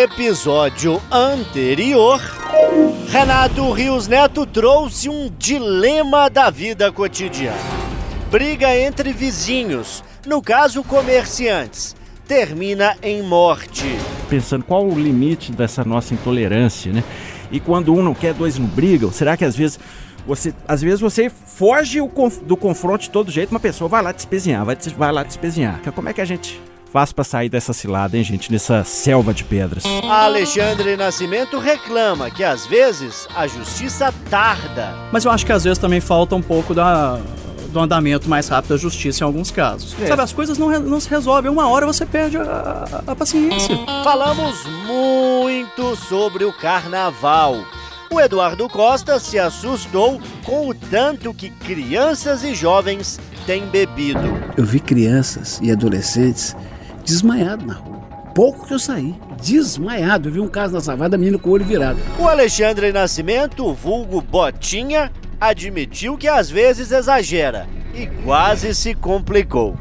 episódio 0.00 0.98
anterior, 1.12 2.18
Renato 3.10 3.70
Rios 3.70 4.08
Neto 4.08 4.46
trouxe 4.46 5.10
um 5.10 5.30
dilema 5.38 6.30
da 6.30 6.48
vida 6.48 6.90
cotidiana. 6.90 7.58
Briga 8.30 8.74
entre 8.74 9.12
vizinhos, 9.12 10.02
no 10.26 10.40
caso 10.40 10.82
comerciantes, 10.82 11.94
termina 12.26 12.96
em 13.02 13.20
morte. 13.20 13.84
Pensando 14.30 14.64
qual 14.64 14.86
o 14.86 14.98
limite 14.98 15.52
dessa 15.52 15.84
nossa 15.84 16.14
intolerância, 16.14 16.90
né? 16.90 17.04
E 17.52 17.60
quando 17.60 17.92
um 17.92 18.02
não 18.02 18.14
quer, 18.14 18.32
dois 18.32 18.58
não 18.58 18.66
brigam. 18.66 19.12
Será 19.12 19.36
que 19.36 19.44
às 19.44 19.54
vezes 19.54 19.78
você, 20.26 20.54
às 20.66 20.80
vezes 20.80 21.00
você 21.00 21.28
foge 21.28 21.98
do 22.44 22.56
confronto 22.56 23.02
de 23.02 23.10
todo 23.10 23.30
jeito, 23.30 23.50
uma 23.50 23.60
pessoa 23.60 23.86
vai 23.86 24.02
lá 24.02 24.14
te 24.14 24.20
espezinhar, 24.20 24.64
vai, 24.64 24.78
vai 24.96 25.12
lá 25.12 25.24
te 25.26 25.30
espezinhar. 25.30 25.78
Como 25.94 26.08
é 26.08 26.14
que 26.14 26.22
a 26.22 26.24
gente 26.24 26.58
faz 26.92 27.12
para 27.12 27.24
sair 27.24 27.48
dessa 27.48 27.72
cilada, 27.72 28.16
hein, 28.16 28.24
gente? 28.24 28.50
Nessa 28.50 28.84
selva 28.84 29.32
de 29.32 29.44
pedras. 29.44 29.84
Alexandre 30.08 30.96
Nascimento 30.96 31.58
reclama 31.58 32.30
que 32.30 32.42
às 32.42 32.66
vezes 32.66 33.28
a 33.34 33.46
justiça 33.46 34.12
tarda. 34.28 34.94
Mas 35.12 35.24
eu 35.24 35.30
acho 35.30 35.46
que 35.46 35.52
às 35.52 35.64
vezes 35.64 35.78
também 35.78 36.00
falta 36.00 36.34
um 36.34 36.42
pouco 36.42 36.74
da 36.74 37.18
do 37.70 37.78
andamento 37.78 38.28
mais 38.28 38.48
rápido 38.48 38.70
da 38.70 38.76
justiça 38.76 39.22
em 39.22 39.26
alguns 39.26 39.52
casos. 39.52 39.94
É. 40.02 40.06
Sabe, 40.08 40.22
as 40.22 40.32
coisas 40.32 40.58
não, 40.58 40.68
não 40.80 40.98
se 40.98 41.08
resolvem. 41.08 41.48
Uma 41.48 41.68
hora 41.68 41.86
você 41.86 42.04
perde 42.04 42.36
a, 42.36 42.42
a, 43.06 43.12
a 43.12 43.14
paciência. 43.14 43.78
Falamos 44.02 44.66
muito 44.88 45.94
sobre 45.94 46.44
o 46.44 46.52
carnaval. 46.52 47.64
O 48.10 48.20
Eduardo 48.20 48.68
Costa 48.68 49.20
se 49.20 49.38
assustou 49.38 50.20
com 50.44 50.68
o 50.68 50.74
tanto 50.74 51.32
que 51.32 51.48
crianças 51.48 52.42
e 52.42 52.56
jovens 52.56 53.20
têm 53.46 53.66
bebido. 53.66 54.36
Eu 54.56 54.64
vi 54.64 54.80
crianças 54.80 55.60
e 55.62 55.70
adolescentes 55.70 56.56
desmaiado 57.04 57.66
na 57.66 57.74
rua. 57.74 58.00
Pouco 58.34 58.66
que 58.66 58.74
eu 58.74 58.78
saí, 58.78 59.14
desmaiado. 59.42 60.28
Eu 60.28 60.32
vi 60.32 60.40
um 60.40 60.48
caso 60.48 60.74
na 60.74 60.80
savada, 60.80 61.18
menino 61.18 61.38
com 61.38 61.50
o 61.50 61.52
olho 61.52 61.64
virado. 61.64 61.98
O 62.18 62.28
Alexandre 62.28 62.92
Nascimento, 62.92 63.72
vulgo 63.74 64.20
Botinha, 64.20 65.10
admitiu 65.40 66.16
que 66.16 66.28
às 66.28 66.50
vezes 66.50 66.92
exagera 66.92 67.66
e 67.94 68.06
quase 68.24 68.74
se 68.74 68.94
complicou. 68.94 69.76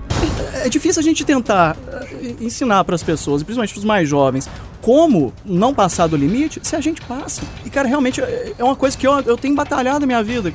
É 0.63 0.69
difícil 0.69 0.99
a 0.99 1.03
gente 1.03 1.23
tentar 1.23 1.77
eh, 2.21 2.35
ensinar 2.41 2.83
para 2.83 2.95
as 2.95 3.03
pessoas, 3.03 3.43
principalmente 3.43 3.73
para 3.73 3.79
os 3.79 3.85
mais 3.85 4.09
jovens, 4.09 4.49
como 4.81 5.33
não 5.43 5.73
passar 5.73 6.07
do 6.07 6.15
limite 6.15 6.59
se 6.63 6.75
a 6.75 6.81
gente 6.81 7.01
passa. 7.01 7.41
E, 7.65 7.69
cara, 7.69 7.87
realmente 7.87 8.21
é, 8.21 8.53
é 8.57 8.63
uma 8.63 8.75
coisa 8.75 8.97
que 8.97 9.05
eu, 9.05 9.19
eu 9.21 9.37
tenho 9.37 9.55
batalhado 9.55 10.01
na 10.01 10.05
minha 10.05 10.23
vida. 10.23 10.53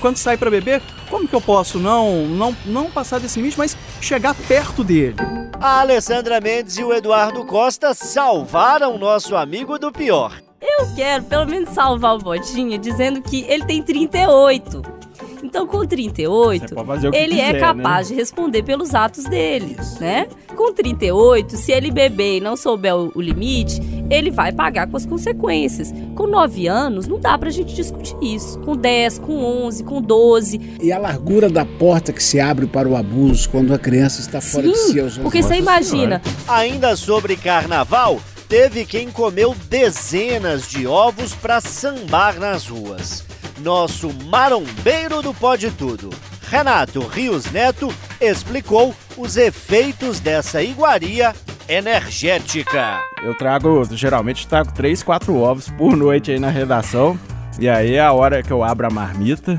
Quando 0.00 0.16
sai 0.16 0.36
para 0.36 0.50
beber, 0.50 0.80
como 1.08 1.26
que 1.26 1.34
eu 1.34 1.40
posso 1.40 1.78
não, 1.78 2.26
não, 2.26 2.56
não 2.64 2.90
passar 2.90 3.18
desse 3.18 3.38
limite, 3.40 3.58
mas 3.58 3.76
chegar 4.00 4.34
perto 4.34 4.84
dele? 4.84 5.16
A 5.60 5.80
Alessandra 5.80 6.40
Mendes 6.40 6.78
e 6.78 6.84
o 6.84 6.92
Eduardo 6.92 7.44
Costa 7.44 7.92
salvaram 7.92 8.96
nosso 8.98 9.34
amigo 9.36 9.78
do 9.78 9.90
pior. 9.90 10.40
Eu 10.60 10.94
quero 10.94 11.24
pelo 11.24 11.46
menos 11.46 11.70
salvar 11.70 12.14
o 12.14 12.18
Botinha 12.18 12.78
dizendo 12.78 13.20
que 13.22 13.44
ele 13.48 13.64
tem 13.64 13.82
38. 13.82 14.99
Então, 15.42 15.66
com 15.66 15.84
38, 15.84 16.74
ele 17.12 17.30
quiser, 17.30 17.54
é 17.56 17.58
capaz 17.58 18.08
né? 18.08 18.14
de 18.14 18.20
responder 18.20 18.62
pelos 18.62 18.94
atos 18.94 19.24
dele, 19.24 19.76
né? 19.98 20.26
Com 20.54 20.72
38, 20.72 21.56
se 21.56 21.72
ele 21.72 21.90
beber 21.90 22.38
e 22.38 22.40
não 22.40 22.56
souber 22.56 22.94
o, 22.94 23.10
o, 23.14 23.20
limite, 23.20 23.80
ele 24.10 24.30
vai 24.30 24.52
pagar 24.52 24.86
com 24.88 24.96
as 24.96 25.06
consequências. 25.06 25.92
Com 26.14 26.26
9 26.26 26.66
anos, 26.66 27.06
não 27.06 27.18
dá 27.18 27.38
pra 27.38 27.50
gente 27.50 27.74
discutir 27.74 28.16
isso. 28.22 28.58
Com 28.60 28.76
10, 28.76 29.18
com 29.20 29.42
11, 29.42 29.84
com 29.84 30.02
12. 30.02 30.60
E 30.82 30.92
a 30.92 30.98
largura 30.98 31.48
da 31.48 31.64
porta 31.64 32.12
que 32.12 32.22
se 32.22 32.38
abre 32.38 32.66
para 32.66 32.88
o 32.88 32.96
abuso 32.96 33.48
quando 33.48 33.72
a 33.72 33.78
criança 33.78 34.20
está 34.20 34.40
fora 34.40 34.64
Sim, 34.64 34.72
de 34.72 34.78
si 34.78 35.00
aos 35.00 35.18
porque 35.18 35.42
você 35.42 35.56
imagina. 35.56 36.20
Ainda 36.46 36.94
sobre 36.96 37.36
carnaval, 37.36 38.20
teve 38.48 38.84
quem 38.84 39.10
comeu 39.10 39.54
dezenas 39.68 40.68
de 40.68 40.86
ovos 40.86 41.34
para 41.34 41.60
sambar 41.60 42.38
nas 42.38 42.66
ruas 42.66 43.29
nosso 43.60 44.12
marombeiro 44.26 45.22
do 45.22 45.32
Pode 45.34 45.70
Tudo, 45.70 46.10
Renato 46.48 47.00
Rios 47.00 47.50
Neto, 47.50 47.92
explicou 48.20 48.94
os 49.16 49.36
efeitos 49.36 50.20
dessa 50.20 50.62
iguaria 50.62 51.34
energética. 51.68 53.00
Eu 53.22 53.36
trago, 53.36 53.84
geralmente 53.92 54.46
trago 54.48 54.72
3, 54.72 55.02
4 55.02 55.36
ovos 55.36 55.68
por 55.70 55.96
noite 55.96 56.32
aí 56.32 56.38
na 56.38 56.50
redação. 56.50 57.18
E 57.58 57.68
aí 57.68 57.94
é 57.94 58.00
a 58.00 58.12
hora 58.12 58.42
que 58.42 58.50
eu 58.50 58.64
abro 58.64 58.86
a 58.86 58.90
marmita, 58.90 59.58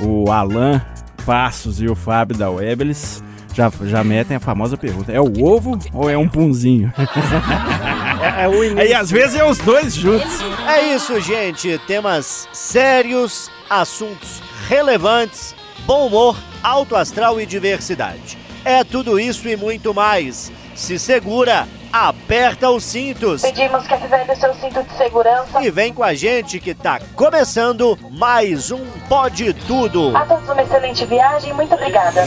o 0.00 0.30
Alan 0.30 0.80
Passos 1.26 1.80
e 1.80 1.86
o 1.86 1.94
Fábio 1.94 2.36
da 2.36 2.50
Webelis 2.50 3.22
já, 3.54 3.70
já 3.84 4.02
metem 4.02 4.36
a 4.36 4.40
famosa 4.40 4.76
pergunta: 4.76 5.12
é 5.12 5.20
o 5.20 5.44
ovo 5.44 5.78
ou 5.92 6.10
é 6.10 6.18
um 6.18 6.28
punzinho? 6.28 6.92
É, 8.24 8.44
é 8.44 8.48
o 8.48 8.64
início. 8.64 8.84
E 8.88 8.94
às 8.94 9.10
vezes 9.10 9.38
é 9.38 9.44
os 9.44 9.58
dois 9.58 9.94
juntos. 9.94 10.40
É 10.66 10.94
isso, 10.94 11.20
gente. 11.20 11.78
Temas 11.86 12.48
sérios, 12.52 13.50
assuntos 13.68 14.42
relevantes, 14.68 15.54
bom 15.86 16.06
humor, 16.06 16.36
alto 16.62 16.96
astral 16.96 17.40
e 17.40 17.46
diversidade. 17.46 18.38
É 18.64 18.82
tudo 18.82 19.18
isso 19.20 19.48
e 19.48 19.56
muito 19.56 19.92
mais. 19.92 20.50
Se 20.74 20.98
segura, 20.98 21.68
aperta 21.92 22.70
os 22.70 22.82
cintos. 22.82 23.42
Pedimos 23.42 23.86
que 23.86 23.94
ativeve 23.94 24.34
seu 24.36 24.54
cinto 24.54 24.82
de 24.82 24.96
segurança. 24.96 25.62
E 25.62 25.70
vem 25.70 25.92
com 25.92 26.02
a 26.02 26.14
gente 26.14 26.58
que 26.58 26.74
tá 26.74 26.98
começando 27.14 27.98
mais 28.10 28.70
um 28.70 28.84
Pode 29.08 29.52
Tudo. 29.52 30.16
A 30.16 30.24
todos 30.24 30.48
uma 30.48 30.62
excelente 30.62 31.04
viagem, 31.04 31.52
muito 31.52 31.74
obrigada. 31.74 32.26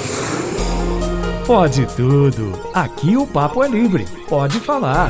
Pode 1.48 1.86
tudo. 1.96 2.52
Aqui 2.74 3.16
o 3.16 3.26
papo 3.26 3.64
é 3.64 3.70
livre. 3.70 4.06
Pode 4.28 4.60
falar. 4.60 5.10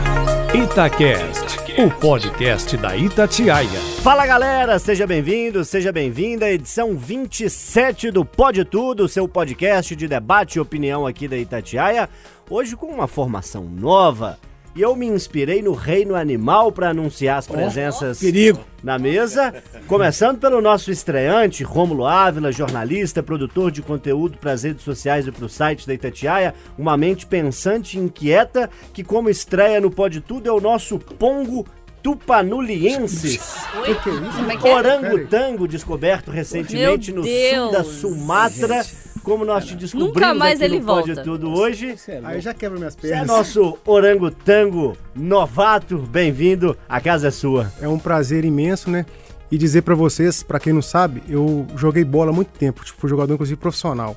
Itacast, 0.53 1.57
o 1.81 1.89
podcast 1.89 2.77
da 2.77 2.95
Itatiaia. 2.95 3.79
Fala 4.03 4.23
galera, 4.23 4.77
seja 4.77 5.07
bem-vindo, 5.07 5.65
seja 5.65 5.91
bem-vinda. 5.91 6.47
Edição 6.47 6.95
27 6.95 8.11
do 8.11 8.23
Pode 8.23 8.63
Tudo, 8.65 9.07
seu 9.07 9.27
podcast 9.27 9.95
de 9.95 10.07
debate 10.07 10.57
e 10.57 10.59
opinião 10.59 11.07
aqui 11.07 11.27
da 11.27 11.35
Itatiaia. 11.35 12.07
Hoje 12.47 12.75
com 12.75 12.85
uma 12.85 13.07
formação 13.07 13.63
nova 13.63 14.37
e 14.77 14.81
eu 14.83 14.95
me 14.95 15.07
inspirei 15.07 15.59
no 15.63 15.73
reino 15.73 16.15
animal 16.15 16.71
para 16.71 16.91
anunciar 16.91 17.39
as 17.39 17.47
presenças 17.47 18.19
perigo. 18.19 18.63
na 18.83 18.99
mesa. 18.99 19.51
Começando 19.87 20.37
pelo 20.37 20.61
nosso 20.61 20.91
estreante, 20.91 21.63
Rômulo 21.63 22.05
Ávila, 22.05 22.51
jornalista, 22.51 23.23
produtor 23.23 23.71
de 23.71 23.81
conteúdo 23.81 24.37
para 24.37 24.51
as 24.51 24.61
redes 24.61 24.83
sociais 24.83 25.25
e 25.25 25.31
para 25.31 25.45
o 25.45 25.49
site 25.49 25.87
da 25.87 25.95
Itatiaia. 25.95 26.53
Uma 26.77 26.95
mente 26.95 27.25
pensante 27.25 27.97
e 27.97 27.99
inquieta 27.99 28.69
que, 28.93 29.03
como 29.03 29.31
estreia 29.31 29.81
no 29.81 29.89
Pode 29.89 30.21
Tudo, 30.21 30.47
é 30.47 30.51
o 30.51 30.61
nosso 30.61 30.99
Pongo 30.99 31.65
tupanulienses. 32.03 33.55
Oi? 33.81 33.95
Que 33.95 34.67
é, 34.67 34.69
é? 34.69 34.75
Orangotango 34.75 35.67
descoberto 35.67 36.29
recentemente 36.29 37.11
no 37.11 37.23
sul 37.23 37.71
da 37.71 37.83
Sumatra 37.83 38.85
como 39.27 39.43
nós 39.43 39.65
te 39.65 39.75
descobrimos 39.75 40.13
Nunca 40.15 40.33
mais 40.33 40.61
aqui 40.61 40.71
ele 40.71 40.79
no 40.79 40.85
volta. 40.85 41.15
Pode 41.15 41.23
Tudo 41.23 41.51
hoje. 41.51 41.95
Aí 42.23 42.39
já 42.39 42.53
quebra 42.53 42.77
minhas 42.77 42.95
Você 42.95 43.07
é 43.07 43.09
pernas. 43.09 43.27
nosso 43.27 43.77
orangotango 43.85 44.95
novato, 45.13 45.97
bem-vindo, 45.97 46.77
a 46.87 47.01
casa 47.01 47.27
é 47.27 47.31
sua. 47.31 47.69
É 47.81 47.89
um 47.89 47.99
prazer 47.99 48.45
imenso, 48.45 48.89
né? 48.89 49.05
E 49.51 49.57
dizer 49.57 49.81
pra 49.81 49.95
vocês, 49.95 50.43
pra 50.43 50.61
quem 50.61 50.71
não 50.71 50.81
sabe, 50.81 51.21
eu 51.27 51.67
joguei 51.75 52.05
bola 52.05 52.31
há 52.31 52.33
muito 52.33 52.57
tempo, 52.57 52.85
tipo, 52.85 52.97
fui 53.01 53.09
jogador 53.09 53.33
inclusive 53.33 53.59
profissional. 53.59 54.15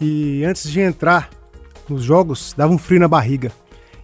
E 0.00 0.44
antes 0.44 0.68
de 0.68 0.80
entrar 0.80 1.30
nos 1.88 2.02
jogos, 2.02 2.52
dava 2.56 2.72
um 2.72 2.78
frio 2.78 2.98
na 2.98 3.06
barriga. 3.06 3.52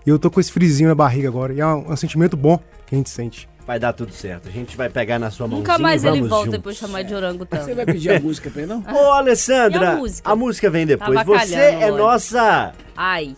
E 0.06 0.10
eu 0.10 0.18
tô 0.18 0.30
com 0.30 0.38
esse 0.38 0.52
frizinho 0.52 0.88
na 0.88 0.94
barriga 0.94 1.26
agora, 1.26 1.52
e 1.52 1.60
é 1.60 1.66
um, 1.66 1.86
é 1.88 1.92
um 1.92 1.96
sentimento 1.96 2.36
bom 2.36 2.56
que 2.86 2.94
a 2.94 2.98
gente 2.98 3.10
sente. 3.10 3.48
Vai 3.70 3.78
dar 3.78 3.92
tudo 3.92 4.12
certo. 4.12 4.48
A 4.48 4.50
gente 4.50 4.76
vai 4.76 4.88
pegar 4.90 5.16
na 5.20 5.30
sua 5.30 5.46
mãozinha 5.46 5.60
Nunca 5.60 5.78
mais 5.78 6.02
e 6.02 6.06
vamos 6.06 6.18
ele 6.18 6.28
volta 6.28 6.46
juntos. 6.46 6.58
depois 6.58 6.74
de 6.74 6.80
chamar 6.80 7.02
de 7.04 7.14
orangotango. 7.14 7.64
Você 7.64 7.72
vai 7.72 7.86
pedir 7.86 8.10
a 8.10 8.18
música 8.18 8.50
pra 8.50 8.62
ele, 8.62 8.72
não? 8.74 8.82
Ô, 8.92 9.12
Alessandra, 9.12 9.92
a 9.92 9.96
música? 9.96 10.28
a 10.32 10.34
música 10.34 10.70
vem 10.70 10.86
depois. 10.86 11.14
Tá 11.14 11.22
Você 11.22 11.54
é 11.54 11.76
olha. 11.84 11.92
nossa 11.92 12.72
Ai. 12.96 13.36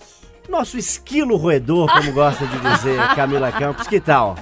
nosso 0.49 0.79
esquilo 0.79 1.37
roedor, 1.37 1.87
como 1.93 2.13
gosta 2.17 2.47
de 2.47 2.59
dizer 2.61 2.97
Camila 3.15 3.53
Campos. 3.53 3.87
Que 3.87 4.01
tal? 4.01 4.35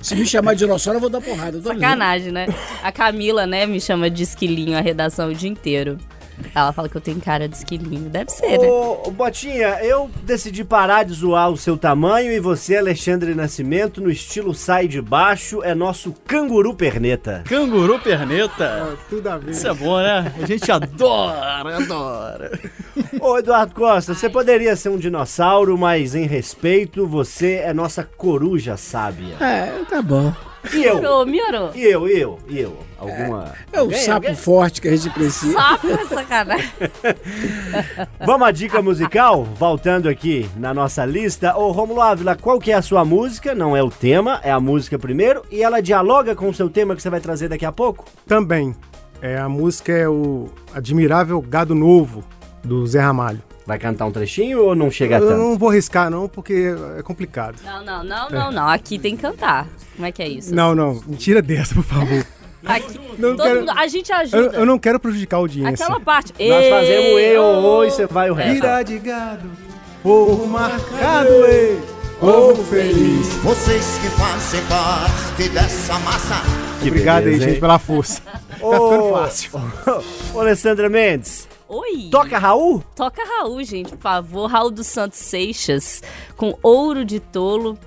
Se 0.00 0.16
me 0.16 0.24
chamar 0.24 0.54
de 0.54 0.60
dinossauro, 0.60 0.96
eu 0.96 1.00
vou 1.02 1.10
dar 1.10 1.20
porrada. 1.20 1.60
Sacanagem, 1.60 2.32
né? 2.32 2.46
A 2.82 2.90
Camila, 2.90 3.46
né, 3.46 3.66
me 3.66 3.78
chama 3.78 4.08
de 4.08 4.22
esquilinho 4.22 4.78
a 4.78 4.80
redação 4.80 5.28
o 5.28 5.34
dia 5.34 5.50
inteiro. 5.50 5.98
Ela 6.54 6.72
fala 6.72 6.88
que 6.88 6.96
eu 6.96 7.00
tenho 7.00 7.20
cara 7.20 7.48
de 7.48 7.56
esquilinho. 7.56 8.08
Deve 8.10 8.30
ser, 8.30 8.58
né? 8.58 8.68
Ô, 8.68 9.10
Botinha, 9.10 9.78
eu 9.82 10.10
decidi 10.22 10.64
parar 10.64 11.04
de 11.04 11.12
zoar 11.12 11.50
o 11.50 11.56
seu 11.56 11.76
tamanho 11.76 12.32
e 12.32 12.40
você, 12.40 12.76
Alexandre 12.76 13.34
Nascimento, 13.34 14.00
no 14.00 14.10
estilo 14.10 14.54
sai 14.54 14.88
de 14.88 15.00
baixo, 15.00 15.62
é 15.62 15.74
nosso 15.74 16.14
canguru 16.26 16.74
perneta. 16.74 17.42
Canguru 17.46 17.98
perneta. 17.98 18.96
Tudo 19.08 19.28
a 19.28 19.38
ver. 19.38 19.52
Isso 19.52 19.66
é 19.66 19.74
bom, 19.74 19.98
né? 19.98 20.32
A 20.42 20.46
gente 20.46 20.70
adora, 20.70 21.76
adora. 21.76 22.58
Ô, 23.20 23.38
Eduardo 23.38 23.74
Costa, 23.74 24.14
você 24.14 24.28
poderia 24.28 24.76
ser 24.76 24.88
um 24.88 24.98
dinossauro, 24.98 25.76
mas 25.76 26.14
em 26.14 26.26
respeito, 26.26 27.06
você 27.06 27.56
é 27.64 27.72
nossa 27.72 28.04
coruja 28.04 28.76
sábia. 28.76 29.36
É, 29.40 29.84
tá 29.88 30.02
bom. 30.02 30.32
E 30.72 30.84
eu? 30.84 31.00
Miorou, 31.00 31.26
miorou. 31.26 31.70
E 31.74 31.84
eu, 31.84 32.08
e 32.08 32.18
eu, 32.18 32.38
e 32.48 32.60
eu? 32.60 32.89
Alguma. 33.00 33.54
É 33.72 33.78
o 33.78 33.80
Alguém, 33.84 33.98
sapo 33.98 34.12
alguém? 34.26 34.34
forte 34.34 34.80
que 34.82 34.88
a 34.88 34.90
gente 34.94 35.08
precisa. 35.10 35.54
Sapo 35.54 35.86
é 35.88 36.04
sacanagem. 36.04 36.70
Vamos 38.26 38.46
à 38.46 38.50
dica 38.50 38.82
musical? 38.82 39.42
Voltando 39.44 40.08
aqui 40.08 40.48
na 40.56 40.74
nossa 40.74 41.04
lista. 41.06 41.56
Ô, 41.56 41.70
Romulo 41.72 42.02
Ávila, 42.02 42.36
qual 42.36 42.58
que 42.58 42.70
é 42.70 42.74
a 42.74 42.82
sua 42.82 43.04
música? 43.04 43.54
Não 43.54 43.74
é 43.76 43.82
o 43.82 43.90
tema, 43.90 44.38
é 44.44 44.50
a 44.52 44.60
música 44.60 44.98
primeiro. 44.98 45.42
E 45.50 45.62
ela 45.62 45.80
dialoga 45.80 46.34
com 46.34 46.48
o 46.48 46.54
seu 46.54 46.68
tema 46.68 46.94
que 46.94 47.00
você 47.02 47.08
vai 47.10 47.20
trazer 47.20 47.48
daqui 47.48 47.64
a 47.64 47.72
pouco? 47.72 48.04
Também. 48.26 48.76
É, 49.22 49.38
a 49.38 49.48
música 49.48 49.92
é 49.92 50.08
o 50.08 50.48
Admirável 50.74 51.40
Gado 51.42 51.74
Novo, 51.74 52.22
do 52.62 52.86
Zé 52.86 53.00
Ramalho. 53.00 53.42
Vai 53.66 53.78
cantar 53.78 54.06
um 54.06 54.10
trechinho 54.10 54.62
ou 54.64 54.74
não 54.74 54.90
chega 54.90 55.16
Eu 55.18 55.28
tanto? 55.28 55.38
não 55.38 55.56
vou 55.58 55.68
arriscar, 55.70 56.10
não, 56.10 56.26
porque 56.28 56.74
é 56.98 57.02
complicado. 57.02 57.56
Não, 57.64 57.84
não, 57.84 58.02
não, 58.04 58.28
não, 58.30 58.50
não. 58.52 58.68
Aqui 58.68 58.98
tem 58.98 59.14
que 59.14 59.22
cantar. 59.22 59.68
Como 59.94 60.06
é 60.06 60.10
que 60.12 60.22
é 60.22 60.28
isso? 60.28 60.54
Não, 60.54 60.74
não. 60.74 61.00
Mentira 61.06 61.40
dessa, 61.40 61.74
por 61.74 61.84
favor. 61.84 62.24
Aqui, 62.64 63.00
Não 63.18 63.36
todo 63.36 63.42
quero- 63.46 63.60
mundo, 63.60 63.72
a 63.74 63.86
gente 63.86 64.10
Eu, 64.12 64.16
ajuda. 64.18 64.56
eu 64.58 64.66
não 64.66 64.78
quero 64.78 65.00
prejudicar 65.00 65.36
a 65.36 65.40
audiência. 65.40 65.86
Aquela 65.86 66.00
parte. 66.00 66.32
Nós 66.38 66.68
fazemos 66.68 67.20
eu 67.20 67.42
ou 67.42 67.84
e 67.84 67.90
você 67.90 68.06
vai 68.06 68.30
o 68.30 68.34
resto. 68.34 68.56
Ira 68.56 68.82
de 68.82 68.98
gado, 68.98 69.50
povo 70.02 70.46
marcado, 70.46 71.28
ei, 71.46 71.80
povo 72.18 72.62
feliz. 72.64 73.26
Vocês 73.42 73.98
que 74.02 74.08
fazem 74.10 74.60
parte 74.66 75.48
dessa 75.48 75.98
massa. 76.00 76.42
Que 76.82 76.88
Obrigado 76.88 77.24
beleza, 77.24 77.36
aí, 77.36 77.46
gente, 77.48 77.54
hein? 77.56 77.60
pela 77.60 77.78
força. 77.78 78.20
Tá 78.60 78.72
ficando 78.76 79.10
fácil. 79.14 79.50
Ô, 80.34 80.40
Alessandra 80.40 80.86
Mendes, 80.90 81.48
Oi. 81.66 82.08
toca 82.10 82.36
Raul? 82.38 82.84
Toca 82.94 83.22
Raul, 83.24 83.64
gente, 83.64 83.92
por 83.92 84.02
favor. 84.02 84.46
Raul 84.50 84.70
dos 84.70 84.86
Santos 84.86 85.18
Seixas, 85.18 86.02
com 86.36 86.54
Ouro 86.62 87.02
de 87.02 87.20
Tolo, 87.20 87.78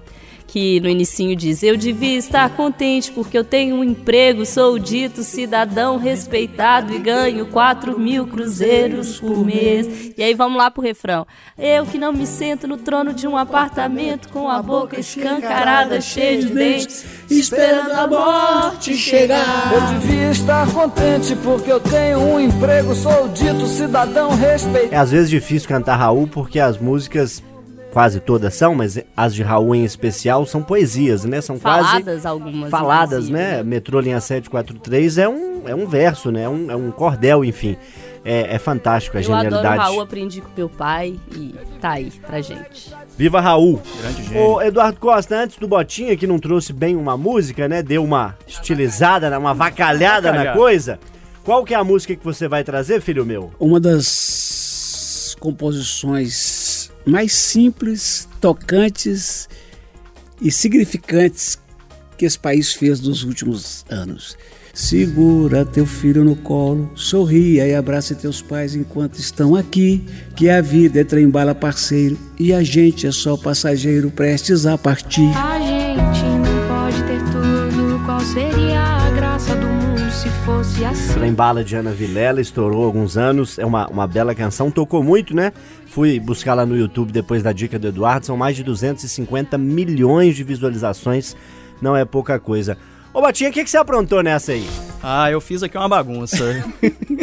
que 0.54 0.80
no 0.82 0.88
inicinho 0.88 1.36
diz: 1.36 1.64
Eu 1.64 1.76
devia 1.76 2.16
estar 2.16 2.48
contente 2.52 3.12
porque 3.12 3.36
eu 3.36 3.44
tenho 3.44 3.76
um 3.76 3.84
emprego, 3.84 4.46
sou 4.46 4.78
dito 4.78 5.24
cidadão 5.24 5.98
respeitado 5.98 6.94
e 6.94 7.00
ganho 7.00 7.48
4 7.48 8.00
mil 8.00 8.28
cruzeiros 8.28 9.20
por 9.20 9.44
mês. 9.44 10.14
E 10.16 10.22
aí 10.22 10.36
vamos 10.36 10.60
lá 10.60 10.70
pro 10.70 10.84
refrão. 10.84 11.26
Eu 11.58 11.88
que 11.88 11.98
não 11.98 12.14
me 12.14 12.28
sento 12.28 12.68
no 12.68 12.78
trono 12.78 13.16
de 13.16 13.28
um 13.28 13.36
apartamento 13.36 14.30
com 14.30 14.48
a 14.48 14.62
boca 14.62 15.00
escancarada, 15.00 16.00
cheia 16.00 16.40
de 16.40 16.50
dentes, 16.54 17.04
esperando 17.32 17.92
a 17.92 18.06
morte 18.06 18.94
chegar. 18.94 19.74
Eu 19.74 20.00
devia 20.00 20.30
estar 20.30 20.72
contente 20.72 21.36
porque 21.38 21.72
eu 21.72 21.80
tenho 21.80 22.20
um 22.20 22.40
emprego, 22.40 22.94
sou 22.94 23.28
dito 23.30 23.66
cidadão 23.66 24.30
respeitado. 24.30 24.94
É 24.94 24.98
às 24.98 25.10
vezes 25.10 25.32
difícil 25.32 25.68
cantar 25.68 25.96
Raul 25.96 26.28
porque 26.28 26.60
as 26.60 26.78
músicas, 26.78 27.42
quase 27.94 28.20
todas 28.20 28.56
são, 28.56 28.74
mas 28.74 29.00
as 29.16 29.36
de 29.36 29.44
Raul 29.44 29.76
em 29.76 29.86
especial 29.86 30.48
são 30.48 30.64
poesias, 30.64 31.24
né? 31.26 31.40
São 31.42 31.60
quase 31.60 31.88
Faladas 31.88 32.26
algumas. 32.26 32.70
faladas, 32.72 33.26
inclusive, 33.26 33.38
né? 33.38 33.64
Metrô 33.64 34.00
Linha 34.00 34.20
743 34.20 35.20
é 35.20 35.30
um, 35.30 35.62
é 35.68 35.76
um 35.76 35.86
verso, 35.88 36.32
né? 36.32 36.42
É 36.44 36.50
um, 36.50 36.72
é 36.72 36.76
um 36.76 36.90
cordel, 36.90 37.46
enfim. 37.46 37.78
É, 38.26 38.56
é 38.56 38.58
fantástico 38.58 39.18
a 39.18 39.22
Eu 39.22 39.26
adoro 39.28 39.44
genialidade. 39.44 39.82
Raul, 39.84 40.02
aprendi 40.02 40.42
com 40.42 40.50
meu 40.58 40.70
pai 40.70 41.20
e 41.36 41.54
tá 41.80 41.92
aí 41.92 42.10
pra 42.26 42.42
gente. 42.42 42.92
Viva 43.16 43.40
Raul! 43.40 43.80
Grande 44.02 44.24
gênio. 44.24 44.42
Ô, 44.42 44.62
Eduardo 44.62 45.00
Costa, 45.00 45.36
antes 45.36 45.58
do 45.58 45.68
Botinha, 45.68 46.18
que 46.18 46.26
não 46.26 46.40
trouxe 46.40 46.74
bem 46.74 46.96
uma 46.96 47.16
música, 47.16 47.68
né? 47.68 47.84
Deu 47.84 48.04
uma 48.04 48.36
estilizada, 48.48 49.30
né, 49.30 49.38
uma 49.38 49.54
vacalhada 49.54 50.32
na 50.32 50.54
coisa. 50.54 51.00
Qual 51.44 51.64
que 51.64 51.74
é 51.76 51.78
a 51.78 51.84
música 51.84 52.16
que 52.16 52.24
você 52.24 52.48
vai 52.48 52.64
trazer, 52.64 53.02
filho 53.02 53.26
meu? 53.26 53.52
Uma 53.60 53.80
das 53.80 55.36
composições 55.40 56.63
mais 57.06 57.34
simples, 57.34 58.28
tocantes 58.40 59.48
e 60.42 60.52
significantes 60.52 61.60
que 62.18 62.26
esse 62.26 62.40
país 62.40 62.74
fez 62.74 63.00
nos 63.02 63.24
últimos 63.24 63.86
anos. 63.90 64.38
Segura 64.74 65.64
teu 65.64 65.86
filho 65.86 66.24
no 66.24 66.36
colo, 66.36 66.90
sorria 66.96 67.68
e 67.68 67.76
abraça 67.76 68.16
teus 68.16 68.42
pais 68.42 68.76
enquanto 68.76 69.20
estão 69.20 69.56
aqui, 69.56 70.04
que 70.36 70.50
a 70.50 70.62
vida 70.62 71.02
é 71.02 71.04
trem-bala 71.04 71.54
parceiro 71.54 72.18
e 72.40 72.52
a 72.52 72.64
gente 72.64 73.06
é 73.06 73.12
só 73.12 73.38
passageiro 73.38 74.10
prestes 74.10 74.66
a 74.66 74.76
partir. 74.76 75.30
A 75.36 75.60
gente 75.60 76.24
não 76.24 76.68
pode 76.68 77.04
ter 77.04 77.20
tudo. 77.32 78.04
Qual 78.04 78.20
seria 78.20 78.82
a 78.82 79.12
graça 79.12 79.56
do 79.56 79.68
mundo 79.68 80.12
se 80.12 80.28
fosse 80.44 80.84
assim? 80.84 81.14
Trembala 81.14 81.64
de 81.64 81.76
Ana 81.76 81.92
Vilela, 81.92 82.42
estourou 82.42 82.82
há 82.82 82.86
alguns 82.88 83.16
anos, 83.16 83.60
é 83.60 83.66
uma, 83.66 83.88
uma 83.88 84.08
bela 84.08 84.34
canção, 84.34 84.72
tocou 84.72 85.04
muito, 85.04 85.36
né? 85.36 85.54
Fui 85.94 86.20
buscar 86.20 86.56
lá 86.56 86.66
no 86.66 86.76
YouTube 86.76 87.12
depois 87.12 87.44
da 87.44 87.52
dica 87.52 87.78
do 87.78 87.88
Eduardo, 87.88 88.26
são 88.26 88.36
mais 88.36 88.56
de 88.56 88.64
250 88.64 89.60
milhões 89.60 90.36
de 90.36 90.44
visualizações, 90.44 91.36
não 91.80 91.96
é 91.96 92.04
pouca 92.04 92.40
coisa. 92.40 92.80
Ô 93.14 93.22
Botinha, 93.22 93.52
o 93.52 93.54
que, 93.54 93.64
que 93.64 93.70
você 93.70 93.78
aprontou 93.78 94.24
nessa 94.24 94.54
aí? 94.54 94.68
Ah, 95.04 95.30
eu 95.30 95.40
fiz 95.40 95.62
aqui 95.62 95.78
uma 95.78 95.88
bagunça. 95.88 96.44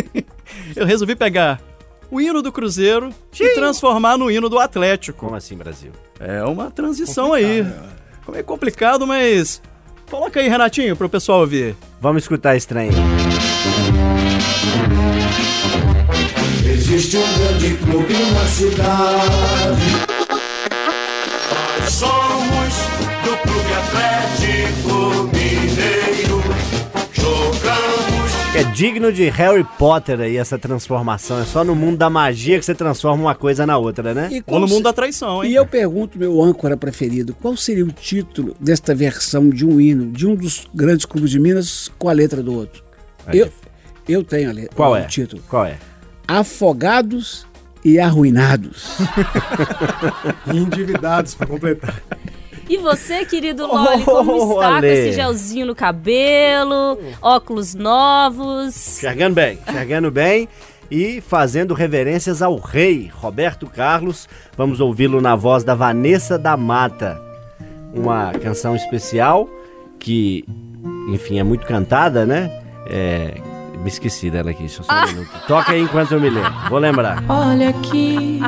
eu 0.77 0.87
resolvi 0.87 1.17
pegar 1.17 1.61
o 2.09 2.21
hino 2.21 2.41
do 2.43 2.53
Cruzeiro 2.53 3.13
e 3.41 3.55
transformar 3.55 4.17
no 4.17 4.31
hino 4.31 4.49
do 4.49 4.61
Atlético. 4.61 5.19
Como 5.19 5.35
assim, 5.35 5.57
Brasil? 5.57 5.91
É 6.21 6.45
uma 6.45 6.71
transição 6.71 7.33
aí. 7.33 7.67
Como 8.25 8.39
é 8.39 8.43
complicado, 8.45 9.05
mas. 9.05 9.61
Coloca 10.09 10.39
aí, 10.39 10.49
Renatinho, 10.49 10.95
pro 10.95 11.09
pessoal 11.09 11.41
ouvir. 11.41 11.75
Vamos 12.01 12.23
escutar 12.23 12.55
esse 12.55 12.69
trem. 12.69 12.91
Existe 16.93 17.17
um 17.19 17.39
grande 17.39 17.75
clube 17.77 18.15
na 18.33 18.47
cidade. 18.47 19.87
Nós 21.79 21.93
somos 21.93 22.75
do 23.25 23.37
Clube 23.43 23.73
Atlético 23.75 25.31
Mineiro. 25.33 26.43
Jogamos. 27.13 28.57
É 28.57 28.65
digno 28.75 29.13
de 29.13 29.29
Harry 29.29 29.65
Potter 29.79 30.21
aí 30.21 30.37
essa 30.37 30.59
transformação. 30.59 31.41
É 31.41 31.45
só 31.45 31.63
no 31.65 31.75
mundo 31.77 31.97
da 31.97 32.11
magia 32.11 32.59
que 32.59 32.65
você 32.65 32.75
transforma 32.75 33.23
uma 33.23 33.35
coisa 33.37 33.65
na 33.65 33.79
outra, 33.79 34.13
né? 34.13 34.29
E 34.33 34.43
Ou 34.47 34.59
no 34.59 34.67
se- 34.67 34.75
mundo 34.75 34.85
da 34.85 34.93
traição, 34.93 35.45
hein? 35.45 35.51
E 35.53 35.55
eu 35.55 35.65
pergunto, 35.67 36.19
meu 36.19 36.43
âncora 36.43 36.77
preferido, 36.77 37.35
qual 37.41 37.57
seria 37.57 37.85
o 37.85 37.93
título 37.93 38.57
desta 38.61 38.95
versão 38.95 39.49
de 39.49 39.65
um 39.65 39.81
hino 39.81 40.11
de 40.11 40.27
um 40.27 40.35
dos 40.35 40.67
grandes 40.75 41.07
clubes 41.07 41.31
de 41.31 41.39
Minas 41.39 41.91
com 41.99 42.09
a 42.09 42.13
letra 42.13 42.43
do 42.43 42.53
outro? 42.53 42.83
Eu, 43.33 43.49
eu 44.09 44.25
tenho 44.25 44.51
a 44.51 44.53
letra, 44.53 44.75
Qual 44.75 44.93
o 44.93 44.97
é? 44.97 45.05
título. 45.05 45.41
Qual 45.49 45.65
é? 45.65 45.79
Afogados 46.38 47.44
e 47.85 47.99
Arruinados. 47.99 48.99
E 50.53 50.56
endividados 50.59 51.35
pra 51.35 51.47
completar. 51.47 52.00
E 52.69 52.77
você, 52.79 53.25
querido 53.25 53.67
Loli, 53.67 54.05
como 54.05 54.32
Oh, 54.32 54.53
está 54.55 54.69
com 54.69 54.75
Ale. 54.77 54.87
esse 54.87 55.12
gelzinho 55.12 55.67
no 55.67 55.75
cabelo, 55.75 56.99
óculos 57.21 57.75
novos? 57.75 58.77
Enxergando 58.99 59.35
bem, 59.35 59.59
enxergando 59.69 60.11
bem 60.11 60.49
e 60.88 61.21
fazendo 61.21 61.75
reverências 61.75 62.41
ao 62.43 62.56
rei 62.59 63.11
Roberto 63.12 63.67
Carlos. 63.67 64.29
Vamos 64.56 64.79
ouvi-lo 64.81 65.21
na 65.21 65.35
voz 65.35 65.65
da 65.65 65.75
Vanessa 65.75 66.38
da 66.38 66.56
Mata. 66.56 67.21
Uma 67.93 68.31
canção 68.33 68.76
especial 68.76 69.49
que, 69.99 70.45
enfim, 71.12 71.40
é 71.40 71.43
muito 71.43 71.66
cantada, 71.66 72.25
né? 72.25 72.62
É, 72.87 73.35
me 73.83 73.89
esqueci 73.89 74.31
dela 74.31 74.51
aqui, 74.51 74.69
só, 74.69 74.83
um 74.83 75.07
minuto. 75.09 75.31
Toca 75.47 75.73
aí 75.73 75.81
enquanto 75.81 76.13
eu 76.13 76.21
me 76.21 76.31
lembro. 76.31 76.53
Vou 76.69 76.79
lembrar. 76.79 77.23
Olha 77.29 77.71
aqui, 77.71 78.41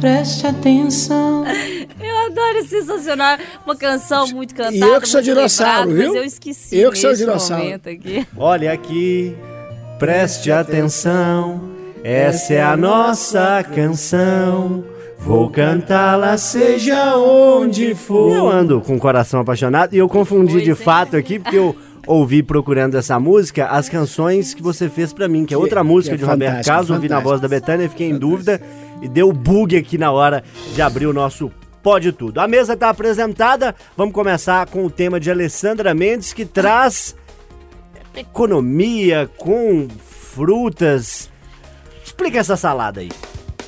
preste 0.00 0.46
atenção. 0.46 1.44
Eu 2.00 2.16
adoro, 2.26 2.64
sensacional. 2.66 3.38
Uma 3.64 3.76
canção 3.76 4.26
muito 4.28 4.54
cantada. 4.54 4.76
E 4.76 4.80
eu 4.80 5.00
que 5.00 5.08
sou 5.08 5.20
dinossauro, 5.22 5.90
lembrada, 5.90 6.02
viu? 6.02 6.08
Mas 6.12 6.16
eu 6.16 6.24
esqueci 6.24 6.76
Eu 6.78 6.90
que 6.90 6.98
sou 6.98 7.14
dinossauro. 7.14 7.74
aqui. 7.74 8.26
Olha 8.36 8.72
aqui, 8.72 9.36
preste 9.98 10.50
atenção. 10.50 11.70
Essa 12.02 12.54
é 12.54 12.62
a 12.62 12.76
nossa 12.76 13.62
canção. 13.74 14.82
Vou 15.18 15.50
cantá-la 15.50 16.38
seja 16.38 17.14
onde 17.16 17.94
for. 17.94 18.34
Eu 18.34 18.48
ando 18.48 18.80
com 18.80 18.96
o 18.96 18.98
coração 18.98 19.40
apaixonado 19.40 19.92
e 19.94 19.98
eu 19.98 20.08
confundi 20.08 20.52
Pois 20.52 20.64
de 20.64 20.70
é. 20.70 20.74
fato 20.74 21.14
aqui 21.14 21.38
porque 21.38 21.58
eu 21.58 21.76
ouvi 22.06 22.42
procurando 22.42 22.96
essa 22.96 23.18
música 23.20 23.66
as 23.66 23.88
canções 23.88 24.54
que 24.54 24.62
você 24.62 24.88
fez 24.88 25.12
pra 25.12 25.28
mim, 25.28 25.44
que 25.44 25.54
é 25.54 25.56
Que- 25.56 25.62
outra 25.62 25.82
música 25.84 26.16
que 26.16 26.22
é 26.22 26.26
de 26.26 26.30
Roberto 26.30 26.64
Carlos, 26.66 26.90
ouvi 26.90 27.08
na 27.08 27.20
voz 27.20 27.40
da 27.40 27.48
Betânia, 27.48 27.88
fiquei 27.88 28.08
em 28.10 28.18
dúvida 28.18 28.60
e 29.02 29.08
deu 29.08 29.32
bug 29.32 29.76
aqui 29.76 29.96
na 29.98 30.10
hora 30.10 30.42
de 30.74 30.80
abrir 30.82 31.06
o 31.06 31.12
nosso 31.12 31.50
Pode 31.82 32.12
Tudo. 32.12 32.40
A 32.40 32.46
mesa 32.48 32.74
está 32.74 32.90
apresentada, 32.90 33.74
vamos 33.96 34.12
começar 34.14 34.66
com 34.66 34.84
o 34.84 34.90
tema 34.90 35.18
de 35.18 35.30
Alessandra 35.30 35.94
Mendes 35.94 36.32
que 36.32 36.44
traz 36.44 37.16
economia 38.16 39.30
com 39.36 39.88
frutas. 40.08 41.30
Explica 42.04 42.38
essa 42.38 42.56
salada 42.56 43.00
aí. 43.00 43.08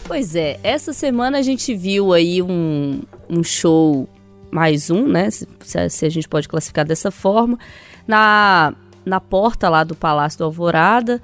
Pois 0.05 0.35
é, 0.35 0.59
essa 0.63 0.93
semana 0.93 1.39
a 1.39 1.43
gente 1.43 1.75
viu 1.75 2.13
aí 2.13 2.43
um, 2.43 3.01
um 3.31 3.43
show, 3.43 4.09
mais 4.51 4.91
um, 4.91 5.07
né? 5.09 5.31
Se, 5.31 5.47
se- 5.61 5.89
se 5.89 6.05
a 6.07 6.11
gente 6.11 6.29
pode 6.29 6.49
classificar 6.49 6.85
dessa 6.85 7.11
forma, 7.11 7.57
na, 8.07 8.73
na 9.05 9.21
porta 9.21 9.69
lá 9.69 9.85
do 9.85 9.95
Palácio 9.95 10.39
do 10.39 10.45
Alvorada. 10.45 11.21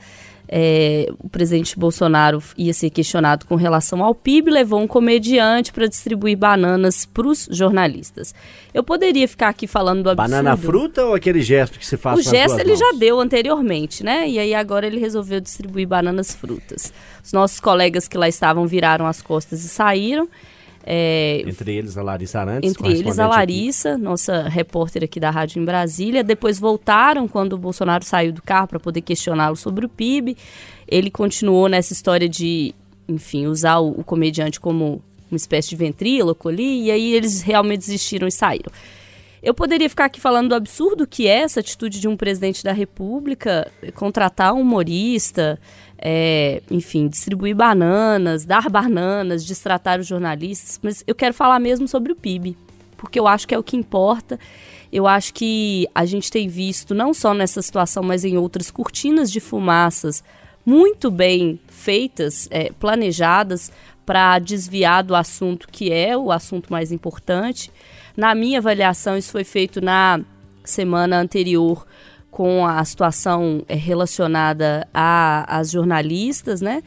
é, 0.50 1.06
o 1.18 1.28
presidente 1.28 1.78
Bolsonaro 1.78 2.42
ia 2.56 2.72
ser 2.72 2.88
questionado 2.88 3.44
com 3.44 3.54
relação 3.54 4.02
ao 4.02 4.14
PIB, 4.14 4.50
levou 4.50 4.80
um 4.80 4.86
comediante 4.86 5.70
para 5.72 5.86
distribuir 5.86 6.38
bananas 6.38 7.04
para 7.04 7.28
os 7.28 7.46
jornalistas. 7.50 8.34
Eu 8.72 8.82
poderia 8.82 9.28
ficar 9.28 9.50
aqui 9.50 9.66
falando 9.66 10.02
do 10.02 10.10
absurdo. 10.10 10.30
Banana 10.30 10.56
fruta 10.56 11.04
ou 11.04 11.14
aquele 11.14 11.42
gesto 11.42 11.78
que 11.78 11.86
se 11.86 11.98
faz 11.98 12.18
O 12.18 12.22
gesto 12.22 12.58
ele 12.58 12.70
mãos? 12.70 12.78
já 12.78 12.92
deu 12.98 13.20
anteriormente, 13.20 14.02
né? 14.02 14.26
E 14.26 14.38
aí 14.38 14.54
agora 14.54 14.86
ele 14.86 14.98
resolveu 14.98 15.38
distribuir 15.38 15.86
bananas 15.86 16.34
frutas. 16.34 16.94
Os 17.22 17.32
nossos 17.32 17.60
colegas 17.60 18.08
que 18.08 18.16
lá 18.16 18.26
estavam 18.26 18.66
viraram 18.66 19.06
as 19.06 19.20
costas 19.20 19.62
e 19.62 19.68
saíram. 19.68 20.28
É, 20.84 21.42
entre 21.46 21.74
eles 21.74 21.98
a 21.98 22.02
Larissa 22.02 22.40
Arantes. 22.40 22.70
Entre 22.70 22.90
eles 22.90 23.18
a 23.18 23.26
Larissa, 23.26 23.92
aqui. 23.92 24.02
nossa 24.02 24.48
repórter 24.48 25.04
aqui 25.04 25.20
da 25.20 25.30
rádio 25.30 25.60
em 25.60 25.64
Brasília. 25.64 26.24
Depois 26.24 26.58
voltaram 26.58 27.28
quando 27.28 27.54
o 27.54 27.58
Bolsonaro 27.58 28.04
saiu 28.04 28.32
do 28.32 28.42
carro 28.42 28.68
para 28.68 28.80
poder 28.80 29.02
questioná-lo 29.02 29.56
sobre 29.56 29.84
o 29.84 29.88
PIB. 29.88 30.36
Ele 30.86 31.10
continuou 31.10 31.68
nessa 31.68 31.92
história 31.92 32.28
de, 32.28 32.74
enfim, 33.08 33.46
usar 33.46 33.78
o, 33.78 34.00
o 34.00 34.04
comediante 34.04 34.58
como 34.58 35.02
uma 35.30 35.36
espécie 35.36 35.68
de 35.70 35.76
ventríloco 35.76 36.48
ali. 36.48 36.84
E 36.84 36.90
aí 36.90 37.14
eles 37.14 37.42
realmente 37.42 37.80
desistiram 37.80 38.26
e 38.26 38.32
saíram. 38.32 38.72
Eu 39.42 39.54
poderia 39.54 39.88
ficar 39.88 40.06
aqui 40.06 40.20
falando 40.20 40.48
do 40.48 40.54
absurdo 40.54 41.06
que 41.06 41.26
é 41.28 41.40
essa 41.40 41.60
atitude 41.60 42.00
de 42.00 42.08
um 42.08 42.16
presidente 42.16 42.64
da 42.64 42.72
República 42.72 43.70
contratar 43.94 44.52
um 44.52 44.60
humorista, 44.60 45.58
é, 45.96 46.62
enfim, 46.70 47.08
distribuir 47.08 47.54
bananas, 47.54 48.44
dar 48.44 48.68
bananas, 48.68 49.44
destratar 49.44 50.00
os 50.00 50.06
jornalistas, 50.06 50.78
mas 50.82 51.04
eu 51.06 51.14
quero 51.14 51.34
falar 51.34 51.58
mesmo 51.58 51.86
sobre 51.86 52.12
o 52.12 52.16
PIB, 52.16 52.56
porque 52.96 53.18
eu 53.18 53.26
acho 53.26 53.46
que 53.46 53.54
é 53.54 53.58
o 53.58 53.62
que 53.62 53.76
importa. 53.76 54.38
Eu 54.90 55.06
acho 55.06 55.34
que 55.34 55.86
a 55.94 56.04
gente 56.04 56.30
tem 56.30 56.48
visto, 56.48 56.94
não 56.94 57.12
só 57.12 57.34
nessa 57.34 57.60
situação, 57.60 58.02
mas 58.02 58.24
em 58.24 58.38
outras 58.38 58.70
cortinas 58.70 59.30
de 59.30 59.38
fumaças 59.38 60.24
muito 60.64 61.10
bem 61.10 61.58
feitas, 61.68 62.48
é, 62.50 62.70
planejadas 62.72 63.72
para 64.04 64.38
desviar 64.38 65.02
do 65.02 65.14
assunto 65.14 65.68
que 65.70 65.92
é 65.92 66.16
o 66.16 66.32
assunto 66.32 66.72
mais 66.72 66.90
importante. 66.92 67.70
Na 68.18 68.34
minha 68.34 68.58
avaliação, 68.58 69.16
isso 69.16 69.30
foi 69.30 69.44
feito 69.44 69.80
na 69.80 70.18
semana 70.64 71.20
anterior 71.20 71.86
com 72.32 72.66
a 72.66 72.84
situação 72.84 73.62
é, 73.68 73.76
relacionada 73.76 74.88
às 74.92 75.70
jornalistas, 75.70 76.60
né? 76.60 76.82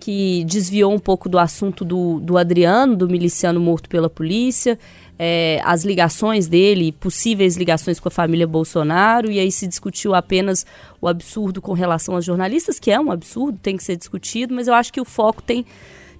Que 0.00 0.42
desviou 0.42 0.92
um 0.92 0.98
pouco 0.98 1.28
do 1.28 1.38
assunto 1.38 1.84
do, 1.84 2.18
do 2.18 2.36
Adriano, 2.36 2.96
do 2.96 3.08
miliciano 3.08 3.60
morto 3.60 3.88
pela 3.88 4.10
polícia, 4.10 4.76
é, 5.16 5.60
as 5.64 5.84
ligações 5.84 6.48
dele, 6.48 6.90
possíveis 6.90 7.56
ligações 7.56 8.00
com 8.00 8.08
a 8.08 8.10
família 8.10 8.44
Bolsonaro, 8.44 9.30
e 9.30 9.38
aí 9.38 9.52
se 9.52 9.68
discutiu 9.68 10.16
apenas 10.16 10.66
o 11.00 11.06
absurdo 11.06 11.62
com 11.62 11.74
relação 11.74 12.16
aos 12.16 12.24
jornalistas, 12.24 12.80
que 12.80 12.90
é 12.90 12.98
um 12.98 13.12
absurdo, 13.12 13.56
tem 13.62 13.76
que 13.76 13.84
ser 13.84 13.94
discutido, 13.94 14.52
mas 14.52 14.66
eu 14.66 14.74
acho 14.74 14.92
que 14.92 15.00
o 15.00 15.04
foco 15.04 15.44
tem 15.44 15.64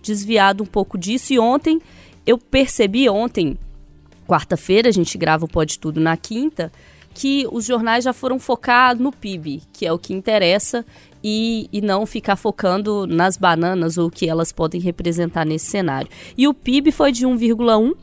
desviado 0.00 0.62
um 0.62 0.66
pouco 0.66 0.96
disso. 0.96 1.32
E 1.32 1.38
ontem, 1.40 1.80
eu 2.24 2.38
percebi, 2.38 3.08
ontem, 3.08 3.58
quarta-feira, 4.32 4.88
a 4.88 4.92
gente 4.92 5.18
grava 5.18 5.44
o 5.44 5.48
Pode 5.48 5.78
Tudo 5.78 6.00
na 6.00 6.16
quinta, 6.16 6.72
que 7.12 7.46
os 7.52 7.66
jornais 7.66 8.04
já 8.04 8.14
foram 8.14 8.38
focar 8.38 8.96
no 8.96 9.12
PIB, 9.12 9.62
que 9.70 9.84
é 9.84 9.92
o 9.92 9.98
que 9.98 10.14
interessa, 10.14 10.86
e, 11.22 11.68
e 11.70 11.82
não 11.82 12.06
ficar 12.06 12.36
focando 12.36 13.06
nas 13.06 13.36
bananas 13.36 13.98
ou 13.98 14.06
o 14.06 14.10
que 14.10 14.26
elas 14.26 14.50
podem 14.50 14.80
representar 14.80 15.44
nesse 15.44 15.66
cenário. 15.66 16.08
E 16.36 16.48
o 16.48 16.54
PIB 16.54 16.90
foi 16.92 17.12
de 17.12 17.26
1,1, 17.26 17.90
o 17.90 17.96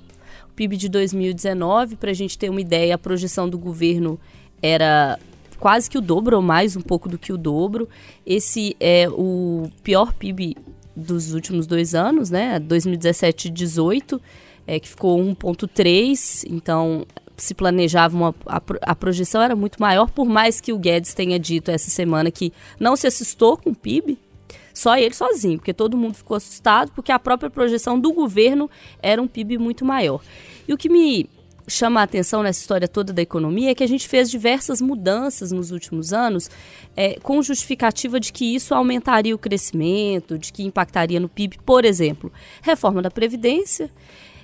PIB 0.55 0.77
de 0.77 0.87
2019, 0.87 1.95
para 1.95 2.11
a 2.11 2.13
gente 2.13 2.37
ter 2.37 2.49
uma 2.49 2.61
ideia, 2.61 2.93
a 2.93 2.97
projeção 2.99 3.49
do 3.49 3.57
governo 3.57 4.19
era 4.61 5.17
quase 5.57 5.89
que 5.89 5.97
o 5.97 6.01
dobro 6.01 6.35
ou 6.35 6.43
mais 6.43 6.75
um 6.75 6.81
pouco 6.81 7.09
do 7.09 7.17
que 7.17 7.33
o 7.33 7.37
dobro. 7.37 7.89
Esse 8.23 8.75
é 8.79 9.09
o 9.09 9.67
pior 9.81 10.13
PIB 10.13 10.55
dos 10.95 11.33
últimos 11.33 11.65
dois 11.65 11.95
anos, 11.95 12.29
né? 12.29 12.59
2017 12.59 13.47
e 13.47 13.51
2018, 13.51 14.21
é, 14.67 14.79
que 14.79 14.87
ficou 14.87 15.19
1,3, 15.19 16.45
então 16.49 17.05
se 17.37 17.53
planejava 17.53 18.15
uma, 18.15 18.35
a, 18.45 18.61
a, 18.81 18.95
projeção 18.95 19.41
era 19.41 19.55
muito 19.55 19.79
maior, 19.79 20.09
por 20.11 20.27
mais 20.27 20.59
que 20.59 20.73
o 20.73 20.77
Guedes 20.77 21.13
tenha 21.13 21.39
dito 21.39 21.71
essa 21.71 21.89
semana 21.89 22.29
que 22.29 22.51
não 22.79 22.95
se 22.95 23.07
assustou 23.07 23.57
com 23.57 23.71
o 23.71 23.75
PIB, 23.75 24.17
só 24.73 24.97
ele 24.97 25.13
sozinho, 25.13 25.57
porque 25.57 25.73
todo 25.73 25.97
mundo 25.97 26.15
ficou 26.15 26.37
assustado, 26.37 26.91
porque 26.93 27.11
a 27.11 27.19
própria 27.19 27.49
projeção 27.49 27.99
do 27.99 28.13
governo 28.13 28.69
era 29.01 29.21
um 29.21 29.27
PIB 29.27 29.57
muito 29.57 29.83
maior. 29.83 30.21
E 30.67 30.73
o 30.73 30.77
que 30.77 30.89
me 30.89 31.29
chama 31.69 31.99
a 31.99 32.03
atenção 32.03 32.41
nessa 32.41 32.59
história 32.59 32.87
toda 32.87 33.13
da 33.13 33.21
economia 33.21 33.71
é 33.71 33.75
que 33.75 33.83
a 33.83 33.87
gente 33.87 34.07
fez 34.07 34.29
diversas 34.29 34.81
mudanças 34.81 35.51
nos 35.51 35.71
últimos 35.71 36.11
anos 36.11 36.49
é, 36.95 37.19
com 37.21 37.41
justificativa 37.41 38.19
de 38.19 38.33
que 38.33 38.55
isso 38.55 38.73
aumentaria 38.73 39.35
o 39.35 39.37
crescimento, 39.37 40.37
de 40.37 40.51
que 40.51 40.63
impactaria 40.63 41.19
no 41.19 41.29
PIB. 41.29 41.57
Por 41.65 41.85
exemplo, 41.85 42.31
reforma 42.61 43.01
da 43.01 43.11
Previdência 43.11 43.89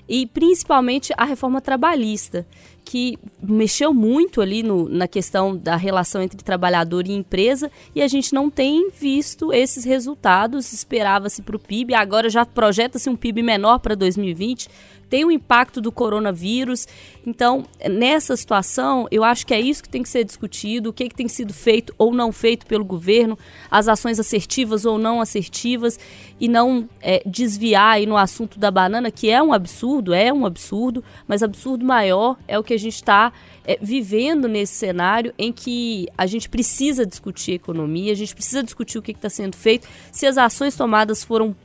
e 0.07 0.27
principalmente 0.27 1.13
a 1.17 1.25
reforma 1.25 1.62
trabalhista, 1.62 2.45
que 2.85 3.17
mexeu 3.41 3.93
muito 3.93 4.39
ali 4.39 4.61
no, 4.61 4.87
na 4.87 5.07
questão 5.07 5.57
da 5.57 5.75
relação 5.75 6.21
entre 6.21 6.37
trabalhador 6.43 7.07
e 7.07 7.11
empresa 7.11 7.71
e 7.95 8.01
a 8.01 8.07
gente 8.07 8.33
não 8.33 8.49
tem 8.49 8.91
visto 8.91 9.51
esses 9.51 9.83
resultados. 9.83 10.71
Esperava-se 10.71 11.41
para 11.41 11.55
o 11.55 11.59
PIB, 11.59 11.95
agora 11.95 12.29
já 12.29 12.45
projeta-se 12.45 13.09
um 13.09 13.15
PIB 13.15 13.41
menor 13.41 13.79
para 13.79 13.95
2020 13.95 14.69
tem 15.09 15.23
o 15.23 15.31
impacto 15.31 15.79
do 15.79 15.91
coronavírus. 15.91 16.87
Então, 17.25 17.65
nessa 17.89 18.35
situação, 18.35 19.07
eu 19.11 19.23
acho 19.23 19.45
que 19.45 19.53
é 19.53 19.59
isso 19.59 19.83
que 19.83 19.89
tem 19.89 20.03
que 20.03 20.09
ser 20.09 20.23
discutido, 20.23 20.89
o 20.89 20.93
que, 20.93 21.09
que 21.09 21.15
tem 21.15 21.27
sido 21.27 21.53
feito 21.53 21.93
ou 21.97 22.13
não 22.13 22.31
feito 22.31 22.65
pelo 22.65 22.83
governo, 22.83 23.37
as 23.69 23.87
ações 23.87 24.19
assertivas 24.19 24.85
ou 24.85 24.97
não 24.97 25.21
assertivas, 25.21 25.99
e 26.39 26.47
não 26.47 26.87
é, 27.01 27.21
desviar 27.25 27.95
aí 27.95 28.05
no 28.05 28.17
assunto 28.17 28.59
da 28.59 28.69
banana, 28.69 29.09
que 29.09 29.29
é 29.29 29.41
um 29.41 29.53
absurdo, 29.53 30.13
é 30.13 30.31
um 30.31 30.45
absurdo, 30.45 31.03
mas 31.27 31.41
absurdo 31.41 31.85
maior 31.85 32.37
é 32.47 32.59
o 32.59 32.63
que 32.63 32.75
a 32.75 32.79
gente 32.79 32.96
está 32.96 33.34
é, 33.65 33.77
vivendo 33.82 34.48
nesse 34.48 34.74
cenário 34.74 35.34
em 35.38 35.51
que 35.51 36.08
a 36.17 36.25
gente 36.25 36.50
precisa 36.50 37.05
discutir 37.05 37.53
economia, 37.53 38.12
a 38.12 38.15
gente 38.15 38.34
precisa 38.34 38.63
discutir 38.63 38.98
o 38.98 39.01
que 39.01 39.12
está 39.12 39.29
sendo 39.29 39.55
feito, 39.55 39.88
se 40.12 40.25
as 40.25 40.38
ações 40.38 40.75
tomadas 40.75 41.24
foram 41.24 41.55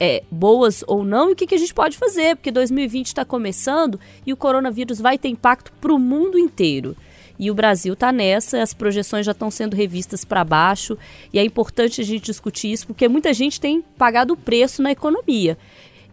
é, 0.00 0.22
boas 0.30 0.84
ou 0.86 1.04
não 1.04 1.30
e 1.30 1.32
o 1.32 1.36
que, 1.36 1.46
que 1.46 1.54
a 1.54 1.58
gente 1.58 1.74
pode 1.74 1.96
fazer, 1.96 2.36
porque 2.36 2.50
2020 2.50 3.06
está 3.06 3.24
começando 3.24 3.98
e 4.24 4.32
o 4.32 4.36
coronavírus 4.36 5.00
vai 5.00 5.18
ter 5.18 5.28
impacto 5.28 5.72
para 5.80 5.92
o 5.92 5.98
mundo 5.98 6.38
inteiro. 6.38 6.96
E 7.38 7.50
o 7.50 7.54
Brasil 7.54 7.94
está 7.94 8.10
nessa, 8.10 8.60
as 8.60 8.74
projeções 8.74 9.24
já 9.24 9.32
estão 9.32 9.50
sendo 9.50 9.76
revistas 9.76 10.24
para 10.24 10.42
baixo, 10.44 10.98
e 11.32 11.38
é 11.38 11.44
importante 11.44 12.00
a 12.00 12.04
gente 12.04 12.24
discutir 12.24 12.72
isso, 12.72 12.86
porque 12.86 13.06
muita 13.06 13.32
gente 13.32 13.60
tem 13.60 13.80
pagado 13.96 14.34
o 14.34 14.36
preço 14.36 14.82
na 14.82 14.90
economia, 14.90 15.56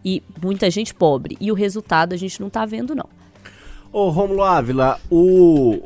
e 0.04 0.22
muita 0.40 0.70
gente 0.70 0.94
pobre, 0.94 1.36
e 1.40 1.50
o 1.50 1.54
resultado 1.54 2.12
a 2.12 2.16
gente 2.16 2.38
não 2.38 2.46
está 2.46 2.64
vendo, 2.64 2.94
não. 2.94 3.08
Ô 3.92 4.10
Romulo 4.10 4.42
Ávila, 4.42 5.00
o 5.10 5.80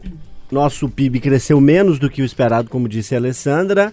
nosso 0.51 0.89
PIB 0.89 1.21
cresceu 1.21 1.61
menos 1.61 1.99
do 1.99 2.11
que 2.11 2.23
o 2.23 2.25
esperado, 2.25 2.69
como 2.69 2.89
disse 2.89 3.15
a 3.15 3.19
Alessandra, 3.19 3.91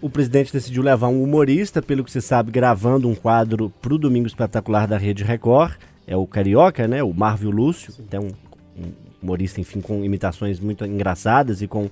o 0.00 0.08
presidente 0.08 0.52
decidiu 0.52 0.82
levar 0.82 1.08
um 1.08 1.22
humorista, 1.22 1.82
pelo 1.82 2.04
que 2.04 2.12
se 2.12 2.20
sabe, 2.20 2.50
gravando 2.50 3.08
um 3.08 3.14
quadro 3.14 3.72
para 3.80 3.94
o 3.94 3.98
Domingo 3.98 4.26
Espetacular 4.26 4.86
da 4.86 4.98
Rede 4.98 5.24
Record. 5.24 5.74
É 6.06 6.16
o 6.16 6.26
Carioca, 6.26 6.86
né? 6.86 7.02
O 7.02 7.12
Marvio 7.12 7.50
Lúcio. 7.50 7.92
Tem 8.10 8.20
um, 8.20 8.30
um 8.76 8.92
humorista, 9.22 9.60
enfim, 9.60 9.80
com 9.80 10.04
imitações 10.04 10.60
muito 10.60 10.84
engraçadas 10.84 11.62
e 11.62 11.66
com 11.66 11.90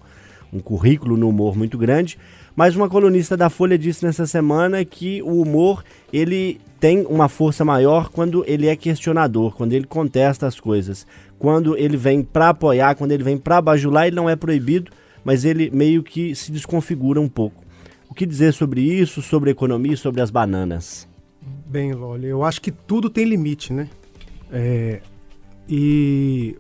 um 0.52 0.60
currículo 0.60 1.16
no 1.16 1.28
humor 1.28 1.56
muito 1.56 1.78
grande. 1.78 2.18
Mas 2.54 2.76
uma 2.76 2.88
colunista 2.88 3.36
da 3.36 3.48
Folha 3.48 3.78
disse 3.78 4.04
nessa 4.04 4.26
semana 4.26 4.84
que 4.84 5.22
o 5.22 5.40
humor 5.40 5.82
ele 6.12 6.60
tem 6.78 7.06
uma 7.06 7.28
força 7.28 7.64
maior 7.64 8.10
quando 8.10 8.44
ele 8.46 8.66
é 8.66 8.76
questionador, 8.76 9.54
quando 9.54 9.72
ele 9.72 9.86
contesta 9.86 10.46
as 10.46 10.60
coisas, 10.60 11.06
quando 11.42 11.76
ele 11.76 11.96
vem 11.96 12.22
para 12.22 12.50
apoiar, 12.50 12.94
quando 12.94 13.10
ele 13.10 13.24
vem 13.24 13.36
para 13.36 13.60
bajular, 13.60 14.06
ele 14.06 14.14
não 14.14 14.30
é 14.30 14.36
proibido, 14.36 14.92
mas 15.24 15.44
ele 15.44 15.72
meio 15.72 16.00
que 16.00 16.36
se 16.36 16.52
desconfigura 16.52 17.20
um 17.20 17.28
pouco. 17.28 17.64
O 18.08 18.14
que 18.14 18.24
dizer 18.24 18.54
sobre 18.54 18.80
isso, 18.80 19.20
sobre 19.20 19.50
economia 19.50 19.94
e 19.94 19.96
sobre 19.96 20.20
as 20.20 20.30
bananas? 20.30 21.08
Bem, 21.66 21.94
Loli, 21.94 22.28
eu 22.28 22.44
acho 22.44 22.60
que 22.60 22.70
tudo 22.70 23.10
tem 23.10 23.24
limite, 23.24 23.72
né? 23.72 23.88
É, 24.52 25.00
e 25.68 26.56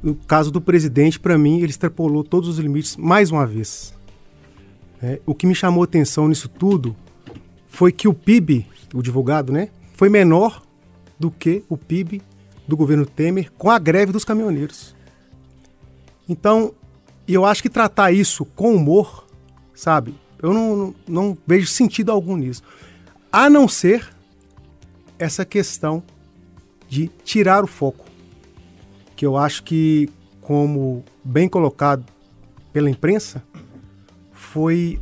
no 0.00 0.14
caso 0.14 0.52
do 0.52 0.60
presidente, 0.60 1.18
para 1.18 1.36
mim, 1.36 1.56
ele 1.56 1.70
extrapolou 1.70 2.22
todos 2.22 2.48
os 2.48 2.58
limites 2.58 2.96
mais 2.96 3.32
uma 3.32 3.44
vez. 3.44 3.92
É, 5.02 5.20
o 5.26 5.34
que 5.34 5.48
me 5.48 5.54
chamou 5.56 5.82
atenção 5.82 6.28
nisso 6.28 6.48
tudo 6.48 6.94
foi 7.66 7.90
que 7.90 8.06
o 8.06 8.14
PIB, 8.14 8.68
o 8.94 9.02
divulgado, 9.02 9.52
né, 9.52 9.68
foi 9.94 10.08
menor 10.08 10.62
do 11.18 11.28
que 11.28 11.64
o 11.68 11.76
PIB 11.76 12.22
do 12.68 12.76
governo 12.76 13.04
Temer 13.04 13.50
com 13.58 13.70
a 13.70 13.78
greve 13.78 14.12
dos 14.12 14.24
caminhoneiros. 14.24 14.94
Então, 16.28 16.72
eu 17.26 17.44
acho 17.44 17.62
que 17.62 17.70
tratar 17.70 18.12
isso 18.12 18.44
com 18.44 18.74
humor 18.74 19.26
sabe? 19.78 20.12
Eu 20.42 20.52
não, 20.52 20.94
não, 21.06 21.38
vejo 21.46 21.68
sentido 21.68 22.10
algum 22.10 22.36
nisso. 22.36 22.62
A 23.30 23.48
não 23.48 23.68
ser 23.68 24.08
essa 25.18 25.44
questão 25.44 26.02
de 26.88 27.08
tirar 27.24 27.62
o 27.62 27.66
foco. 27.68 28.04
Que 29.14 29.24
eu 29.24 29.36
acho 29.36 29.62
que, 29.62 30.10
como 30.40 31.04
bem 31.22 31.48
colocado 31.48 32.04
pela 32.72 32.90
imprensa, 32.90 33.42
foi 34.32 34.98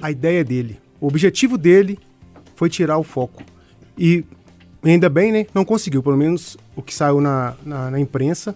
a 0.00 0.10
ideia 0.12 0.44
dele. 0.44 0.80
O 1.00 1.08
objetivo 1.08 1.58
dele 1.58 1.98
foi 2.54 2.70
tirar 2.70 2.98
o 2.98 3.04
foco. 3.04 3.42
E 3.96 4.24
ainda 4.82 5.08
bem, 5.08 5.32
né? 5.32 5.46
Não 5.54 5.64
conseguiu. 5.64 6.02
Pelo 6.02 6.16
menos 6.16 6.56
o 6.76 6.82
que 6.82 6.94
saiu 6.94 7.20
na, 7.20 7.54
na, 7.64 7.90
na 7.90 8.00
imprensa 8.00 8.54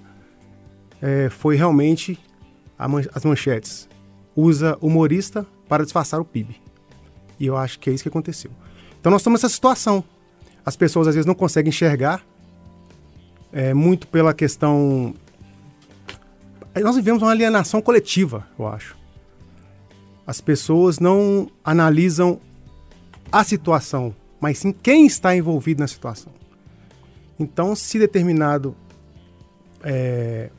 é, 1.01 1.29
foi 1.29 1.57
realmente 1.57 2.19
man 2.79 3.03
as 3.15 3.25
manchetes. 3.25 3.89
Usa 4.35 4.79
humorista 4.81 5.47
para 5.69 5.85
disfarçar 5.85 6.21
o 6.21 6.25
PIB. 6.25 6.61
E 7.39 7.47
eu 7.47 7.57
acho 7.57 7.79
que 7.79 7.91
é 7.91 7.93
isso 7.93 8.03
que 8.03 8.09
aconteceu. 8.09 8.51
Então 9.01 9.11
nós 9.11 9.21
estamos 9.21 9.43
nessa 9.43 9.53
situação. 9.53 10.05
As 10.65 10.77
pessoas 10.77 11.09
às 11.09 11.15
vezes 11.15 11.27
não 11.27 11.35
conseguem 11.35 11.71
enxergar, 11.71 12.25
é, 13.53 13.75
muito 13.75 14.07
pela 14.07 14.33
questão. 14.33 15.15
Nós 16.81 16.97
vivemos 16.97 17.23
uma 17.23 17.33
alienação 17.33 17.83
coletiva, 17.83 18.47
eu 18.59 18.67
acho. 18.67 18.97
As 20.27 20.41
pessoas 20.41 20.99
não 20.99 21.51
analisam 21.65 22.41
a 23.31 23.45
situação, 23.45 24.15
mas 24.43 24.59
sim 24.59 24.73
quem 24.73 25.07
está 25.07 25.37
envolvido 25.37 25.81
na 25.81 25.87
situação. 25.87 26.33
Então, 27.39 27.77
se 27.77 27.97
determinado 27.97 28.75
é, 29.85 30.51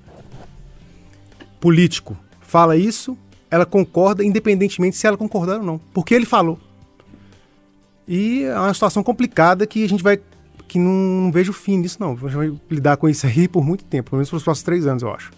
político 1.60 2.18
fala 2.40 2.78
isso, 2.78 3.18
ela 3.52 3.66
concorda, 3.66 4.24
independentemente 4.24 4.96
se 4.96 5.06
ela 5.06 5.18
concordar 5.18 5.58
ou 5.58 5.66
não, 5.66 5.78
porque 5.94 6.16
ele 6.16 6.26
falou. 6.26 6.58
E 8.08 8.44
é 8.44 8.58
uma 8.58 8.74
situação 8.74 9.04
complicada 9.04 9.68
que 9.68 9.84
a 9.84 9.90
gente 9.90 10.02
vai. 10.02 10.18
que 10.66 10.80
não, 10.80 10.92
não 11.26 11.32
vejo 11.32 11.52
fim 11.52 11.78
nisso, 11.78 11.98
não. 12.00 12.14
A 12.14 12.16
gente 12.16 12.36
vai 12.36 12.54
lidar 12.72 12.96
com 12.96 13.10
isso 13.10 13.28
aí 13.28 13.50
por 13.50 13.66
muito 13.66 13.84
tempo, 13.84 14.12
pelo 14.12 14.20
menos 14.20 14.30
pelos 14.30 14.44
próximos 14.44 14.64
três 14.64 14.88
anos, 14.88 15.04
eu 15.04 15.12
acho. 15.12 15.30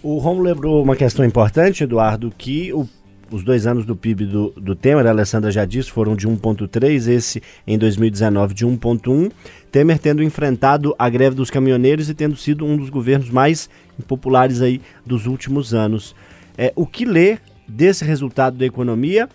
O 0.00 0.18
Romulo 0.18 0.44
lembrou 0.44 0.82
uma 0.84 0.94
questão 0.94 1.24
importante, 1.24 1.82
Eduardo, 1.82 2.32
que 2.36 2.72
o 2.72 2.88
os 3.32 3.42
dois 3.42 3.66
anos 3.66 3.84
do 3.84 3.96
PIB 3.96 4.26
do, 4.26 4.50
do 4.56 4.74
Temer, 4.76 5.06
a 5.06 5.10
Alessandra 5.10 5.50
já 5.50 5.64
disse, 5.64 5.90
foram 5.90 6.14
de 6.14 6.28
1,3, 6.28 7.08
esse 7.08 7.42
em 7.66 7.78
2019 7.78 8.54
de 8.54 8.66
1,1. 8.66 9.32
Temer 9.70 9.98
tendo 9.98 10.22
enfrentado 10.22 10.94
a 10.98 11.08
greve 11.08 11.34
dos 11.34 11.50
caminhoneiros 11.50 12.10
e 12.10 12.14
tendo 12.14 12.36
sido 12.36 12.64
um 12.64 12.76
dos 12.76 12.90
governos 12.90 13.30
mais 13.30 13.70
impopulares 13.98 14.60
aí 14.60 14.80
dos 15.04 15.26
últimos 15.26 15.72
anos. 15.72 16.14
É, 16.56 16.72
o 16.76 16.86
que 16.86 17.04
ler 17.06 17.40
desse 17.66 18.04
resultado 18.04 18.58
da 18.58 18.66
economia 18.66 19.28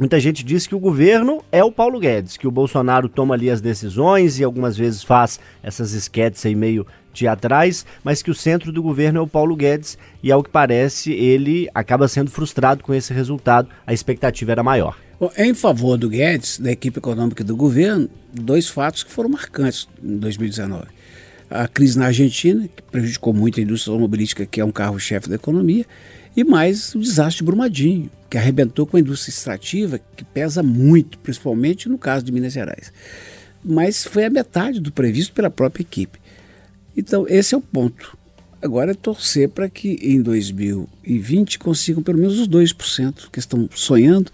Muita 0.00 0.18
gente 0.18 0.42
diz 0.42 0.66
que 0.66 0.74
o 0.74 0.78
governo 0.78 1.44
é 1.52 1.62
o 1.62 1.70
Paulo 1.70 2.00
Guedes, 2.00 2.38
que 2.38 2.48
o 2.48 2.50
Bolsonaro 2.50 3.06
toma 3.06 3.34
ali 3.34 3.50
as 3.50 3.60
decisões 3.60 4.38
e 4.38 4.44
algumas 4.44 4.74
vezes 4.74 5.02
faz 5.02 5.38
essas 5.62 5.92
esquetes 5.92 6.46
aí 6.46 6.54
meio 6.54 6.86
teatrais, 7.12 7.84
mas 8.02 8.22
que 8.22 8.30
o 8.30 8.34
centro 8.34 8.72
do 8.72 8.82
governo 8.82 9.18
é 9.18 9.22
o 9.22 9.26
Paulo 9.26 9.56
Guedes 9.56 9.98
e, 10.22 10.30
ao 10.30 10.42
que 10.42 10.50
parece, 10.50 11.12
ele 11.12 11.68
acaba 11.74 12.08
sendo 12.08 12.30
frustrado 12.30 12.82
com 12.82 12.94
esse 12.94 13.12
resultado. 13.12 13.68
A 13.86 13.92
expectativa 13.92 14.52
era 14.52 14.62
maior. 14.62 14.96
Bom, 15.20 15.30
em 15.36 15.52
favor 15.52 15.98
do 15.98 16.08
Guedes, 16.08 16.58
da 16.58 16.72
equipe 16.72 16.98
econômica 16.98 17.44
do 17.44 17.54
governo, 17.54 18.08
dois 18.32 18.68
fatos 18.68 19.02
que 19.02 19.10
foram 19.10 19.28
marcantes 19.28 19.86
em 20.02 20.16
2019. 20.16 20.86
A 21.50 21.68
crise 21.68 21.98
na 21.98 22.06
Argentina, 22.06 22.68
que 22.74 22.82
prejudicou 22.82 23.34
muito 23.34 23.60
a 23.60 23.62
indústria 23.62 23.92
automobilística, 23.92 24.46
que 24.46 24.60
é 24.60 24.64
um 24.64 24.70
carro-chefe 24.70 25.28
da 25.28 25.34
economia, 25.34 25.84
e 26.36 26.44
mais 26.44 26.94
o 26.94 27.00
desastre 27.00 27.38
de 27.38 27.44
Brumadinho, 27.44 28.10
que 28.30 28.38
arrebentou 28.38 28.86
com 28.86 28.96
a 28.96 29.00
indústria 29.00 29.32
extrativa, 29.32 30.00
que 30.16 30.24
pesa 30.24 30.62
muito, 30.62 31.18
principalmente 31.18 31.88
no 31.88 31.98
caso 31.98 32.24
de 32.24 32.30
Minas 32.30 32.52
Gerais. 32.52 32.92
Mas 33.62 34.04
foi 34.04 34.24
a 34.24 34.30
metade 34.30 34.80
do 34.80 34.92
previsto 34.92 35.34
pela 35.34 35.50
própria 35.50 35.82
equipe. 35.82 36.18
Então, 37.00 37.26
esse 37.26 37.54
é 37.54 37.58
o 37.58 37.62
ponto. 37.62 38.14
Agora 38.60 38.90
é 38.90 38.94
torcer 38.94 39.48
para 39.48 39.70
que 39.70 39.98
em 40.02 40.20
2020 40.20 41.58
consigam 41.58 42.02
pelo 42.02 42.18
menos 42.18 42.38
os 42.38 42.46
2% 42.46 43.30
que 43.32 43.38
estão 43.38 43.66
sonhando, 43.74 44.30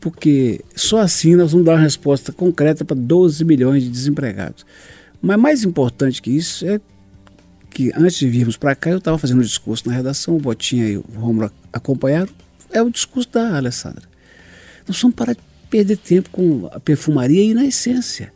porque 0.00 0.60
só 0.74 0.98
assim 0.98 1.36
nós 1.36 1.52
vamos 1.52 1.64
dar 1.64 1.74
uma 1.74 1.80
resposta 1.80 2.32
concreta 2.32 2.84
para 2.84 2.96
12 2.96 3.44
milhões 3.44 3.84
de 3.84 3.88
desempregados. 3.88 4.66
Mas 5.22 5.38
mais 5.38 5.62
importante 5.62 6.20
que 6.20 6.32
isso 6.32 6.66
é 6.66 6.80
que 7.70 7.92
antes 7.94 8.18
de 8.18 8.28
virmos 8.28 8.56
para 8.56 8.74
cá, 8.74 8.90
eu 8.90 8.98
estava 8.98 9.16
fazendo 9.16 9.38
um 9.38 9.42
discurso 9.42 9.88
na 9.88 9.94
redação, 9.94 10.36
o 10.36 10.40
Botinha 10.40 10.88
e 10.88 10.96
o 10.96 11.04
Romulo 11.14 11.52
acompanharam, 11.72 12.32
é 12.72 12.82
o 12.82 12.90
discurso 12.90 13.30
da 13.30 13.56
Alessandra. 13.56 14.02
Nós 14.88 15.00
vamos 15.00 15.14
parar 15.14 15.34
de 15.34 15.40
perder 15.70 15.98
tempo 15.98 16.30
com 16.30 16.68
a 16.72 16.80
perfumaria 16.80 17.44
e 17.44 17.54
na 17.54 17.64
essência. 17.64 18.32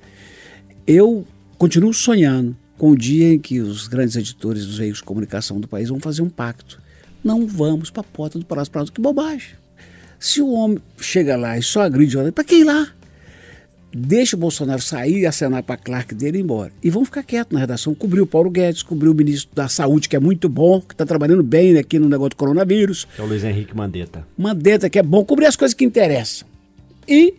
Eu 0.86 1.26
continuo 1.58 1.92
sonhando 1.92 2.56
com 2.78 2.90
o 2.90 2.96
dia 2.96 3.32
em 3.32 3.38
que 3.38 3.60
os 3.60 3.88
grandes 3.88 4.16
editores 4.16 4.66
dos 4.66 4.78
veículos 4.78 4.98
de 4.98 5.04
comunicação 5.04 5.60
do 5.60 5.68
país 5.68 5.88
vão 5.88 6.00
fazer 6.00 6.22
um 6.22 6.28
pacto. 6.28 6.80
Não 7.24 7.46
vamos 7.46 7.90
para 7.90 8.02
a 8.02 8.04
porta 8.04 8.38
do 8.38 8.44
Palácio 8.44 8.72
Planalto. 8.72 8.92
Que 8.92 9.00
bobagem. 9.00 9.50
Se 10.18 10.40
o 10.40 10.50
homem 10.50 10.78
chega 10.98 11.36
lá 11.36 11.58
e 11.58 11.62
só 11.62 11.82
agride, 11.82 12.16
para 12.32 12.44
quem 12.44 12.64
lá? 12.64 12.92
deixa 13.96 14.36
o 14.36 14.38
Bolsonaro 14.38 14.82
sair 14.82 15.20
e 15.20 15.26
acenar 15.26 15.62
para 15.62 15.76
Clark 15.76 16.14
dele 16.14 16.38
e 16.38 16.40
ir 16.40 16.44
embora. 16.44 16.70
E 16.82 16.90
vão 16.90 17.04
ficar 17.04 17.22
quietos 17.22 17.52
na 17.52 17.60
redação. 17.60 17.94
Cobriu 17.94 18.24
o 18.24 18.26
Paulo 18.26 18.50
Guedes, 18.50 18.82
cobriu 18.82 19.12
o 19.12 19.14
ministro 19.14 19.54
da 19.54 19.68
Saúde, 19.68 20.08
que 20.08 20.14
é 20.14 20.20
muito 20.20 20.48
bom, 20.48 20.80
que 20.80 20.92
está 20.92 21.06
trabalhando 21.06 21.42
bem 21.42 21.78
aqui 21.78 21.98
no 21.98 22.08
negócio 22.08 22.30
do 22.30 22.36
coronavírus. 22.36 23.06
Que 23.14 23.20
é 23.20 23.24
o 23.24 23.26
Luiz 23.26 23.42
Henrique 23.42 23.74
Mandetta. 23.74 24.26
Mandetta, 24.36 24.90
que 24.90 24.98
é 24.98 25.02
bom 25.02 25.24
cobrir 25.24 25.46
as 25.46 25.56
coisas 25.56 25.74
que 25.74 25.84
interessam. 25.84 26.46
E 27.08 27.34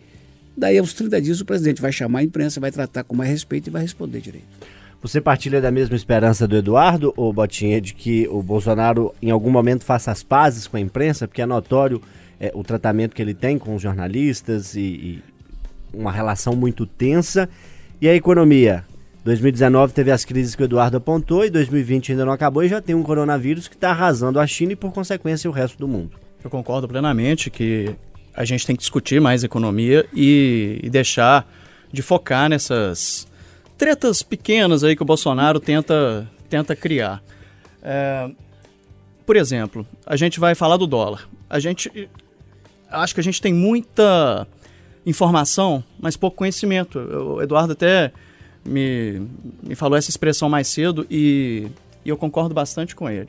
daí 0.56 0.78
aos 0.78 0.92
30 0.92 1.20
dias 1.20 1.40
o 1.40 1.44
presidente 1.44 1.80
vai 1.80 1.92
chamar 1.92 2.20
a 2.20 2.24
imprensa, 2.24 2.58
vai 2.58 2.72
tratar 2.72 3.04
com 3.04 3.14
mais 3.14 3.30
respeito 3.30 3.68
e 3.68 3.70
vai 3.70 3.82
responder 3.82 4.20
direito. 4.20 4.46
Você 5.00 5.20
partilha 5.20 5.60
da 5.60 5.70
mesma 5.70 5.94
esperança 5.94 6.46
do 6.48 6.56
Eduardo, 6.56 7.14
ou 7.16 7.32
Botinha, 7.32 7.80
de 7.80 7.94
que 7.94 8.26
o 8.28 8.42
Bolsonaro 8.42 9.14
em 9.22 9.30
algum 9.30 9.50
momento 9.50 9.84
faça 9.84 10.10
as 10.10 10.24
pazes 10.24 10.66
com 10.66 10.76
a 10.76 10.80
imprensa? 10.80 11.28
Porque 11.28 11.40
é 11.40 11.46
notório 11.46 12.02
é, 12.40 12.50
o 12.52 12.64
tratamento 12.64 13.14
que 13.14 13.22
ele 13.22 13.32
tem 13.32 13.58
com 13.58 13.76
os 13.76 13.82
jornalistas 13.82 14.74
e, 14.74 14.80
e 14.80 15.22
uma 15.94 16.10
relação 16.10 16.56
muito 16.56 16.84
tensa. 16.84 17.48
E 18.00 18.08
a 18.08 18.14
economia? 18.14 18.84
2019 19.24 19.92
teve 19.92 20.10
as 20.10 20.24
crises 20.24 20.56
que 20.56 20.62
o 20.62 20.64
Eduardo 20.64 20.96
apontou 20.96 21.44
e 21.44 21.50
2020 21.50 22.12
ainda 22.12 22.24
não 22.24 22.32
acabou 22.32 22.64
e 22.64 22.68
já 22.68 22.80
tem 22.80 22.94
um 22.94 23.02
coronavírus 23.02 23.68
que 23.68 23.76
está 23.76 23.90
arrasando 23.90 24.40
a 24.40 24.46
China 24.46 24.72
e, 24.72 24.76
por 24.76 24.92
consequência, 24.92 25.48
o 25.48 25.52
resto 25.52 25.78
do 25.78 25.86
mundo. 25.86 26.18
Eu 26.42 26.50
concordo 26.50 26.88
plenamente 26.88 27.50
que 27.50 27.94
a 28.34 28.44
gente 28.44 28.66
tem 28.66 28.74
que 28.74 28.80
discutir 28.80 29.20
mais 29.20 29.44
economia 29.44 30.06
e, 30.12 30.80
e 30.82 30.90
deixar 30.90 31.48
de 31.92 32.02
focar 32.02 32.48
nessas 32.48 33.27
tretas 33.78 34.22
pequenas 34.22 34.82
aí 34.82 34.96
que 34.96 35.02
o 35.02 35.06
Bolsonaro 35.06 35.60
tenta, 35.60 36.28
tenta 36.50 36.74
criar. 36.74 37.22
É, 37.80 38.28
por 39.24 39.36
exemplo, 39.36 39.86
a 40.04 40.16
gente 40.16 40.40
vai 40.40 40.54
falar 40.56 40.76
do 40.76 40.86
dólar. 40.86 41.28
A 41.48 41.60
gente 41.60 42.10
acho 42.90 43.14
que 43.14 43.20
a 43.20 43.22
gente 43.22 43.40
tem 43.40 43.54
muita 43.54 44.46
informação, 45.06 45.82
mas 45.98 46.16
pouco 46.16 46.36
conhecimento. 46.36 46.98
O 46.98 47.40
Eduardo 47.40 47.72
até 47.72 48.12
me, 48.64 49.22
me 49.62 49.74
falou 49.74 49.96
essa 49.96 50.10
expressão 50.10 50.48
mais 50.48 50.66
cedo 50.66 51.06
e, 51.08 51.68
e 52.04 52.08
eu 52.08 52.16
concordo 52.16 52.54
bastante 52.54 52.96
com 52.96 53.08
ele. 53.08 53.28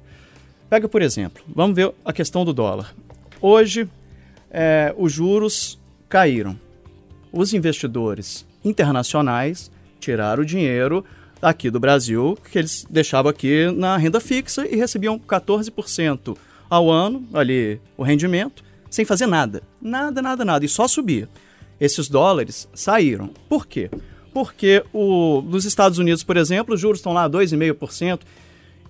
Pega, 0.70 0.90
por 0.90 1.02
exemplo, 1.02 1.44
vamos 1.48 1.76
ver 1.76 1.94
a 2.04 2.12
questão 2.12 2.44
do 2.44 2.54
dólar. 2.54 2.94
Hoje, 3.42 3.88
é, 4.50 4.94
os 4.98 5.14
juros 5.14 5.80
caíram. 6.08 6.60
Os 7.32 7.54
investidores 7.54 8.46
internacionais 8.66 9.72
tiraram 10.00 10.44
o 10.44 10.46
dinheiro 10.46 11.04
aqui 11.42 11.70
do 11.70 11.80
Brasil, 11.80 12.38
que 12.52 12.60
eles 12.60 12.86
deixavam 12.90 13.30
aqui 13.30 13.72
na 13.72 13.98
renda 13.98 14.20
fixa 14.20 14.68
e 14.68 14.76
recebiam 14.76 15.20
14% 15.20 16.38
ao 16.70 16.90
ano, 16.90 17.28
ali, 17.34 17.80
o 17.98 18.04
rendimento, 18.04 18.64
sem 18.90 19.06
fazer 19.06 19.28
nada. 19.28 19.64
Nada, 19.82 20.22
nada, 20.22 20.46
nada. 20.46 20.66
E 20.66 20.70
só 20.70 20.88
subia 20.88 21.28
esses 21.80 22.10
dólares 22.10 22.68
saíram. 22.74 23.30
Por 23.48 23.66
quê? 23.66 23.90
Porque 24.34 24.84
o, 24.94 25.42
nos 25.42 25.66
Estados 25.66 25.98
Unidos, 25.98 26.24
por 26.24 26.38
exemplo, 26.38 26.76
os 26.76 26.82
juros 26.82 27.00
estão 27.00 27.14
lá 27.14 27.30
2,5%. 27.30 28.20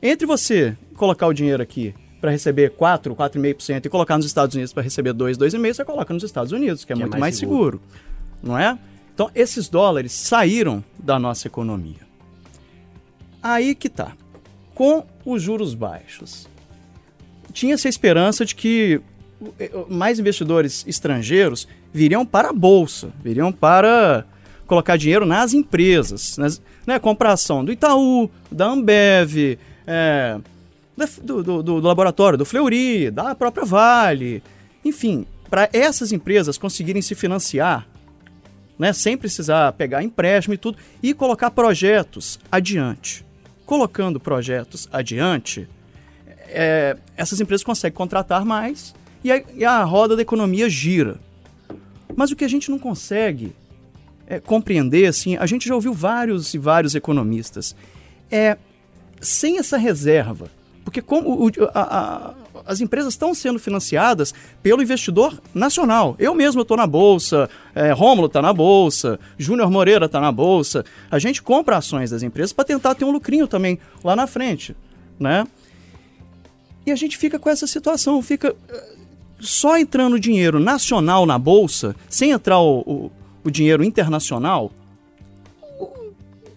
Entre 0.01 0.25
você 0.25 0.75
colocar 0.95 1.27
o 1.27 1.33
dinheiro 1.33 1.61
aqui 1.61 1.93
para 2.19 2.31
receber 2.31 2.71
4, 2.71 3.15
4,5% 3.15 3.85
e 3.85 3.89
colocar 3.89 4.17
nos 4.17 4.25
Estados 4.25 4.55
Unidos 4.55 4.73
para 4.73 4.83
receber 4.83 5.13
2, 5.13 5.37
2,5%, 5.37 5.73
você 5.73 5.85
coloca 5.85 6.13
nos 6.13 6.23
Estados 6.23 6.51
Unidos, 6.51 6.83
que 6.83 6.91
é 6.91 6.95
que 6.95 7.01
muito 7.01 7.15
é 7.15 7.19
mais, 7.19 7.35
mais 7.35 7.37
seguro. 7.37 7.79
seguro. 7.79 8.01
Não 8.41 8.57
é? 8.57 8.77
Então, 9.19 9.29
esses 9.35 9.67
dólares 9.67 10.13
saíram 10.13 10.81
da 10.97 11.19
nossa 11.19 11.45
economia. 11.45 12.07
Aí 13.43 13.75
que 13.75 13.89
tá. 13.89 14.13
Com 14.73 15.05
os 15.25 15.41
juros 15.43 15.73
baixos, 15.73 16.47
tinha-se 17.51 17.85
a 17.85 17.89
esperança 17.89 18.45
de 18.45 18.55
que 18.55 19.01
eh, 19.59 19.71
mais 19.89 20.19
investidores 20.19 20.85
estrangeiros 20.87 21.67
viriam 21.91 22.25
para 22.25 22.51
a 22.51 22.53
bolsa, 22.53 23.09
viriam 23.21 23.51
para 23.51 24.23
colocar 24.65 24.95
dinheiro 24.95 25.25
nas 25.25 25.53
empresas, 25.53 26.37
nas, 26.37 26.61
né, 26.87 26.97
compração 26.97 27.65
do 27.65 27.73
Itaú, 27.73 28.31
da 28.49 28.67
Ambev, 28.67 29.59
é, 29.85 30.39
do, 31.21 31.43
do, 31.43 31.61
do, 31.61 31.79
laboratório 31.81 32.37
do 32.37 32.45
Fleury, 32.45 33.11
da 33.11 33.35
própria 33.35 33.65
Vale, 33.65 34.41
enfim, 34.85 35.25
para 35.49 35.69
essas 35.73 36.13
empresas 36.13 36.57
conseguirem 36.57 37.01
se 37.01 37.15
financiar, 37.15 37.85
né, 38.79 38.93
sem 38.93 39.17
precisar 39.17 39.73
pegar 39.73 40.01
empréstimo 40.01 40.53
e 40.53 40.57
tudo, 40.57 40.77
e 41.03 41.13
colocar 41.13 41.51
projetos 41.51 42.39
adiante. 42.49 43.25
Colocando 43.65 44.19
projetos 44.19 44.87
adiante, 44.91 45.67
é, 46.47 46.97
essas 47.17 47.41
empresas 47.41 47.63
conseguem 47.63 47.95
contratar 47.95 48.45
mais 48.45 48.95
e 49.23 49.31
a, 49.31 49.43
e 49.53 49.65
a 49.65 49.83
roda 49.83 50.15
da 50.15 50.21
economia 50.21 50.69
gira. 50.69 51.19
Mas 52.15 52.31
o 52.31 52.35
que 52.35 52.45
a 52.45 52.47
gente 52.47 52.71
não 52.71 52.79
consegue 52.79 53.53
é, 54.25 54.39
compreender, 54.39 55.07
assim, 55.07 55.35
a 55.35 55.45
gente 55.45 55.67
já 55.67 55.75
ouviu 55.75 55.93
vários 55.93 56.53
e 56.53 56.57
vários 56.57 56.95
economistas, 56.95 57.75
é 58.31 58.57
sem 59.19 59.59
essa 59.59 59.77
reserva, 59.77 60.49
porque 60.89 61.03
como 61.03 61.45
o, 61.45 61.51
a, 61.71 61.81
a, 61.81 62.33
as 62.65 62.81
empresas 62.81 63.13
estão 63.13 63.31
sendo 63.35 63.59
financiadas 63.59 64.33
pelo 64.63 64.81
investidor 64.81 65.39
nacional. 65.53 66.15
Eu 66.17 66.33
mesmo 66.33 66.63
estou 66.63 66.75
na 66.75 66.87
bolsa, 66.87 67.47
é, 67.75 67.91
Rômulo 67.91 68.25
está 68.25 68.41
na 68.41 68.51
bolsa, 68.51 69.19
Júnior 69.37 69.69
Moreira 69.69 70.07
está 70.07 70.19
na 70.19 70.31
bolsa. 70.31 70.83
A 71.11 71.19
gente 71.19 71.43
compra 71.43 71.77
ações 71.77 72.09
das 72.09 72.23
empresas 72.23 72.51
para 72.51 72.65
tentar 72.65 72.95
ter 72.95 73.05
um 73.05 73.11
lucrinho 73.11 73.47
também 73.47 73.77
lá 74.03 74.15
na 74.15 74.25
frente, 74.25 74.75
né? 75.19 75.45
E 76.87 76.91
a 76.91 76.95
gente 76.95 77.19
fica 77.19 77.37
com 77.37 77.51
essa 77.51 77.67
situação, 77.67 78.19
fica 78.23 78.55
eh, 78.67 78.95
só 79.39 79.77
entrando 79.77 80.19
dinheiro 80.19 80.59
nacional 80.59 81.23
na 81.23 81.37
bolsa, 81.37 81.95
sem 82.09 82.31
entrar 82.31 82.57
o, 82.59 82.79
o, 82.79 83.11
o 83.43 83.51
dinheiro 83.51 83.83
internacional. 83.83 84.71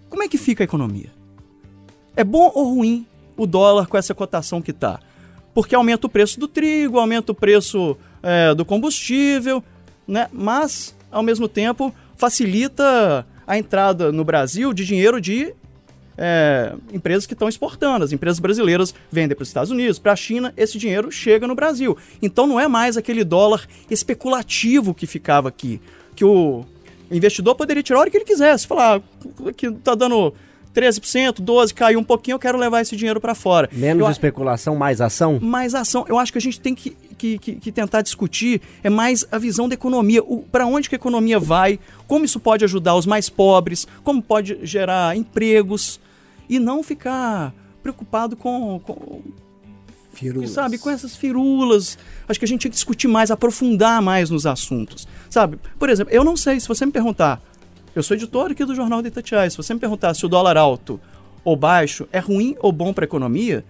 Como 0.09 0.23
é 0.23 0.29
que 0.29 0.38
fica 0.38 0.62
a 0.62 0.64
economia? 0.64 1.12
É 2.16 2.25
bom 2.25 2.51
ou 2.55 2.77
ruim 2.77 3.07
o 3.37 3.47
dólar 3.47 3.87
com 3.87 3.97
essa 3.97 4.14
cotação 4.14 4.61
que 4.61 4.71
está? 4.71 5.01
Porque 5.55 5.75
aumenta 5.75 6.07
o 6.07 6.11
preço 6.11 6.40
do 6.40 6.49
trigo, 6.49 6.99
aumenta 6.99 7.33
o 7.33 7.35
preço 7.35 7.97
é, 8.23 8.55
do 8.55 8.64
combustível, 8.64 9.62
né? 10.07 10.29
mas, 10.33 10.95
ao 11.11 11.23
mesmo 11.23 11.49
tempo, 11.49 11.95
facilita 12.16 13.27
a 13.47 13.59
entrada 13.59 14.12
no 14.12 14.25
Brasil 14.25 14.73
de 14.73 14.85
dinheiro 14.85 15.21
de 15.21 15.55
é, 16.16 16.75
empresas 16.92 17.27
que 17.27 17.33
estão 17.33 17.49
exportando. 17.49 18.05
As 18.05 18.12
empresas 18.12 18.38
brasileiras 18.38 18.95
vendem 19.11 19.35
para 19.35 19.42
os 19.42 19.49
Estados 19.49 19.71
Unidos, 19.71 19.99
para 19.99 20.12
a 20.12 20.16
China, 20.16 20.53
esse 20.57 20.79
dinheiro 20.79 21.11
chega 21.11 21.47
no 21.47 21.55
Brasil. 21.55 21.97
Então 22.21 22.47
não 22.47 22.59
é 22.59 22.68
mais 22.68 22.97
aquele 22.97 23.25
dólar 23.25 23.66
especulativo 23.90 24.95
que 24.95 25.07
ficava 25.07 25.49
aqui, 25.49 25.81
que 26.14 26.25
o 26.25 26.64
investidor 27.11 27.55
poderia 27.55 27.83
tirar 27.83 27.99
a 27.99 28.01
hora 28.03 28.11
que 28.11 28.16
ele 28.16 28.25
quisesse, 28.25 28.66
falar 28.66 29.01
ah, 29.01 29.53
que 29.53 29.66
está 29.66 29.95
dando 29.95 30.33
13%, 30.75 31.41
12%, 31.41 31.75
caiu 31.75 32.01
um 32.01 32.05
pouquinho, 32.05 32.37
eu 32.37 32.39
quero 32.39 32.59
levar 32.59 32.81
esse 32.81 32.97
dinheiro 32.97 33.21
para 33.21 33.35
fora. 33.35 33.69
Menos 33.73 34.07
eu, 34.07 34.11
especulação, 34.11 34.75
mais 34.75 35.01
ação? 35.01 35.39
Mais 35.41 35.75
ação. 35.75 36.05
Eu 36.09 36.19
acho 36.19 36.33
que 36.33 36.39
a 36.39 36.41
gente 36.41 36.61
tem 36.61 36.75
que, 36.75 36.91
que, 37.17 37.39
que, 37.39 37.55
que 37.57 37.73
tentar 37.73 38.03
discutir 38.03 38.61
é 38.83 38.91
mais 38.91 39.27
a 39.31 39.39
visão 39.39 39.69
da 39.69 39.75
economia. 39.75 40.23
Para 40.51 40.67
onde 40.67 40.89
que 40.89 40.95
a 40.95 40.97
economia 40.97 41.39
vai, 41.39 41.79
como 42.07 42.25
isso 42.25 42.41
pode 42.41 42.65
ajudar 42.65 42.95
os 42.95 43.07
mais 43.07 43.29
pobres, 43.29 43.87
como 44.03 44.23
pode 44.23 44.59
gerar 44.63 45.17
empregos 45.17 46.01
e 46.49 46.59
não 46.59 46.83
ficar 46.83 47.55
preocupado 47.83 48.37
com, 48.37 48.81
com 48.81 49.23
Firulas. 50.13 50.51
Sabe, 50.51 50.79
com 50.79 50.91
essas 50.91 51.17
firulas. 51.17 51.99
Acho 52.29 52.39
que 52.39 52.45
a 52.45 52.49
gente 52.49 52.61
tinha 52.61 52.71
que 52.71 52.77
discutir 52.77 53.09
mais, 53.09 53.31
aprofundar 53.31 54.01
mais 54.03 54.31
nos 54.31 54.47
assuntos. 54.47 55.09
Sabe, 55.29 55.59
por 55.79 55.89
exemplo, 55.89 56.13
eu 56.13 56.23
não 56.23 56.37
sei, 56.37 56.61
se 56.61 56.69
você 56.69 56.85
me 56.85 56.93
perguntar, 56.93 57.43
eu 57.94 58.02
sou 58.02 58.16
editor 58.16 58.50
aqui 58.50 58.64
do 58.64 58.74
Jornal 58.74 59.02
de 59.02 59.09
Itatiaia. 59.09 59.50
Se 59.50 59.57
você 59.57 59.74
me 59.74 59.81
perguntar 59.81 60.14
se 60.14 60.24
o 60.24 60.28
dólar 60.28 60.57
alto 60.57 61.00
ou 61.44 61.57
baixo 61.57 62.09
é 62.12 62.18
ruim 62.18 62.57
ou 62.61 62.72
bom 62.72 62.92
para 62.92 63.05
a 63.05 63.07
economia, 63.07 63.64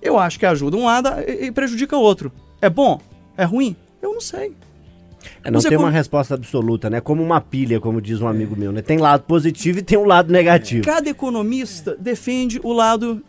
eu 0.00 0.18
acho 0.18 0.38
que 0.38 0.46
ajuda 0.46 0.76
um 0.76 0.84
lado 0.84 1.08
e 1.26 1.50
prejudica 1.50 1.96
o 1.96 2.00
outro. 2.00 2.30
É 2.60 2.70
bom? 2.70 3.00
É 3.36 3.44
ruim? 3.44 3.76
Eu 4.00 4.12
não 4.12 4.20
sei. 4.20 4.54
É, 5.42 5.50
não, 5.50 5.60
tem 5.60 5.72
como... 5.72 5.84
uma 5.84 5.90
resposta 5.90 6.34
absoluta, 6.34 6.88
né? 6.88 7.00
Como 7.00 7.22
uma 7.22 7.40
pilha, 7.40 7.80
como 7.80 8.00
diz 8.00 8.20
um 8.20 8.28
amigo 8.28 8.56
meu, 8.56 8.70
né? 8.70 8.82
Tem 8.82 8.98
lado 8.98 9.24
positivo 9.24 9.80
e 9.80 9.82
tem 9.82 9.98
um 9.98 10.04
lado 10.04 10.32
negativo. 10.32 10.84
Cada 10.84 11.08
economista 11.10 11.96
defende 11.98 12.60
o 12.62 12.72
lado. 12.72 13.22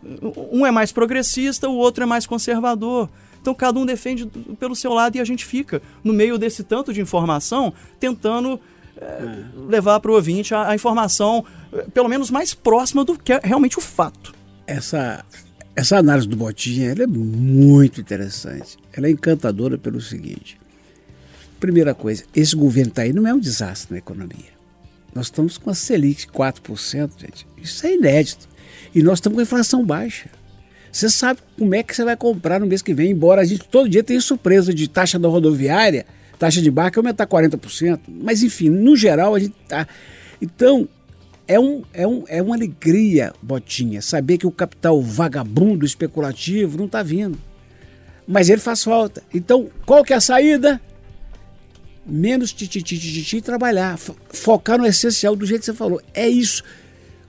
Um 0.52 0.64
é 0.64 0.70
mais 0.70 0.92
progressista, 0.92 1.68
o 1.68 1.76
outro 1.76 2.04
é 2.04 2.06
mais 2.06 2.26
conservador. 2.26 3.08
Então 3.40 3.54
cada 3.54 3.78
um 3.78 3.86
defende 3.86 4.26
pelo 4.58 4.76
seu 4.76 4.92
lado 4.92 5.16
e 5.16 5.20
a 5.20 5.24
gente 5.24 5.44
fica 5.44 5.80
no 6.04 6.12
meio 6.12 6.38
desse 6.38 6.62
tanto 6.62 6.92
de 6.92 7.00
informação 7.00 7.72
tentando 7.98 8.60
é, 9.00 9.44
levar 9.68 10.00
para 10.00 10.10
o 10.10 10.14
ouvinte 10.14 10.54
a, 10.54 10.70
a, 10.70 10.74
informação, 10.74 11.44
eh, 11.72 11.86
pelo 11.94 12.08
menos 12.08 12.30
mais 12.30 12.52
próxima 12.52 13.04
do 13.04 13.16
que 13.16 13.32
é 13.32 13.40
realmente 13.42 13.78
o 13.78 13.80
fato. 13.80 14.34
Essa, 14.66 15.24
essa 15.76 15.98
análise 15.98 16.26
do 16.26 16.36
Botinha 16.36 16.92
é 16.92 17.06
muito 17.06 18.00
interessante. 18.00 18.76
Ela 18.92 19.06
é 19.06 19.10
encantadora 19.10 19.78
pelo 19.78 20.00
seguinte. 20.00 20.58
Primeira 21.60 21.94
coisa, 21.94 22.24
esse 22.34 22.56
governo 22.56 22.90
está 22.90 23.02
aí 23.02 23.12
não 23.12 23.26
é 23.26 23.32
um 23.32 23.38
desastre 23.38 23.92
na 23.92 23.98
economia. 23.98 24.58
Nós 25.14 25.26
estamos 25.26 25.56
com 25.56 25.70
a 25.70 25.74
Selic 25.74 26.22
de 26.22 26.32
4%, 26.32 27.10
gente. 27.18 27.46
Isso 27.56 27.86
é 27.86 27.94
inédito. 27.94 28.48
E 28.94 29.02
nós 29.02 29.18
estamos 29.18 29.36
com 29.36 29.40
a 29.40 29.42
inflação 29.44 29.84
baixa. 29.84 30.28
Você 30.90 31.08
sabe 31.08 31.40
como 31.56 31.74
é 31.74 31.82
que 31.82 31.94
você 31.94 32.04
vai 32.04 32.16
comprar 32.16 32.58
no 32.58 32.66
mês 32.66 32.82
que 32.82 32.94
vem, 32.94 33.10
embora 33.10 33.42
a 33.42 33.44
gente 33.44 33.64
todo 33.68 33.88
dia 33.88 34.02
tenha 34.02 34.20
surpresa 34.20 34.74
de 34.74 34.88
taxa 34.88 35.18
da 35.18 35.28
rodoviária 35.28 36.04
taxa 36.38 36.62
de 36.62 36.70
barca 36.70 37.00
aumentar 37.00 37.26
40%. 37.26 38.00
Mas, 38.08 38.42
enfim, 38.42 38.70
no 38.70 38.96
geral, 38.96 39.34
a 39.34 39.38
gente 39.38 39.54
tá. 39.66 39.86
Então, 40.40 40.88
é, 41.46 41.58
um, 41.58 41.82
é, 41.92 42.06
um, 42.06 42.24
é 42.28 42.42
uma 42.42 42.54
alegria, 42.54 43.32
Botinha, 43.42 44.02
saber 44.02 44.38
que 44.38 44.46
o 44.46 44.52
capital 44.52 45.00
vagabundo, 45.02 45.84
especulativo, 45.84 46.78
não 46.78 46.86
está 46.86 47.02
vindo. 47.02 47.38
Mas 48.26 48.50
ele 48.50 48.60
faz 48.60 48.84
falta. 48.84 49.22
Então, 49.32 49.70
qual 49.86 50.04
que 50.04 50.12
é 50.12 50.16
a 50.16 50.20
saída? 50.20 50.80
Menos 52.06 52.52
tititi 52.52 53.36
e 53.36 53.42
trabalhar. 53.42 53.98
Focar 53.98 54.78
no 54.78 54.86
essencial 54.86 55.34
do 55.34 55.46
jeito 55.46 55.60
que 55.60 55.66
você 55.66 55.74
falou. 55.74 56.00
É 56.12 56.28
isso. 56.28 56.62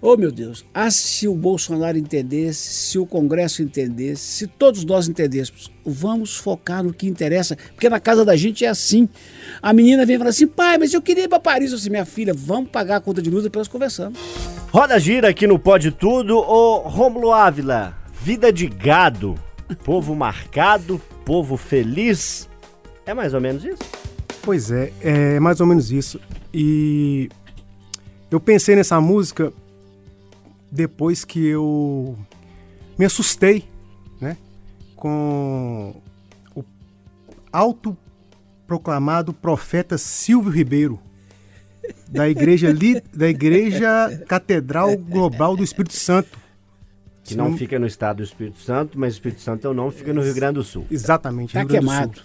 Oh, 0.01 0.15
meu 0.15 0.31
Deus, 0.31 0.65
ah, 0.73 0.89
se 0.89 1.27
o 1.27 1.35
Bolsonaro 1.35 1.97
entendesse, 1.97 2.73
se 2.73 2.97
o 2.97 3.05
Congresso 3.05 3.61
entendesse, 3.61 4.21
se 4.21 4.47
todos 4.47 4.85
nós 4.85 5.09
entendêssemos, 5.09 5.69
vamos 5.85 6.37
focar 6.37 6.81
no 6.81 6.93
que 6.93 7.05
interessa, 7.05 7.57
porque 7.73 7.89
na 7.89 7.99
casa 7.99 8.23
da 8.23 8.33
gente 8.37 8.63
é 8.63 8.69
assim. 8.69 9.09
A 9.61 9.73
menina 9.73 10.05
vem 10.05 10.17
falar 10.17 10.29
assim, 10.29 10.47
pai, 10.47 10.77
mas 10.77 10.93
eu 10.93 11.01
queria 11.01 11.25
ir 11.25 11.27
para 11.27 11.41
Paris. 11.41 11.71
Eu 11.71 11.77
disse, 11.77 11.89
minha 11.89 12.05
filha, 12.05 12.33
vamos 12.33 12.69
pagar 12.69 12.95
a 12.95 13.01
conta 13.01 13.21
de 13.21 13.29
luz 13.29 13.41
e 13.41 13.49
depois 13.49 13.67
conversamos. 13.67 14.17
Roda 14.71 14.97
gira 14.97 15.27
aqui 15.27 15.45
no 15.45 15.59
Pode 15.59 15.91
Tudo, 15.91 16.37
ô 16.37 16.77
Rômulo 16.87 17.33
Ávila, 17.33 17.93
vida 18.23 18.53
de 18.53 18.67
gado, 18.67 19.35
povo 19.83 20.15
marcado, 20.15 21.01
povo 21.25 21.57
feliz, 21.57 22.47
é 23.05 23.13
mais 23.13 23.33
ou 23.33 23.41
menos 23.41 23.65
isso? 23.65 23.83
Pois 24.43 24.71
é, 24.71 24.93
é 25.01 25.39
mais 25.41 25.59
ou 25.59 25.67
menos 25.67 25.91
isso. 25.91 26.21
E 26.53 27.29
eu 28.31 28.39
pensei 28.39 28.77
nessa 28.77 29.01
música 29.01 29.51
depois 30.71 31.25
que 31.25 31.45
eu 31.45 32.17
me 32.97 33.05
assustei, 33.05 33.65
né, 34.19 34.37
com 34.95 35.95
o 36.55 36.63
autoproclamado 37.51 39.33
profeta 39.33 39.97
Silvio 39.97 40.51
Ribeiro 40.51 40.99
da 42.07 42.29
igreja 42.29 42.73
da 43.13 43.29
igreja 43.29 44.23
Catedral 44.27 44.97
Global 44.97 45.55
do 45.55 45.63
Espírito 45.63 45.95
Santo. 45.95 46.37
Que 47.23 47.35
não, 47.35 47.55
fica 47.55 47.77
no 47.77 47.85
estado 47.85 48.17
do 48.17 48.23
Espírito 48.23 48.59
Santo, 48.59 48.97
mas 48.99 49.13
o 49.13 49.17
Espírito 49.17 49.41
Santo 49.41 49.67
é 49.67 49.69
o 49.69 49.73
nome, 49.73 49.91
fica 49.91 50.11
no 50.13 50.21
Rio 50.21 50.33
Grande 50.33 50.55
do 50.55 50.63
Sul. 50.63 50.85
Exatamente, 50.89 51.53
tá 51.53 51.63
queimado. 51.63 52.21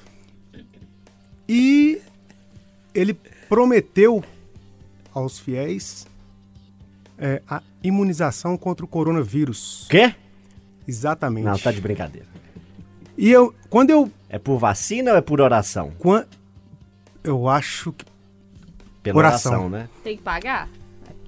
E 1.47 2.01
ele 2.95 3.15
prometeu 3.49 4.25
aos 5.13 5.39
fiéis 5.39 6.07
é, 7.19 7.43
a 7.49 7.63
imunização 7.83 8.57
contra 8.57 8.85
o 8.85 8.89
coronavírus. 8.89 9.87
Quê? 9.89 10.15
Exatamente. 10.87 11.45
Não, 11.45 11.59
tá 11.59 11.73
de 11.73 11.81
brincadeira. 11.81 12.27
E 13.17 13.31
eu, 13.31 13.55
quando 13.71 13.91
eu... 13.91 14.11
É 14.29 14.39
por 14.39 14.59
vacina 14.59 15.13
ou 15.13 15.17
é 15.17 15.21
por 15.21 15.41
oração? 15.41 15.93
Quando, 15.99 16.27
eu 17.23 17.49
acho 17.49 17.93
que... 17.93 18.05
Pela 19.03 19.19
oração, 19.19 19.53
oração 19.53 19.69
né? 19.69 19.89
Tem 20.03 20.17
que 20.17 20.23
pagar? 20.23 20.69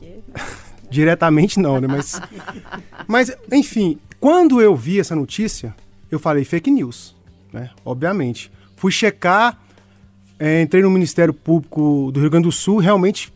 Diretamente 0.91 1.59
não, 1.59 1.81
né? 1.81 1.87
Mas, 1.89 2.21
mas, 3.07 3.37
enfim, 3.53 3.99
quando 4.21 4.61
eu 4.61 4.75
vi 4.75 5.01
essa 5.01 5.15
notícia, 5.15 5.75
eu 6.11 6.19
falei 6.19 6.45
fake 6.45 6.71
news, 6.71 7.15
né? 7.53 7.71
Obviamente. 7.85 8.51
Fui 8.77 8.93
checar, 8.93 9.61
é, 10.39 10.63
entrei 10.63 10.83
no 10.83 10.91
Ministério 10.91 11.35
Público 11.35 12.11
do 12.13 12.21
Rio 12.21 12.31
Grande 12.31 12.45
do 12.45 12.53
Sul, 12.53 12.79
realmente 12.79 13.33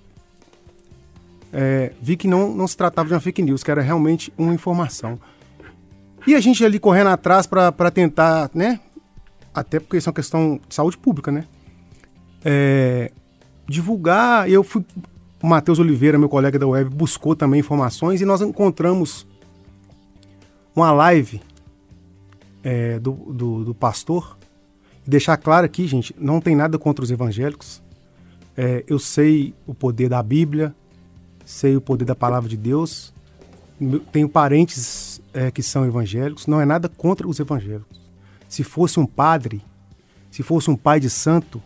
é, 1.52 1.92
vi 2.00 2.16
que 2.16 2.28
não, 2.28 2.54
não 2.54 2.66
se 2.66 2.76
tratava 2.76 3.08
de 3.08 3.14
uma 3.14 3.20
fake 3.20 3.42
news, 3.42 3.62
que 3.62 3.70
era 3.70 3.82
realmente 3.82 4.32
uma 4.38 4.54
informação. 4.54 5.18
E 6.26 6.34
a 6.34 6.40
gente 6.40 6.64
ali 6.64 6.78
correndo 6.78 7.08
atrás 7.08 7.46
para 7.46 7.90
tentar, 7.90 8.50
né? 8.54 8.80
Até 9.54 9.80
porque 9.80 9.96
isso 9.96 10.08
é 10.08 10.10
uma 10.10 10.14
questão 10.14 10.60
de 10.68 10.74
saúde 10.74 10.96
pública, 10.96 11.32
né? 11.32 11.46
É, 12.44 13.10
divulgar. 13.66 14.48
Eu 14.50 14.62
fui. 14.62 14.84
O 15.42 15.46
Matheus 15.46 15.78
Oliveira, 15.78 16.18
meu 16.18 16.28
colega 16.28 16.58
da 16.58 16.66
web, 16.66 16.90
buscou 16.90 17.34
também 17.34 17.60
informações 17.60 18.20
e 18.20 18.26
nós 18.26 18.42
encontramos 18.42 19.26
uma 20.76 20.92
live 20.92 21.40
é, 22.62 22.98
do, 22.98 23.12
do, 23.12 23.64
do, 23.64 23.74
pastor. 23.74 24.36
deixar 25.06 25.38
claro 25.38 25.64
aqui, 25.64 25.86
gente, 25.86 26.14
não 26.18 26.42
tem 26.42 26.54
nada 26.54 26.78
contra 26.78 27.02
os 27.02 27.10
evangélicos. 27.10 27.82
É, 28.54 28.84
eu 28.86 28.98
sei 28.98 29.54
o 29.66 29.72
poder 29.72 30.10
da 30.10 30.22
Bíblia, 30.22 30.74
sei 31.50 31.76
o 31.76 31.80
poder 31.80 32.04
da 32.04 32.14
palavra 32.14 32.48
de 32.48 32.56
Deus. 32.56 33.12
Tenho 34.12 34.28
parentes 34.28 35.20
é, 35.34 35.50
que 35.50 35.62
são 35.62 35.84
evangélicos. 35.84 36.46
Não 36.46 36.60
é 36.60 36.64
nada 36.64 36.88
contra 36.88 37.26
os 37.26 37.40
evangélicos. 37.40 38.00
Se 38.48 38.62
fosse 38.62 39.00
um 39.00 39.06
padre, 39.06 39.62
se 40.30 40.42
fosse 40.42 40.70
um 40.70 40.76
pai 40.76 41.00
de 41.00 41.10
santo, 41.10 41.60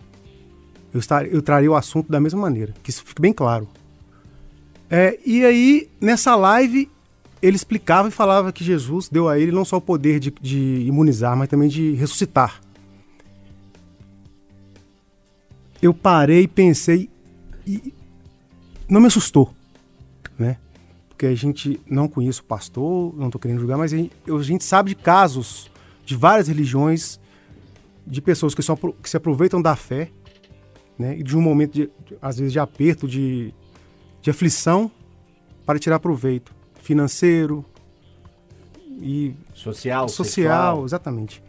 Eu, 0.94 1.00
estar, 1.00 1.26
eu 1.26 1.42
traria 1.42 1.68
o 1.68 1.74
assunto 1.74 2.08
da 2.08 2.20
mesma 2.20 2.40
maneira, 2.40 2.72
que 2.80 2.88
isso 2.88 3.02
fique 3.04 3.20
bem 3.20 3.32
claro. 3.32 3.66
É, 4.88 5.18
e 5.26 5.44
aí, 5.44 5.88
nessa 6.00 6.36
live, 6.36 6.88
ele 7.42 7.56
explicava 7.56 8.06
e 8.06 8.12
falava 8.12 8.52
que 8.52 8.62
Jesus 8.62 9.08
deu 9.08 9.28
a 9.28 9.36
ele 9.36 9.50
não 9.50 9.64
só 9.64 9.78
o 9.78 9.80
poder 9.80 10.20
de, 10.20 10.32
de 10.40 10.86
imunizar, 10.86 11.36
mas 11.36 11.48
também 11.48 11.68
de 11.68 11.94
ressuscitar. 11.94 12.60
Eu 15.82 15.92
parei, 15.92 16.46
pensei 16.46 17.10
e 17.66 17.92
não 18.88 19.00
me 19.00 19.08
assustou, 19.08 19.52
né? 20.38 20.58
Porque 21.08 21.26
a 21.26 21.34
gente 21.34 21.80
não 21.88 22.08
conhece 22.08 22.40
o 22.40 22.44
pastor, 22.44 23.14
não 23.16 23.26
estou 23.26 23.40
querendo 23.40 23.60
julgar, 23.60 23.78
mas 23.78 23.92
a 23.92 23.96
gente, 23.96 24.12
a 24.28 24.42
gente 24.42 24.64
sabe 24.64 24.90
de 24.90 24.96
casos 24.96 25.70
de 26.04 26.16
várias 26.16 26.48
religiões, 26.48 27.20
de 28.06 28.20
pessoas 28.20 28.54
que, 28.54 28.62
só, 28.62 28.76
que 28.76 29.08
se 29.08 29.16
aproveitam 29.16 29.62
da 29.62 29.74
fé, 29.74 30.10
né? 30.98 31.16
E 31.16 31.22
de 31.22 31.34
um 31.36 31.40
momento, 31.40 31.72
de, 31.72 31.90
às 32.20 32.38
vezes, 32.38 32.52
de 32.52 32.58
aperto, 32.58 33.08
de, 33.08 33.54
de 34.20 34.30
aflição, 34.30 34.90
para 35.64 35.78
tirar 35.78 35.98
proveito 35.98 36.54
financeiro 36.82 37.64
e 39.00 39.34
social, 39.54 40.06
social, 40.08 40.24
sexual. 40.24 40.84
exatamente. 40.84 41.42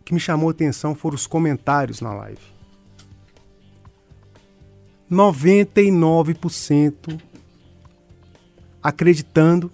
O 0.00 0.04
que 0.04 0.12
me 0.12 0.20
chamou 0.20 0.50
a 0.50 0.52
atenção 0.52 0.94
foram 0.94 1.14
os 1.14 1.26
comentários 1.26 2.02
na 2.02 2.12
live. 2.12 2.52
99% 5.10 7.18
acreditando 8.84 9.72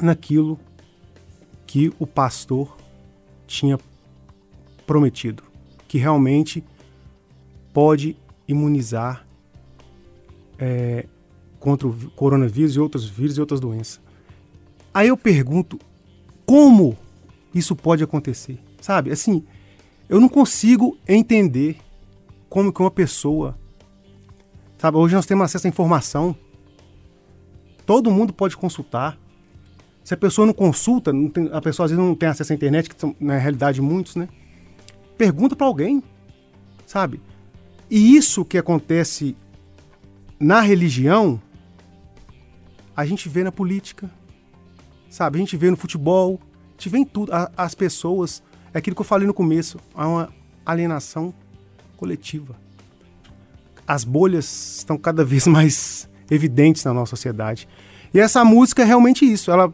naquilo 0.00 0.58
que 1.66 1.92
o 1.98 2.06
pastor 2.06 2.74
tinha 3.46 3.78
prometido, 4.86 5.42
que 5.86 5.98
realmente 5.98 6.64
pode 7.74 8.16
imunizar 8.48 9.26
é, 10.58 11.06
contra 11.60 11.86
o 11.86 12.10
coronavírus 12.12 12.76
e 12.76 12.80
outros 12.80 13.06
vírus 13.06 13.36
e 13.36 13.40
outras 13.42 13.60
doenças. 13.60 14.00
Aí 14.94 15.08
eu 15.08 15.16
pergunto, 15.16 15.78
como 16.46 16.96
isso 17.54 17.76
pode 17.76 18.02
acontecer? 18.02 18.58
Sabe, 18.80 19.10
assim, 19.10 19.44
eu 20.08 20.18
não 20.18 20.30
consigo 20.30 20.96
entender 21.06 21.76
como 22.48 22.72
que 22.72 22.80
uma 22.80 22.90
pessoa, 22.90 23.58
sabe, 24.78 24.96
hoje 24.96 25.14
nós 25.14 25.26
temos 25.26 25.44
acesso 25.44 25.66
à 25.66 25.68
informação, 25.68 26.34
todo 27.88 28.10
mundo 28.10 28.34
pode 28.34 28.54
consultar. 28.54 29.18
Se 30.04 30.12
a 30.12 30.16
pessoa 30.16 30.46
não 30.46 30.52
consulta, 30.52 31.10
não 31.10 31.30
tem, 31.30 31.48
a 31.50 31.60
pessoa 31.62 31.86
às 31.86 31.90
vezes 31.90 32.04
não 32.04 32.14
tem 32.14 32.28
acesso 32.28 32.52
à 32.52 32.54
internet, 32.54 32.90
que 32.90 33.00
são, 33.00 33.16
na 33.18 33.38
realidade 33.38 33.80
muitos, 33.80 34.14
né? 34.14 34.28
Pergunta 35.16 35.56
para 35.56 35.66
alguém, 35.66 36.02
sabe? 36.86 37.18
E 37.90 38.14
isso 38.14 38.44
que 38.44 38.58
acontece 38.58 39.34
na 40.38 40.60
religião, 40.60 41.40
a 42.94 43.06
gente 43.06 43.26
vê 43.26 43.42
na 43.42 43.50
política, 43.50 44.10
sabe? 45.08 45.38
A 45.38 45.40
gente 45.40 45.56
vê 45.56 45.70
no 45.70 45.76
futebol, 45.76 46.38
a 46.42 46.72
gente 46.72 46.90
vê 46.90 46.98
em 46.98 47.06
tudo. 47.06 47.32
A, 47.32 47.50
as 47.56 47.74
pessoas, 47.74 48.42
é 48.74 48.78
aquilo 48.78 48.94
que 48.94 49.00
eu 49.00 49.06
falei 49.06 49.26
no 49.26 49.32
começo, 49.32 49.80
há 49.94 50.06
uma 50.06 50.28
alienação 50.64 51.32
coletiva. 51.96 52.54
As 53.86 54.04
bolhas 54.04 54.76
estão 54.76 54.98
cada 54.98 55.24
vez 55.24 55.46
mais 55.48 56.06
evidentes 56.30 56.84
na 56.84 56.92
nossa 56.92 57.10
sociedade. 57.10 57.68
E 58.12 58.20
essa 58.20 58.44
música 58.44 58.82
é 58.82 58.84
realmente 58.84 59.24
isso. 59.24 59.50
Ela 59.50 59.72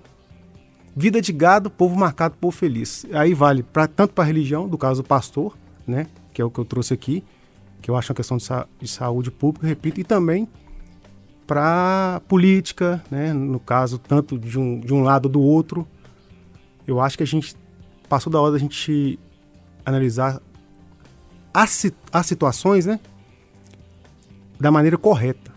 vida 0.96 1.20
de 1.20 1.32
gado, 1.32 1.70
povo 1.70 1.96
marcado, 1.96 2.36
povo 2.40 2.56
feliz. 2.56 3.06
Aí 3.12 3.34
vale 3.34 3.62
para 3.62 3.86
tanto 3.86 4.14
para 4.14 4.24
a 4.24 4.26
religião, 4.26 4.68
do 4.68 4.78
caso 4.78 5.02
do 5.02 5.06
pastor, 5.06 5.56
né, 5.86 6.06
que 6.32 6.40
é 6.40 6.44
o 6.44 6.50
que 6.50 6.58
eu 6.58 6.64
trouxe 6.64 6.94
aqui, 6.94 7.24
que 7.82 7.90
eu 7.90 7.96
acho 7.96 8.10
uma 8.10 8.16
questão 8.16 8.36
de, 8.36 8.44
sa 8.44 8.66
de 8.80 8.88
saúde 8.88 9.30
pública, 9.30 9.66
repito, 9.66 10.00
e 10.00 10.04
também 10.04 10.48
para 11.46 12.22
política, 12.26 13.04
né? 13.10 13.32
no 13.34 13.60
caso, 13.60 13.98
tanto 13.98 14.38
de 14.38 14.58
um, 14.58 14.80
de 14.80 14.94
um 14.94 15.02
lado 15.02 15.28
do 15.28 15.42
outro. 15.42 15.86
Eu 16.86 17.00
acho 17.00 17.18
que 17.18 17.22
a 17.22 17.26
gente 17.26 17.54
passou 18.08 18.32
da 18.32 18.40
hora 18.40 18.52
da 18.52 18.58
gente 18.58 19.18
analisar 19.84 20.40
as, 21.52 21.92
as 22.10 22.26
situações 22.26 22.86
né? 22.86 22.98
da 24.58 24.70
maneira 24.70 24.96
correta 24.96 25.53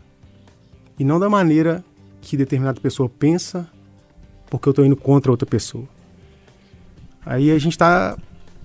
e 0.97 1.03
não 1.03 1.19
da 1.19 1.29
maneira 1.29 1.83
que 2.21 2.35
determinada 2.35 2.79
pessoa 2.81 3.09
pensa 3.09 3.67
porque 4.49 4.67
eu 4.67 4.71
estou 4.71 4.85
indo 4.85 4.95
contra 4.95 5.31
outra 5.31 5.45
pessoa. 5.45 5.85
Aí 7.25 7.51
a 7.51 7.59
gente 7.59 7.73
está. 7.73 8.17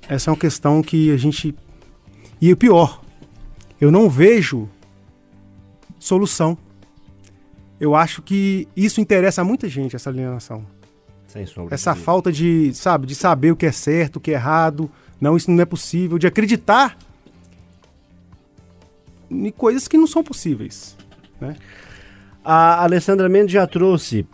Essa 0.08 0.30
é 0.30 0.32
uma 0.32 0.38
questão 0.38 0.82
que 0.82 1.10
a 1.10 1.16
gente. 1.16 1.54
E 2.40 2.52
o 2.52 2.56
pior, 2.56 3.02
eu 3.80 3.90
não 3.90 4.08
vejo 4.08 4.68
solução 5.98 6.56
eu 7.82 7.96
acho 7.96 8.22
que 8.22 8.68
isso 8.76 9.00
interessa 9.00 9.40
a 9.40 9.44
muita 9.44 9.68
gente, 9.68 9.96
essa 9.96 10.08
alienação. 10.08 10.64
Essa 11.74 11.96
falta 11.96 12.30
de, 12.30 12.72
sabe, 12.74 13.08
de 13.08 13.14
saber 13.16 13.50
o 13.50 13.56
que 13.56 13.66
é 13.66 13.72
certo, 13.72 14.16
o 14.16 14.20
que 14.20 14.30
é 14.30 14.34
errado. 14.34 14.88
Não, 15.20 15.36
isso 15.36 15.50
não 15.50 15.60
é 15.60 15.64
possível. 15.64 16.16
De 16.16 16.24
acreditar 16.24 16.96
em 19.28 19.50
coisas 19.50 19.88
que 19.88 19.98
não 19.98 20.06
são 20.06 20.22
possíveis. 20.22 20.96
Né? 21.40 21.56
A 22.44 22.82
Alessandra 22.82 23.28
Mendes 23.28 23.52
já 23.52 23.66
trouxe, 23.66 24.26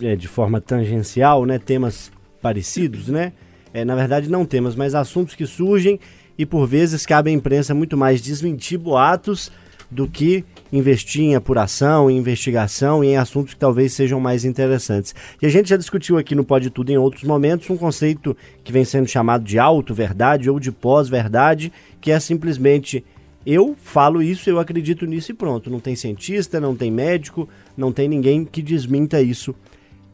é, 0.00 0.14
de 0.14 0.28
forma 0.28 0.60
tangencial, 0.60 1.44
né, 1.44 1.58
temas 1.58 2.12
parecidos, 2.40 3.08
né? 3.08 3.32
É, 3.74 3.84
na 3.84 3.96
verdade, 3.96 4.30
não 4.30 4.44
temas, 4.44 4.76
mas 4.76 4.94
assuntos 4.94 5.34
que 5.34 5.44
surgem 5.44 5.98
e 6.38 6.46
por 6.46 6.66
vezes 6.66 7.04
cabe 7.04 7.30
à 7.30 7.32
imprensa 7.32 7.74
muito 7.74 7.96
mais 7.96 8.22
desmentir 8.22 8.78
boatos 8.78 9.50
do 9.90 10.08
que 10.08 10.44
investir 10.72 11.22
em 11.22 11.34
apuração, 11.34 12.10
em 12.10 12.16
investigação 12.16 13.02
e 13.02 13.08
em 13.08 13.16
assuntos 13.16 13.54
que 13.54 13.60
talvez 13.60 13.92
sejam 13.92 14.20
mais 14.20 14.44
interessantes. 14.44 15.14
E 15.40 15.46
a 15.46 15.48
gente 15.48 15.68
já 15.68 15.76
discutiu 15.76 16.18
aqui 16.18 16.34
no 16.34 16.44
Pode 16.44 16.70
Tudo 16.70 16.90
em 16.90 16.96
outros 16.96 17.24
momentos 17.24 17.68
um 17.70 17.76
conceito 17.76 18.36
que 18.64 18.72
vem 18.72 18.84
sendo 18.84 19.08
chamado 19.08 19.44
de 19.44 19.58
auto-verdade 19.58 20.50
ou 20.50 20.58
de 20.58 20.72
pós-verdade, 20.72 21.72
que 22.00 22.10
é 22.10 22.20
simplesmente 22.20 23.04
eu 23.46 23.76
falo 23.80 24.20
isso, 24.20 24.50
eu 24.50 24.58
acredito 24.58 25.06
nisso 25.06 25.30
e 25.30 25.34
pronto. 25.34 25.70
Não 25.70 25.78
tem 25.78 25.94
cientista, 25.94 26.58
não 26.58 26.74
tem 26.74 26.90
médico, 26.90 27.48
não 27.76 27.92
tem 27.92 28.08
ninguém 28.08 28.44
que 28.44 28.60
desminta 28.60 29.22
isso. 29.22 29.54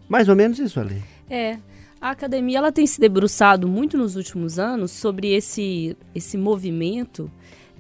Mais 0.07 0.29
ou 0.29 0.37
menos 0.37 0.59
isso, 0.59 0.79
Ali. 0.79 1.03
É. 1.31 1.57
A 1.99 2.11
academia 2.11 2.59
ela 2.59 2.73
tem 2.73 2.87
se 2.87 3.01
debruçado 3.01 3.67
muito 3.67 3.97
nos 3.97 4.17
últimos 4.17 4.59
anos 4.59 4.91
sobre 4.91 5.33
esse, 5.33 5.97
esse 6.15 6.37
movimento 6.37 7.31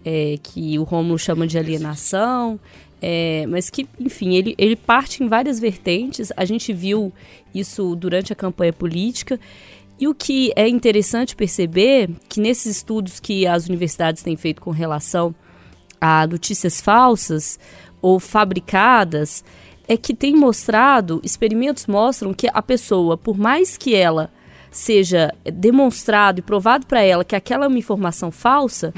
é, 0.05 0.39
que 0.43 0.79
o 0.79 0.85
Romulo 0.85 1.19
chama 1.19 1.47
de 1.47 1.59
alienação, 1.59 2.59
é, 3.01 3.45
mas 3.49 3.69
que, 3.69 3.87
enfim, 3.99 4.37
ele, 4.37 4.55
ele 4.57 4.77
parte 4.77 5.23
em 5.23 5.29
várias 5.29 5.59
vertentes. 5.59 6.33
A 6.37 6.45
gente 6.45 6.73
viu 6.73 7.13
isso 7.53 7.95
durante 7.97 8.33
a 8.33 8.37
campanha 8.37 8.73
política. 8.73 9.39
E 9.99 10.09
o 10.09 10.15
que 10.15 10.53
é 10.57 10.69
interessante 10.69 11.37
perceber 11.37 12.09
que 12.29 12.41
nesses 12.41 12.77
estudos 12.77 13.21
que 13.21 13.47
as 13.47 13.67
universidades 13.67 14.23
têm 14.23 14.37
feito 14.37 14.63
com 14.63 14.71
relação 14.71 15.35
a 16.03 16.27
notícias 16.27 16.81
falsas 16.81 17.61
ou 18.03 18.19
fabricadas, 18.19 19.45
é 19.87 19.97
que 19.97 20.13
tem 20.13 20.35
mostrado, 20.35 21.21
experimentos 21.23 21.87
mostram 21.87 22.35
que 22.35 22.49
a 22.53 22.61
pessoa, 22.61 23.17
por 23.17 23.39
mais 23.39 23.77
que 23.77 23.95
ela 23.95 24.29
seja 24.69 25.33
demonstrado 25.45 26.41
e 26.41 26.43
provado 26.43 26.87
para 26.87 27.03
ela 27.03 27.25
que 27.25 27.37
aquela 27.37 27.67
é 27.67 27.69
uma 27.69 27.79
informação 27.79 28.33
falsa, 28.33 28.93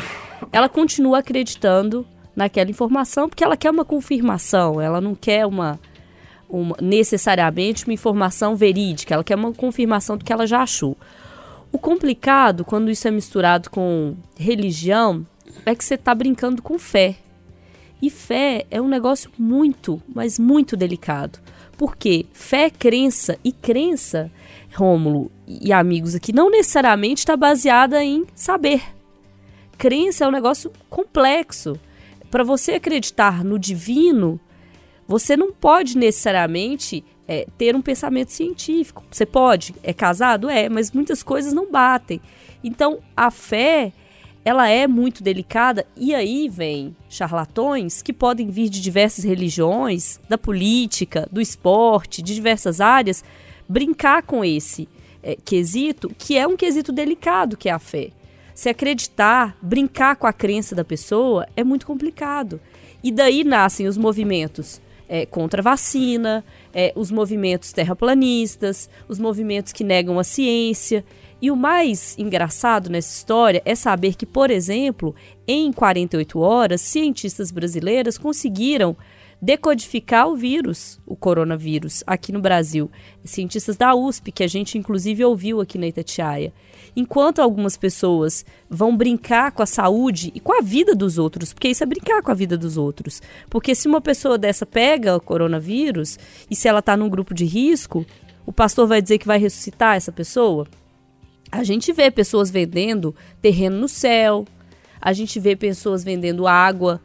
ela 0.50 0.68
continua 0.68 1.18
acreditando 1.18 2.06
naquela 2.34 2.70
informação 2.70 3.28
porque 3.28 3.44
ela 3.44 3.56
quer 3.56 3.70
uma 3.70 3.84
confirmação, 3.84 4.80
ela 4.80 4.98
não 4.98 5.14
quer 5.14 5.44
uma, 5.44 5.78
uma 6.48 6.74
necessariamente 6.80 7.84
uma 7.84 7.92
informação 7.92 8.56
verídica, 8.56 9.12
ela 9.12 9.24
quer 9.24 9.34
uma 9.34 9.52
confirmação 9.52 10.16
do 10.16 10.24
que 10.24 10.32
ela 10.32 10.46
já 10.46 10.62
achou. 10.62 10.96
O 11.70 11.78
complicado 11.78 12.64
quando 12.64 12.90
isso 12.90 13.06
é 13.06 13.10
misturado 13.10 13.68
com 13.68 14.16
religião 14.38 15.26
é 15.64 15.74
que 15.74 15.84
você 15.84 15.94
está 15.94 16.14
brincando 16.14 16.62
com 16.62 16.78
fé. 16.78 17.16
E 18.00 18.10
fé 18.10 18.66
é 18.70 18.80
um 18.80 18.88
negócio 18.88 19.30
muito, 19.38 20.02
mas 20.14 20.38
muito 20.38 20.76
delicado. 20.76 21.38
Porque 21.76 22.26
fé 22.32 22.66
é 22.66 22.70
crença 22.70 23.38
e 23.42 23.50
crença 23.50 24.30
Rômulo 24.74 25.30
e 25.46 25.72
amigos 25.72 26.14
aqui, 26.14 26.32
não 26.32 26.50
necessariamente 26.50 27.20
está 27.20 27.36
baseada 27.36 28.02
em 28.02 28.26
saber. 28.34 28.82
Crença 29.78 30.24
é 30.24 30.28
um 30.28 30.32
negócio 30.32 30.72
complexo. 30.90 31.78
Para 32.30 32.42
você 32.42 32.72
acreditar 32.72 33.44
no 33.44 33.58
divino, 33.58 34.40
você 35.06 35.36
não 35.36 35.52
pode 35.52 35.96
necessariamente 35.96 37.04
é, 37.28 37.46
ter 37.56 37.76
um 37.76 37.82
pensamento 37.82 38.32
científico. 38.32 39.04
Você 39.10 39.24
pode, 39.24 39.74
é 39.82 39.92
casado? 39.92 40.50
É, 40.50 40.68
mas 40.68 40.90
muitas 40.90 41.22
coisas 41.22 41.52
não 41.52 41.70
batem. 41.70 42.20
Então, 42.62 42.98
a 43.16 43.30
fé, 43.30 43.92
ela 44.44 44.68
é 44.68 44.86
muito 44.86 45.22
delicada 45.22 45.86
e 45.96 46.14
aí 46.14 46.48
vem 46.48 46.94
charlatões 47.08 48.02
que 48.02 48.12
podem 48.12 48.50
vir 48.50 48.68
de 48.68 48.80
diversas 48.80 49.24
religiões, 49.24 50.20
da 50.28 50.36
política, 50.36 51.26
do 51.32 51.40
esporte, 51.40 52.20
de 52.20 52.34
diversas 52.34 52.80
áreas, 52.80 53.24
brincar 53.66 54.22
com 54.22 54.44
esse 54.44 54.86
é, 55.22 55.36
quesito, 55.42 56.10
que 56.18 56.36
é 56.36 56.46
um 56.46 56.56
quesito 56.56 56.92
delicado, 56.92 57.56
que 57.56 57.68
é 57.68 57.72
a 57.72 57.78
fé. 57.78 58.10
se 58.54 58.68
acreditar, 58.68 59.56
brincar 59.60 60.14
com 60.14 60.26
a 60.28 60.32
crença 60.32 60.76
da 60.76 60.84
pessoa 60.84 61.48
é 61.56 61.64
muito 61.64 61.86
complicado. 61.86 62.60
E 63.02 63.10
daí 63.10 63.42
nascem 63.42 63.88
os 63.88 63.96
movimentos 63.96 64.80
é, 65.08 65.26
contra 65.26 65.60
a 65.60 65.64
vacina, 65.64 66.44
é, 66.72 66.92
os 66.94 67.10
movimentos 67.10 67.72
terraplanistas, 67.72 68.88
os 69.08 69.18
movimentos 69.18 69.72
que 69.72 69.82
negam 69.82 70.18
a 70.18 70.24
ciência. 70.24 71.04
E 71.44 71.50
o 71.50 71.56
mais 71.56 72.16
engraçado 72.18 72.88
nessa 72.88 73.14
história 73.14 73.60
é 73.66 73.74
saber 73.74 74.14
que, 74.14 74.24
por 74.24 74.50
exemplo, 74.50 75.14
em 75.46 75.70
48 75.70 76.40
horas, 76.40 76.80
cientistas 76.80 77.50
brasileiras 77.50 78.16
conseguiram 78.16 78.96
decodificar 79.42 80.26
o 80.26 80.36
vírus, 80.36 80.98
o 81.06 81.14
coronavírus, 81.14 82.02
aqui 82.06 82.32
no 82.32 82.40
Brasil. 82.40 82.90
Cientistas 83.22 83.76
da 83.76 83.94
USP, 83.94 84.32
que 84.32 84.42
a 84.42 84.46
gente 84.46 84.78
inclusive 84.78 85.22
ouviu 85.22 85.60
aqui 85.60 85.76
na 85.76 85.86
Itatiaia. 85.86 86.50
Enquanto 86.96 87.40
algumas 87.40 87.76
pessoas 87.76 88.42
vão 88.70 88.96
brincar 88.96 89.52
com 89.52 89.62
a 89.62 89.66
saúde 89.66 90.32
e 90.34 90.40
com 90.40 90.58
a 90.58 90.62
vida 90.62 90.94
dos 90.94 91.18
outros, 91.18 91.52
porque 91.52 91.68
isso 91.68 91.82
é 91.82 91.86
brincar 91.86 92.22
com 92.22 92.30
a 92.30 92.34
vida 92.34 92.56
dos 92.56 92.78
outros. 92.78 93.20
Porque 93.50 93.74
se 93.74 93.86
uma 93.86 94.00
pessoa 94.00 94.38
dessa 94.38 94.64
pega 94.64 95.14
o 95.14 95.20
coronavírus 95.20 96.18
e 96.50 96.56
se 96.56 96.68
ela 96.68 96.78
está 96.78 96.96
num 96.96 97.10
grupo 97.10 97.34
de 97.34 97.44
risco, 97.44 98.06
o 98.46 98.52
pastor 98.52 98.88
vai 98.88 99.02
dizer 99.02 99.18
que 99.18 99.26
vai 99.26 99.38
ressuscitar 99.38 99.94
essa 99.94 100.10
pessoa? 100.10 100.66
A 101.50 101.62
gente 101.62 101.92
vê 101.92 102.10
pessoas 102.10 102.50
vendendo 102.50 103.14
terreno 103.40 103.76
no 103.76 103.88
céu, 103.88 104.44
a 105.00 105.12
gente 105.12 105.38
vê 105.38 105.54
pessoas 105.54 106.02
vendendo 106.02 106.46
água 106.46 107.00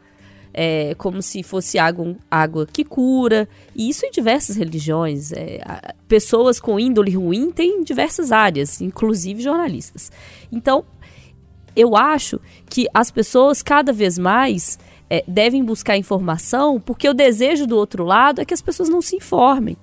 é, 0.52 0.94
como 0.96 1.22
se 1.22 1.42
fosse 1.42 1.78
água, 1.78 2.16
água 2.30 2.66
que 2.66 2.84
cura. 2.84 3.48
E 3.74 3.88
isso 3.88 4.04
em 4.04 4.10
diversas 4.10 4.56
religiões. 4.56 5.32
É, 5.32 5.60
pessoas 6.08 6.60
com 6.60 6.78
índole 6.78 7.12
ruim 7.12 7.50
têm 7.50 7.82
diversas 7.82 8.32
áreas, 8.32 8.80
inclusive 8.80 9.42
jornalistas. 9.42 10.10
Então, 10.50 10.84
eu 11.76 11.96
acho 11.96 12.40
que 12.68 12.86
as 12.92 13.10
pessoas 13.10 13.62
cada 13.62 13.92
vez 13.92 14.18
mais 14.18 14.78
é, 15.08 15.24
devem 15.26 15.64
buscar 15.64 15.96
informação, 15.96 16.80
porque 16.80 17.08
o 17.08 17.14
desejo 17.14 17.66
do 17.66 17.76
outro 17.76 18.04
lado 18.04 18.40
é 18.40 18.44
que 18.44 18.54
as 18.54 18.62
pessoas 18.62 18.88
não 18.88 19.00
se 19.00 19.16
informem. 19.16 19.76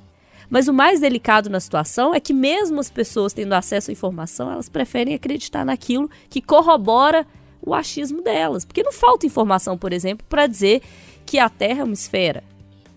Mas 0.49 0.67
o 0.67 0.73
mais 0.73 0.99
delicado 0.99 1.49
na 1.49 1.59
situação 1.59 2.15
é 2.15 2.19
que, 2.19 2.33
mesmo 2.33 2.79
as 2.79 2.89
pessoas 2.89 3.33
tendo 3.33 3.53
acesso 3.53 3.91
à 3.91 3.93
informação, 3.93 4.51
elas 4.51 4.69
preferem 4.69 5.13
acreditar 5.13 5.65
naquilo 5.65 6.09
que 6.29 6.41
corrobora 6.41 7.25
o 7.61 7.73
achismo 7.73 8.21
delas. 8.21 8.63
Porque 8.63 8.83
não 8.83 8.93
falta 8.93 9.25
informação, 9.25 9.77
por 9.77 9.91
exemplo, 9.91 10.25
para 10.29 10.47
dizer 10.47 10.81
que 11.25 11.37
a 11.37 11.49
Terra 11.49 11.81
é 11.81 11.83
uma 11.83 11.93
esfera. 11.93 12.43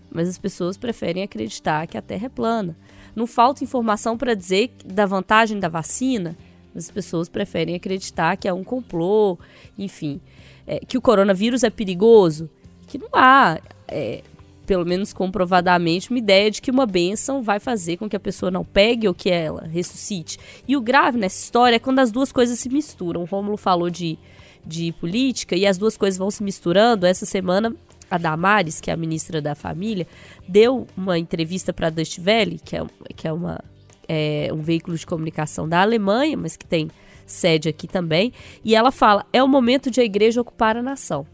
Mas 0.09 0.29
as 0.29 0.37
pessoas 0.37 0.77
preferem 0.77 1.23
acreditar 1.23 1.87
que 1.87 1.97
a 1.97 2.01
Terra 2.01 2.27
é 2.27 2.29
plana. 2.29 2.77
Não 3.15 3.27
falta 3.27 3.63
informação 3.63 4.17
para 4.17 4.33
dizer 4.33 4.71
da 4.85 5.05
vantagem 5.05 5.59
da 5.59 5.67
vacina, 5.67 6.37
mas 6.73 6.85
as 6.85 6.91
pessoas 6.91 7.27
preferem 7.27 7.75
acreditar 7.75 8.37
que 8.37 8.47
é 8.47 8.53
um 8.53 8.63
complô, 8.63 9.37
enfim. 9.77 10.21
É, 10.65 10.79
que 10.79 10.97
o 10.97 11.01
coronavírus 11.01 11.63
é 11.63 11.69
perigoso, 11.69 12.49
que 12.87 12.97
não 12.97 13.09
há, 13.13 13.59
é, 13.87 14.21
pelo 14.65 14.85
menos 14.85 15.11
comprovadamente, 15.11 16.09
uma 16.09 16.19
ideia 16.19 16.49
de 16.51 16.61
que 16.61 16.71
uma 16.71 16.85
benção 16.85 17.41
vai 17.41 17.59
fazer 17.59 17.97
com 17.97 18.09
que 18.09 18.15
a 18.15 18.19
pessoa 18.19 18.51
não 18.51 18.63
pegue 18.63 19.07
ou 19.07 19.13
que 19.13 19.29
ela 19.29 19.67
ressuscite. 19.67 20.37
E 20.67 20.77
o 20.77 20.81
grave 20.81 21.17
nessa 21.17 21.43
história 21.43 21.75
é 21.75 21.79
quando 21.79 21.99
as 21.99 22.11
duas 22.11 22.31
coisas 22.31 22.59
se 22.59 22.69
misturam. 22.69 23.21
O 23.21 23.25
Rômulo 23.25 23.57
falou 23.57 23.89
de 23.89 24.17
de 24.65 24.91
política 24.93 25.55
e 25.55 25.65
as 25.65 25.77
duas 25.77 25.97
coisas 25.97 26.17
vão 26.17 26.29
se 26.29 26.43
misturando. 26.43 27.05
Essa 27.05 27.25
semana, 27.25 27.75
a 28.09 28.17
Damares, 28.17 28.79
que 28.79 28.89
é 28.89 28.93
a 28.93 28.97
ministra 28.97 29.41
da 29.41 29.55
Família, 29.55 30.07
deu 30.47 30.87
uma 30.95 31.17
entrevista 31.17 31.73
para 31.73 31.87
a 31.87 31.89
Dutch 31.89 32.19
Welle, 32.19 32.59
que 32.63 32.75
é, 32.75 32.85
que 33.15 33.27
é, 33.27 33.33
uma, 33.33 33.59
é 34.07 34.49
um 34.53 34.61
veículo 34.61 34.97
de 34.97 35.05
comunicação 35.05 35.67
da 35.67 35.81
Alemanha, 35.81 36.37
mas 36.37 36.55
que 36.55 36.65
tem 36.65 36.89
sede 37.25 37.69
aqui 37.69 37.87
também, 37.87 38.33
e 38.63 38.75
ela 38.75 38.91
fala: 38.91 39.25
é 39.31 39.41
o 39.41 39.47
momento 39.47 39.89
de 39.89 40.01
a 40.01 40.03
igreja 40.03 40.41
ocupar 40.41 40.75
a 40.77 40.81
nação. 40.81 41.25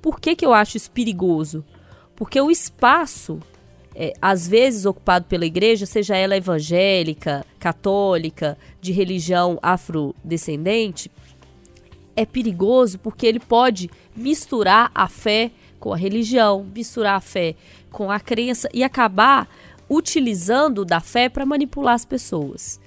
Por 0.00 0.20
que, 0.20 0.36
que 0.36 0.44
eu 0.44 0.52
acho 0.52 0.76
isso 0.76 0.90
perigoso? 0.90 1.64
Porque 2.16 2.40
o 2.40 2.50
espaço, 2.50 3.40
é, 3.94 4.12
às 4.20 4.46
vezes 4.46 4.86
ocupado 4.86 5.26
pela 5.26 5.46
igreja, 5.46 5.86
seja 5.86 6.16
ela 6.16 6.36
evangélica, 6.36 7.44
católica, 7.58 8.56
de 8.80 8.92
religião 8.92 9.58
afrodescendente, 9.62 11.10
é 12.16 12.24
perigoso 12.24 12.98
porque 12.98 13.26
ele 13.26 13.40
pode 13.40 13.90
misturar 14.14 14.90
a 14.94 15.08
fé 15.08 15.50
com 15.80 15.92
a 15.92 15.96
religião, 15.96 16.66
misturar 16.74 17.16
a 17.16 17.20
fé 17.20 17.56
com 17.90 18.10
a 18.10 18.20
crença 18.20 18.68
e 18.72 18.82
acabar 18.82 19.48
utilizando 19.88 20.84
da 20.84 21.00
fé 21.00 21.28
para 21.28 21.44
manipular 21.44 21.94
as 21.94 22.04
pessoas. 22.04 22.80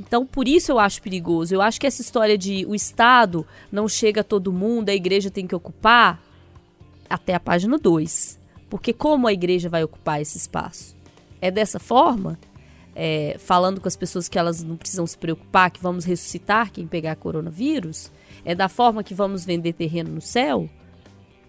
Então, 0.00 0.24
por 0.24 0.46
isso 0.46 0.70
eu 0.70 0.78
acho 0.78 1.02
perigoso. 1.02 1.54
Eu 1.54 1.60
acho 1.60 1.80
que 1.80 1.86
essa 1.86 2.00
história 2.00 2.38
de 2.38 2.64
o 2.66 2.74
Estado 2.74 3.46
não 3.70 3.88
chega 3.88 4.20
a 4.20 4.24
todo 4.24 4.52
mundo, 4.52 4.88
a 4.88 4.94
igreja 4.94 5.30
tem 5.30 5.46
que 5.46 5.54
ocupar, 5.54 6.22
até 7.10 7.34
a 7.34 7.40
página 7.40 7.78
2. 7.78 8.38
Porque 8.68 8.92
como 8.92 9.26
a 9.26 9.32
igreja 9.32 9.68
vai 9.68 9.82
ocupar 9.82 10.20
esse 10.20 10.36
espaço? 10.36 10.96
É 11.40 11.50
dessa 11.50 11.78
forma? 11.78 12.38
É, 12.94 13.36
falando 13.38 13.80
com 13.80 13.88
as 13.88 13.96
pessoas 13.96 14.28
que 14.28 14.38
elas 14.38 14.62
não 14.62 14.76
precisam 14.76 15.06
se 15.06 15.16
preocupar, 15.16 15.70
que 15.70 15.80
vamos 15.80 16.04
ressuscitar 16.04 16.72
quem 16.72 16.86
pegar 16.86 17.14
coronavírus? 17.16 18.10
é 18.44 18.54
da 18.54 18.68
forma 18.68 19.04
que 19.04 19.14
vamos 19.14 19.44
vender 19.44 19.74
terreno 19.74 20.10
no 20.10 20.20
céu, 20.20 20.68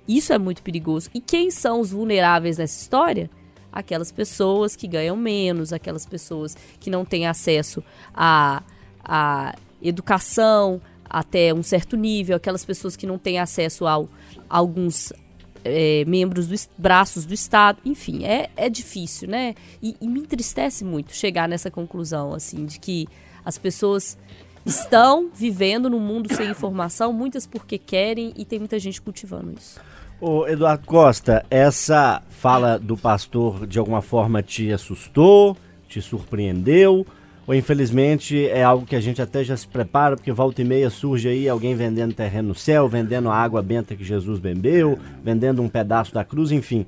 isso 0.08 0.34
é 0.34 0.38
muito 0.38 0.62
perigoso. 0.62 1.10
E 1.14 1.22
quem 1.22 1.52
são 1.52 1.80
os 1.80 1.92
vulneráveis 1.92 2.58
nessa 2.58 2.82
história? 2.82 3.30
Aquelas 3.72 4.12
pessoas 4.12 4.76
que 4.76 4.88
ganham 4.88 5.16
menos, 5.16 5.72
aquelas 5.72 6.06
pessoas 6.06 6.58
que 6.80 6.90
não 6.90 7.06
têm 7.06 7.28
acesso 7.28 7.84
à, 8.14 8.64
à 9.02 9.56
educação 9.82 10.82
até 11.08 11.54
um 11.54 11.64
certo 11.64 11.96
nível, 11.96 12.36
aquelas 12.36 12.66
pessoas 12.66 12.96
que 12.96 13.08
não 13.08 13.18
têm 13.18 13.40
acesso 13.40 13.88
ao, 13.88 14.10
a 14.50 14.58
alguns 14.58 15.14
é, 15.63 16.04
membros 16.06 16.48
dos 16.48 16.69
braços 16.78 17.26
do 17.26 17.34
Estado, 17.34 17.80
enfim, 17.86 18.26
é, 18.26 18.50
é 18.56 18.69
difícil, 18.69 19.28
né? 19.28 19.56
E, 19.82 19.95
e 20.00 20.08
me 20.08 20.22
entristece 20.22 20.84
muito 20.84 21.13
chegar 21.13 21.48
nessa 21.48 21.69
conclusão, 21.69 22.34
assim, 22.34 22.65
de 22.65 22.80
que 22.80 23.08
as 23.43 23.58
pessoas 23.58 24.17
estão 24.65 25.30
vivendo 25.34 25.89
num 25.89 26.00
mundo 26.00 26.34
sem 26.34 26.50
informação, 26.50 27.12
muitas 27.12 27.45
porque 27.45 27.78
querem 27.78 28.34
e 28.36 28.45
tem 28.45 28.60
muita 28.60 28.78
gente 28.78 29.02
cultivando 29.02 29.54
isso. 29.58 29.80
Ô 30.22 30.45
Eduardo 30.48 30.86
Costa, 30.86 31.45
essa 31.50 32.22
fala 32.30 32.78
do 32.78 32.98
pastor 32.98 33.65
de 33.65 33.80
alguma 33.80 34.02
forma 34.02 34.43
te 34.43 34.72
assustou, 34.72 35.56
te 35.88 36.02
surpreendeu? 36.02 37.08
Ou 37.50 37.56
infelizmente 37.56 38.46
é 38.46 38.62
algo 38.62 38.86
que 38.86 38.96
a 38.96 39.02
gente 39.02 39.20
até 39.20 39.44
já 39.44 39.58
se 39.58 39.68
prepara, 39.68 40.16
porque 40.16 40.32
volta 40.32 40.62
e 40.62 40.64
meia 40.64 40.88
surge 40.92 41.28
aí 41.28 41.50
alguém 41.50 41.74
vendendo 41.74 42.14
terreno 42.14 42.50
no 42.50 42.54
céu, 42.54 42.88
vendendo 42.88 43.28
a 43.28 43.36
água 43.36 43.60
benta 43.64 43.96
que 43.96 44.04
Jesus 44.04 44.38
bebeu, 44.38 45.00
vendendo 45.24 45.60
um 45.60 45.68
pedaço 45.68 46.14
da 46.14 46.24
cruz, 46.24 46.52
enfim. 46.52 46.86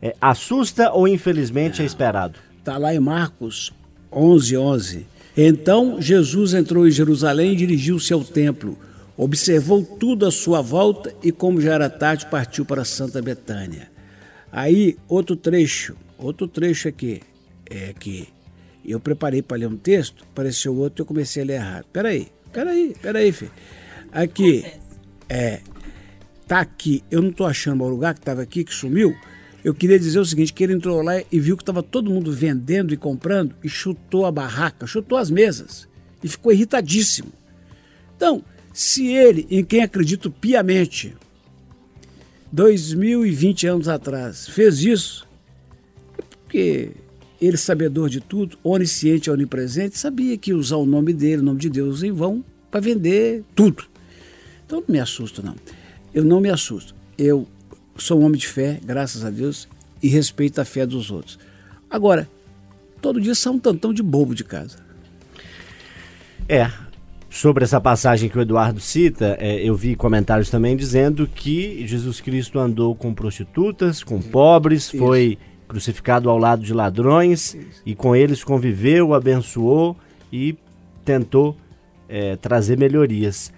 É, 0.00 0.14
assusta 0.20 0.92
ou 0.92 1.08
infelizmente 1.08 1.82
é 1.82 1.84
esperado? 1.84 2.38
Está 2.60 2.78
lá 2.78 2.94
em 2.94 3.00
Marcos 3.00 3.72
11, 4.12 4.56
11. 4.56 5.06
Então 5.36 6.00
Jesus 6.00 6.54
entrou 6.54 6.86
em 6.86 6.92
Jerusalém 6.92 7.54
e 7.54 7.56
dirigiu-se 7.56 8.12
ao 8.12 8.22
templo. 8.22 8.78
Observou 9.16 9.82
tudo 9.82 10.26
à 10.26 10.30
sua 10.30 10.62
volta 10.62 11.12
e, 11.24 11.32
como 11.32 11.60
já 11.60 11.74
era 11.74 11.90
tarde, 11.90 12.26
partiu 12.26 12.64
para 12.64 12.84
Santa 12.84 13.20
Betânia. 13.20 13.90
Aí, 14.52 14.96
outro 15.08 15.34
trecho, 15.34 15.96
outro 16.16 16.46
trecho 16.46 16.86
aqui, 16.86 17.20
é 17.68 17.92
que 17.92 18.28
eu 18.92 19.00
preparei 19.00 19.42
para 19.42 19.56
ler 19.56 19.66
um 19.66 19.76
texto, 19.76 20.24
apareceu 20.30 20.74
outro 20.76 21.00
e 21.00 21.02
eu 21.02 21.06
comecei 21.06 21.42
a 21.42 21.46
ler 21.46 21.54
errado. 21.54 21.86
Peraí, 21.92 22.28
peraí, 22.52 22.94
peraí, 23.00 23.32
filho. 23.32 23.52
Aqui, 24.12 24.64
é, 25.28 25.60
tá 26.46 26.60
aqui, 26.60 27.02
eu 27.10 27.22
não 27.22 27.30
estou 27.30 27.46
achando 27.46 27.82
o 27.84 27.88
lugar 27.88 28.14
que 28.14 28.20
estava 28.20 28.42
aqui, 28.42 28.64
que 28.64 28.74
sumiu, 28.74 29.16
eu 29.64 29.72
queria 29.72 29.98
dizer 29.98 30.18
o 30.18 30.24
seguinte, 30.26 30.52
que 30.52 30.62
ele 30.62 30.74
entrou 30.74 31.00
lá 31.00 31.22
e 31.32 31.40
viu 31.40 31.56
que 31.56 31.62
estava 31.62 31.82
todo 31.82 32.10
mundo 32.10 32.30
vendendo 32.30 32.92
e 32.92 32.98
comprando 32.98 33.56
e 33.64 33.68
chutou 33.68 34.26
a 34.26 34.30
barraca, 34.30 34.86
chutou 34.86 35.16
as 35.16 35.30
mesas 35.30 35.88
e 36.22 36.28
ficou 36.28 36.52
irritadíssimo. 36.52 37.32
Então, 38.14 38.44
se 38.74 39.06
ele, 39.06 39.46
em 39.50 39.64
quem 39.64 39.82
acredito 39.82 40.30
piamente, 40.30 41.16
2020 42.52 43.66
anos 43.66 43.88
atrás, 43.88 44.46
fez 44.46 44.80
isso, 44.82 45.26
é 46.18 46.22
porque 46.22 46.90
ele, 47.44 47.56
sabedor 47.56 48.08
de 48.08 48.20
tudo, 48.20 48.56
onisciente 48.62 49.28
e 49.28 49.32
onipresente, 49.32 49.98
sabia 49.98 50.36
que 50.36 50.54
usar 50.54 50.76
o 50.76 50.86
nome 50.86 51.12
dele, 51.12 51.42
o 51.42 51.44
nome 51.44 51.60
de 51.60 51.68
Deus, 51.68 52.02
em 52.02 52.10
vão 52.10 52.44
para 52.70 52.80
vender 52.80 53.42
tudo. 53.54 53.84
Então 54.64 54.80
não 54.80 54.94
me 54.94 54.98
assusto, 54.98 55.44
não. 55.44 55.54
Eu 56.12 56.24
não 56.24 56.40
me 56.40 56.48
assusto. 56.48 56.94
Eu 57.18 57.46
sou 57.96 58.20
um 58.20 58.24
homem 58.24 58.38
de 58.38 58.48
fé, 58.48 58.80
graças 58.82 59.24
a 59.24 59.30
Deus, 59.30 59.68
e 60.02 60.08
respeito 60.08 60.60
a 60.60 60.64
fé 60.64 60.86
dos 60.86 61.10
outros. 61.10 61.38
Agora, 61.90 62.28
todo 63.00 63.20
dia 63.20 63.34
sai 63.34 63.52
um 63.52 63.58
tantão 63.58 63.92
de 63.92 64.02
bobo 64.02 64.34
de 64.34 64.44
casa. 64.44 64.78
É. 66.48 66.70
Sobre 67.28 67.64
essa 67.64 67.80
passagem 67.80 68.28
que 68.28 68.38
o 68.38 68.40
Eduardo 68.40 68.78
cita, 68.78 69.36
é, 69.40 69.56
eu 69.56 69.74
vi 69.74 69.96
comentários 69.96 70.48
também 70.48 70.76
dizendo 70.76 71.26
que 71.26 71.84
Jesus 71.84 72.20
Cristo 72.20 72.60
andou 72.60 72.94
com 72.94 73.12
prostitutas, 73.12 74.04
com 74.04 74.22
pobres, 74.22 74.84
Isso. 74.84 74.98
foi 74.98 75.36
crucificado 75.74 76.30
ao 76.30 76.38
lado 76.38 76.62
de 76.62 76.72
ladrões 76.72 77.52
Isso. 77.52 77.82
e 77.84 77.96
com 77.96 78.14
eles 78.14 78.44
conviveu, 78.44 79.12
abençoou 79.12 79.96
e 80.32 80.56
tentou 81.04 81.56
é, 82.08 82.36
trazer 82.36 82.78
melhorias. 82.78 83.52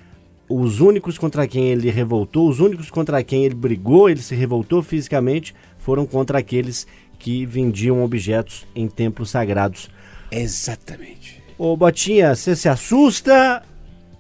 os 0.49 0.81
únicos 0.81 1.19
contra 1.19 1.47
quem 1.47 1.69
ele 1.69 1.91
revoltou, 1.91 2.49
os 2.49 2.59
únicos 2.59 2.91
contra 2.91 3.23
quem 3.23 3.45
ele 3.45 3.55
brigou, 3.55 4.09
ele 4.09 4.23
se 4.23 4.35
revoltou 4.35 4.83
fisicamente, 4.83 5.55
foram 5.79 6.07
contra 6.07 6.39
aqueles 6.39 6.87
que 7.19 7.45
vendiam 7.45 8.03
objetos 8.03 8.67
em 8.75 8.89
templos 8.89 9.29
sagrados. 9.29 9.91
Exatamente. 10.31 11.43
Ô 11.59 11.77
Botinha, 11.77 12.35
você 12.35 12.57
se 12.57 12.67
assusta? 12.69 13.63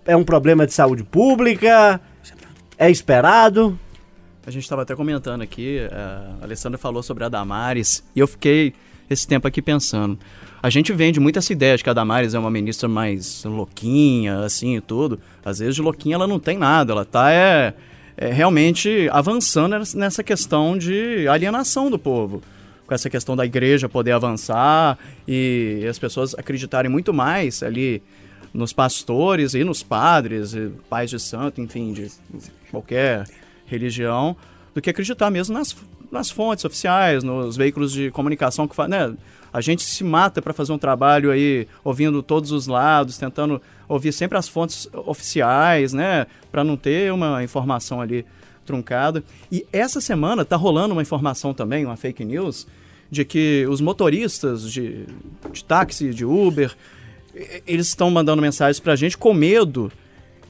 É 0.04 0.14
um 0.14 0.24
problema 0.24 0.66
de 0.66 0.74
saúde 0.74 1.02
pública? 1.02 1.98
É 2.76 2.90
esperado? 2.90 3.78
A 4.46 4.50
gente 4.52 4.62
estava 4.62 4.82
até 4.82 4.94
comentando 4.94 5.42
aqui, 5.42 5.80
a 5.90 6.44
Alessandra 6.44 6.78
falou 6.78 7.02
sobre 7.02 7.24
a 7.24 7.28
Damares, 7.28 8.04
e 8.14 8.20
eu 8.20 8.28
fiquei 8.28 8.72
esse 9.10 9.26
tempo 9.26 9.48
aqui 9.48 9.60
pensando. 9.60 10.16
A 10.62 10.70
gente 10.70 10.92
vende 10.92 11.18
muito 11.18 11.36
essa 11.36 11.52
ideia 11.52 11.76
de 11.76 11.82
que 11.82 11.90
a 11.90 11.92
Damares 11.92 12.32
é 12.32 12.38
uma 12.38 12.50
ministra 12.50 12.88
mais 12.88 13.42
louquinha, 13.44 14.44
assim 14.44 14.76
e 14.76 14.80
tudo. 14.80 15.18
Às 15.44 15.58
vezes 15.58 15.74
de 15.74 15.82
louquinha 15.82 16.14
ela 16.14 16.28
não 16.28 16.38
tem 16.38 16.56
nada, 16.56 16.92
ela 16.92 17.04
tá 17.04 17.32
é, 17.32 17.74
é 18.16 18.32
realmente 18.32 19.08
avançando 19.10 19.74
nessa 19.96 20.22
questão 20.22 20.78
de 20.78 21.26
alienação 21.26 21.90
do 21.90 21.98
povo. 21.98 22.40
Com 22.86 22.94
essa 22.94 23.10
questão 23.10 23.34
da 23.34 23.44
igreja 23.44 23.88
poder 23.88 24.12
avançar 24.12 24.96
e 25.26 25.84
as 25.90 25.98
pessoas 25.98 26.34
acreditarem 26.34 26.88
muito 26.88 27.12
mais 27.12 27.64
ali 27.64 28.00
nos 28.54 28.72
pastores 28.72 29.54
e 29.54 29.64
nos 29.64 29.82
padres, 29.82 30.54
e 30.54 30.70
pais 30.88 31.10
de 31.10 31.18
santo, 31.18 31.60
enfim, 31.60 31.92
de 31.92 32.12
qualquer 32.70 33.26
religião, 33.66 34.36
do 34.74 34.80
que 34.80 34.90
acreditar 34.90 35.30
mesmo 35.30 35.54
nas, 35.54 35.76
nas 36.10 36.30
fontes 36.30 36.64
oficiais, 36.64 37.24
nos 37.24 37.56
veículos 37.56 37.92
de 37.92 38.10
comunicação 38.10 38.68
que 38.68 38.88
né? 38.88 39.14
A 39.52 39.60
gente 39.62 39.82
se 39.82 40.04
mata 40.04 40.42
para 40.42 40.52
fazer 40.52 40.72
um 40.72 40.78
trabalho 40.78 41.30
aí, 41.30 41.66
ouvindo 41.82 42.22
todos 42.22 42.52
os 42.52 42.66
lados, 42.66 43.16
tentando 43.16 43.60
ouvir 43.88 44.12
sempre 44.12 44.36
as 44.36 44.46
fontes 44.46 44.86
oficiais, 44.92 45.94
né? 45.94 46.26
Para 46.52 46.62
não 46.62 46.76
ter 46.76 47.10
uma 47.10 47.42
informação 47.42 48.00
ali 48.00 48.26
truncada. 48.66 49.24
E 49.50 49.64
essa 49.72 50.00
semana 50.00 50.44
tá 50.44 50.56
rolando 50.56 50.92
uma 50.92 51.00
informação 51.00 51.54
também, 51.54 51.86
uma 51.86 51.96
fake 51.96 52.24
news, 52.24 52.66
de 53.10 53.24
que 53.24 53.66
os 53.70 53.80
motoristas 53.80 54.70
de, 54.70 55.06
de 55.52 55.64
táxi, 55.64 56.10
de 56.10 56.24
Uber, 56.24 56.76
eles 57.66 57.88
estão 57.88 58.10
mandando 58.10 58.42
mensagens 58.42 58.80
para 58.80 58.92
a 58.92 58.96
gente 58.96 59.16
com 59.16 59.32
medo 59.32 59.90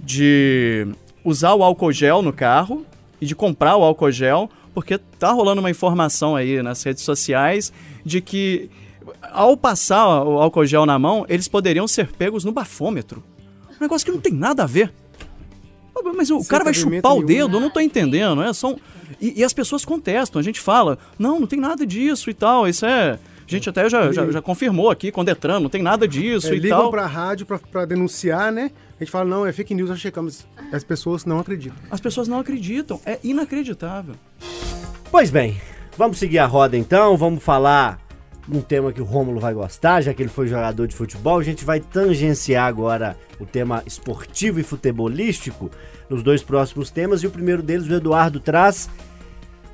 de 0.00 0.88
usar 1.24 1.54
o 1.54 1.62
álcool 1.62 1.92
gel 1.92 2.22
no 2.22 2.32
carro 2.32 2.84
e 3.20 3.26
de 3.26 3.34
comprar 3.34 3.76
o 3.76 3.82
álcool 3.82 4.10
gel, 4.10 4.50
porque 4.74 4.98
tá 4.98 5.30
rolando 5.30 5.60
uma 5.60 5.70
informação 5.70 6.36
aí 6.36 6.62
nas 6.62 6.82
redes 6.82 7.02
sociais 7.02 7.72
de 8.04 8.20
que 8.20 8.70
ao 9.32 9.56
passar 9.56 10.24
o 10.24 10.40
álcool 10.40 10.66
gel 10.66 10.86
na 10.86 10.98
mão, 10.98 11.24
eles 11.28 11.48
poderiam 11.48 11.86
ser 11.86 12.08
pegos 12.12 12.44
no 12.44 12.52
bafômetro. 12.52 13.22
Um 13.78 13.82
negócio 13.82 14.04
que 14.04 14.12
não 14.12 14.20
tem 14.20 14.32
nada 14.32 14.64
a 14.64 14.66
ver. 14.66 14.92
Mas 16.14 16.30
o 16.30 16.44
cara 16.44 16.64
vai 16.64 16.74
chupar 16.74 17.16
o 17.16 17.22
dedo, 17.22 17.56
eu 17.56 17.60
não 17.60 17.70
tô 17.70 17.80
entendendo. 17.80 18.42
É, 18.42 18.52
são... 18.52 18.78
E, 19.20 19.40
e, 19.40 19.44
as 19.44 19.54
pessoas 19.54 19.84
contestam, 19.84 20.38
a 20.38 20.42
gente 20.42 20.60
fala, 20.60 20.98
não, 21.18 21.40
não 21.40 21.46
tem 21.46 21.58
nada 21.58 21.86
disso 21.86 22.28
e 22.28 22.34
tal, 22.34 22.68
isso 22.68 22.84
é... 22.84 23.18
A 23.46 23.50
gente 23.50 23.68
até 23.68 23.88
já, 23.88 24.10
já, 24.12 24.30
já 24.30 24.42
confirmou 24.42 24.90
aqui 24.90 25.12
com 25.12 25.20
o 25.20 25.24
Detran, 25.24 25.60
não 25.60 25.68
tem 25.68 25.82
nada 25.82 26.08
disso 26.08 26.48
é, 26.48 26.56
e 26.56 26.58
ligam 26.58 26.70
tal. 26.70 26.86
Ligam 26.86 26.90
pra 26.90 27.06
rádio 27.06 27.46
pra, 27.46 27.58
pra 27.58 27.84
denunciar, 27.84 28.50
né? 28.50 28.70
A 28.98 29.04
gente 29.04 29.10
fala, 29.10 29.24
não, 29.24 29.46
é 29.46 29.52
fake 29.52 29.74
news, 29.74 29.88
nós 29.88 30.00
checamos. 30.00 30.46
As 30.72 30.82
pessoas 30.82 31.24
não 31.24 31.38
acreditam. 31.38 31.76
As 31.90 32.00
pessoas 32.00 32.26
não 32.26 32.40
acreditam, 32.40 33.00
é 33.06 33.18
inacreditável. 33.22 34.14
Pois 35.10 35.30
bem, 35.30 35.56
vamos 35.96 36.18
seguir 36.18 36.38
a 36.38 36.46
roda 36.46 36.76
então, 36.76 37.16
vamos 37.16 37.42
falar 37.42 38.04
um 38.48 38.60
tema 38.60 38.92
que 38.92 39.00
o 39.00 39.04
Rômulo 39.04 39.40
vai 39.40 39.52
gostar, 39.52 40.00
já 40.00 40.14
que 40.14 40.22
ele 40.22 40.28
foi 40.28 40.46
jogador 40.46 40.86
de 40.86 40.94
futebol. 40.94 41.38
A 41.38 41.42
gente 41.42 41.64
vai 41.64 41.80
tangenciar 41.80 42.66
agora 42.66 43.16
o 43.40 43.46
tema 43.46 43.82
esportivo 43.86 44.60
e 44.60 44.62
futebolístico 44.62 45.70
nos 46.08 46.22
dois 46.22 46.42
próximos 46.42 46.90
temas. 46.90 47.22
E 47.22 47.26
o 47.26 47.30
primeiro 47.30 47.62
deles, 47.62 47.88
o 47.88 47.94
Eduardo 47.94 48.38
traz 48.38 48.88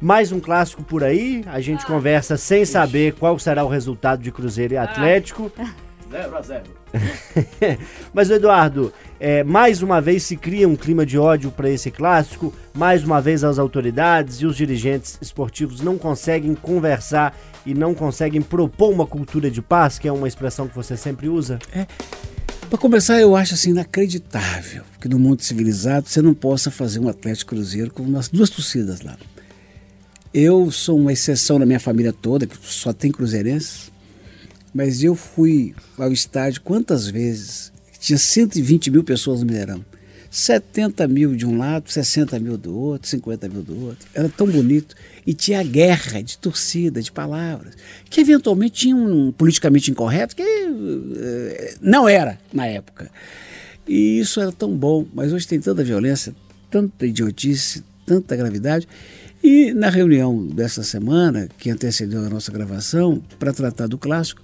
mais 0.02 0.32
um 0.32 0.40
clássico 0.40 0.82
por 0.82 1.04
aí. 1.04 1.44
A 1.46 1.60
gente 1.60 1.84
ah. 1.84 1.86
conversa 1.86 2.36
sem 2.36 2.64
saber 2.64 3.14
qual 3.14 3.38
será 3.38 3.64
o 3.64 3.68
resultado 3.68 4.20
de 4.20 4.32
Cruzeiro 4.32 4.74
e 4.74 4.76
ah. 4.76 4.82
Atlético. 4.82 5.50
0 6.10 6.36
a 6.36 6.42
0 6.42 6.62
Mas, 8.12 8.28
Eduardo, 8.28 8.92
é, 9.18 9.42
mais 9.42 9.80
uma 9.80 9.98
vez 9.98 10.24
se 10.24 10.36
cria 10.36 10.68
um 10.68 10.76
clima 10.76 11.06
de 11.06 11.18
ódio 11.18 11.50
para 11.50 11.70
esse 11.70 11.90
clássico. 11.90 12.52
Mais 12.74 13.02
uma 13.02 13.18
vez 13.18 13.42
as 13.42 13.58
autoridades 13.58 14.36
e 14.36 14.44
os 14.44 14.54
dirigentes 14.54 15.16
esportivos 15.22 15.80
não 15.80 15.96
conseguem 15.96 16.54
conversar 16.54 17.34
e 17.64 17.72
não 17.72 17.94
conseguem 17.94 18.42
propor 18.42 18.92
uma 18.92 19.06
cultura 19.06 19.50
de 19.50 19.62
paz, 19.62 19.98
que 19.98 20.06
é 20.06 20.12
uma 20.12 20.28
expressão 20.28 20.68
que 20.68 20.74
você 20.74 20.96
sempre 20.96 21.30
usa. 21.30 21.58
É. 21.74 21.86
Para 22.68 22.78
começar, 22.78 23.18
eu 23.20 23.34
acho 23.34 23.54
assim 23.54 23.70
inacreditável 23.70 24.82
que 25.00 25.08
no 25.08 25.18
mundo 25.18 25.42
civilizado 25.42 26.08
você 26.08 26.20
não 26.20 26.34
possa 26.34 26.70
fazer 26.70 27.00
um 27.00 27.08
Atlético 27.08 27.54
Cruzeiro 27.54 27.90
com 27.90 28.02
umas 28.02 28.28
duas 28.28 28.50
torcidas 28.50 29.00
lá. 29.00 29.16
Eu 30.34 30.70
sou 30.70 30.98
uma 30.98 31.12
exceção 31.12 31.58
na 31.58 31.66
minha 31.66 31.80
família 31.80 32.12
toda, 32.12 32.46
que 32.46 32.56
só 32.62 32.90
tem 32.90 33.12
cruzeirenses, 33.12 33.92
mas 34.72 35.02
eu 35.02 35.14
fui 35.14 35.74
ao 35.98 36.10
estádio 36.10 36.62
quantas 36.62 37.06
vezes? 37.06 37.70
Tinha 38.00 38.16
120 38.16 38.90
mil 38.90 39.04
pessoas 39.04 39.40
no 39.40 39.46
Mineirão. 39.46 39.84
70 40.30 41.06
mil 41.06 41.36
de 41.36 41.44
um 41.44 41.58
lado, 41.58 41.90
60 41.90 42.38
mil 42.40 42.56
do 42.56 42.74
outro, 42.74 43.06
50 43.06 43.48
mil 43.50 43.62
do 43.62 43.84
outro. 43.84 44.08
Era 44.14 44.30
tão 44.30 44.46
bonito. 44.46 44.96
E 45.26 45.34
tinha 45.34 45.62
guerra 45.62 46.22
de 46.22 46.38
torcida, 46.38 47.02
de 47.02 47.12
palavras, 47.12 47.74
que 48.08 48.18
eventualmente 48.18 48.72
tinha 48.72 48.96
um 48.96 49.30
politicamente 49.30 49.90
incorreto 49.90 50.34
que 50.34 50.42
uh, 50.42 51.78
não 51.82 52.08
era 52.08 52.38
na 52.50 52.66
época. 52.66 53.10
E 53.86 54.18
isso 54.18 54.40
era 54.40 54.50
tão 54.50 54.74
bom, 54.74 55.06
mas 55.12 55.30
hoje 55.30 55.46
tem 55.46 55.60
tanta 55.60 55.84
violência, 55.84 56.34
tanta 56.70 57.06
idiotice, 57.06 57.84
tanta 58.06 58.34
gravidade. 58.34 58.88
E 59.42 59.72
na 59.74 59.88
reunião 59.88 60.46
dessa 60.46 60.84
semana, 60.84 61.48
que 61.58 61.68
antecedeu 61.68 62.24
a 62.24 62.30
nossa 62.30 62.52
gravação, 62.52 63.20
para 63.38 63.52
tratar 63.52 63.88
do 63.88 63.98
clássico, 63.98 64.40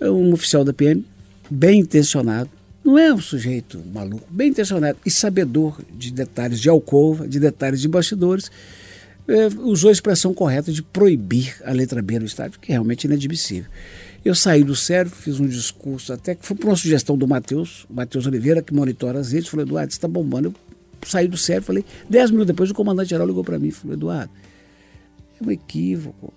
um 0.00 0.32
oficial 0.32 0.62
da 0.62 0.74
PM, 0.74 1.04
bem 1.50 1.80
intencionado, 1.80 2.50
não 2.84 2.98
é 2.98 3.12
um 3.12 3.20
sujeito 3.20 3.82
maluco, 3.92 4.26
bem 4.30 4.50
intencionado 4.50 4.98
e 5.04 5.10
sabedor 5.10 5.80
de 5.92 6.12
detalhes 6.12 6.60
de 6.60 6.68
alcova, 6.68 7.26
de 7.26 7.40
detalhes 7.40 7.80
de 7.80 7.88
bastidores, 7.88 8.50
é, 9.26 9.48
usou 9.60 9.88
a 9.88 9.92
expressão 9.92 10.32
correta 10.32 10.70
de 10.70 10.82
proibir 10.82 11.56
a 11.64 11.72
letra 11.72 12.00
B 12.00 12.18
no 12.18 12.26
estádio, 12.26 12.60
que 12.60 12.70
é 12.70 12.74
realmente 12.74 13.04
inadmissível. 13.04 13.68
Eu 14.24 14.34
saí 14.34 14.62
do 14.62 14.76
sério, 14.76 15.10
fiz 15.10 15.40
um 15.40 15.46
discurso, 15.46 16.12
até 16.12 16.34
que 16.34 16.44
foi 16.44 16.56
por 16.56 16.68
uma 16.68 16.76
sugestão 16.76 17.16
do 17.16 17.26
Matheus, 17.26 17.86
Matheus 17.88 18.26
Oliveira, 18.26 18.62
que 18.62 18.74
monitora 18.74 19.18
as 19.18 19.32
redes, 19.32 19.48
falou, 19.48 19.64
Eduardo, 19.64 19.92
está 19.92 20.06
bombando. 20.06 20.48
Eu 20.48 20.65
saí 21.08 21.28
do 21.28 21.36
sério, 21.36 21.62
falei, 21.62 21.84
dez 22.08 22.30
minutos 22.30 22.48
depois 22.48 22.70
o 22.70 22.74
comandante-geral 22.74 23.26
ligou 23.26 23.44
para 23.44 23.58
mim 23.58 23.68
e 23.68 23.72
falou, 23.72 23.94
Eduardo, 23.96 24.30
é 25.40 25.46
um 25.46 25.50
equívoco. 25.50 26.32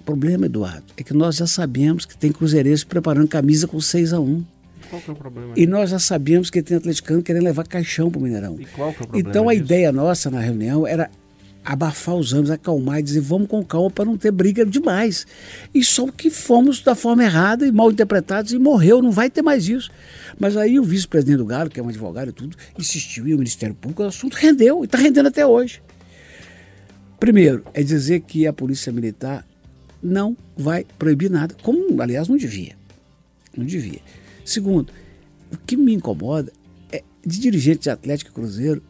O 0.00 0.04
problema, 0.04 0.46
Eduardo, 0.46 0.84
é 0.96 1.02
que 1.02 1.14
nós 1.14 1.36
já 1.36 1.46
sabemos 1.46 2.04
que 2.04 2.16
tem 2.16 2.32
cruzeirense 2.32 2.84
preparando 2.84 3.28
camisa 3.28 3.68
com 3.68 3.80
6 3.80 4.12
a 4.12 4.20
1 4.20 4.44
qual 4.92 5.00
que 5.00 5.10
é 5.10 5.12
o 5.14 5.16
problema? 5.16 5.54
E 5.56 5.66
nós 5.66 5.88
já 5.88 5.98
sabíamos 5.98 6.50
que 6.50 6.62
tem 6.62 6.76
atleticano 6.76 7.22
querendo 7.22 7.44
levar 7.44 7.66
caixão 7.66 8.10
para 8.10 8.18
o 8.18 8.22
Mineirão. 8.22 8.60
E 8.60 8.66
qual 8.66 8.92
que 8.92 9.00
é 9.00 9.04
o 9.04 9.08
problema 9.08 9.30
Então 9.30 9.48
a 9.48 9.52
disso? 9.52 9.64
ideia 9.64 9.90
nossa 9.90 10.30
na 10.30 10.38
reunião 10.38 10.86
era 10.86 11.10
abafar 11.64 12.16
os 12.16 12.32
ânimos, 12.32 12.50
acalmar 12.50 12.98
e 12.98 13.02
dizer 13.02 13.20
vamos 13.20 13.48
com 13.48 13.64
calma 13.64 13.90
para 13.90 14.04
não 14.04 14.16
ter 14.16 14.30
briga 14.30 14.64
demais. 14.66 15.26
E 15.72 15.84
só 15.84 16.10
que 16.10 16.30
fomos 16.30 16.80
da 16.80 16.94
forma 16.94 17.24
errada 17.24 17.66
e 17.66 17.72
mal 17.72 17.90
interpretados 17.90 18.52
e 18.52 18.58
morreu, 18.58 19.02
não 19.02 19.10
vai 19.10 19.30
ter 19.30 19.42
mais 19.42 19.68
isso. 19.68 19.90
Mas 20.38 20.56
aí 20.56 20.78
o 20.78 20.82
vice-presidente 20.82 21.38
do 21.38 21.46
Galo, 21.46 21.70
que 21.70 21.78
é 21.78 21.82
um 21.82 21.88
advogado 21.88 22.30
e 22.30 22.32
tudo, 22.32 22.56
insistiu 22.78 23.26
e 23.28 23.34
o 23.34 23.38
Ministério 23.38 23.74
Público, 23.74 24.02
o 24.02 24.06
assunto 24.06 24.34
rendeu 24.34 24.82
e 24.82 24.86
está 24.86 24.98
rendendo 24.98 25.28
até 25.28 25.46
hoje. 25.46 25.82
Primeiro, 27.20 27.64
é 27.72 27.82
dizer 27.82 28.20
que 28.20 28.46
a 28.46 28.52
Polícia 28.52 28.92
Militar 28.92 29.46
não 30.02 30.36
vai 30.56 30.84
proibir 30.98 31.30
nada, 31.30 31.54
como 31.62 32.02
aliás 32.02 32.26
não 32.26 32.36
devia. 32.36 32.76
Não 33.56 33.64
devia. 33.64 34.00
Segundo, 34.44 34.92
o 35.52 35.56
que 35.56 35.76
me 35.76 35.94
incomoda 35.94 36.52
é 36.90 37.04
de 37.24 37.38
dirigentes 37.38 37.84
de 37.84 37.90
Atlético 37.90 38.30
e 38.30 38.34
Cruzeiro, 38.34 38.82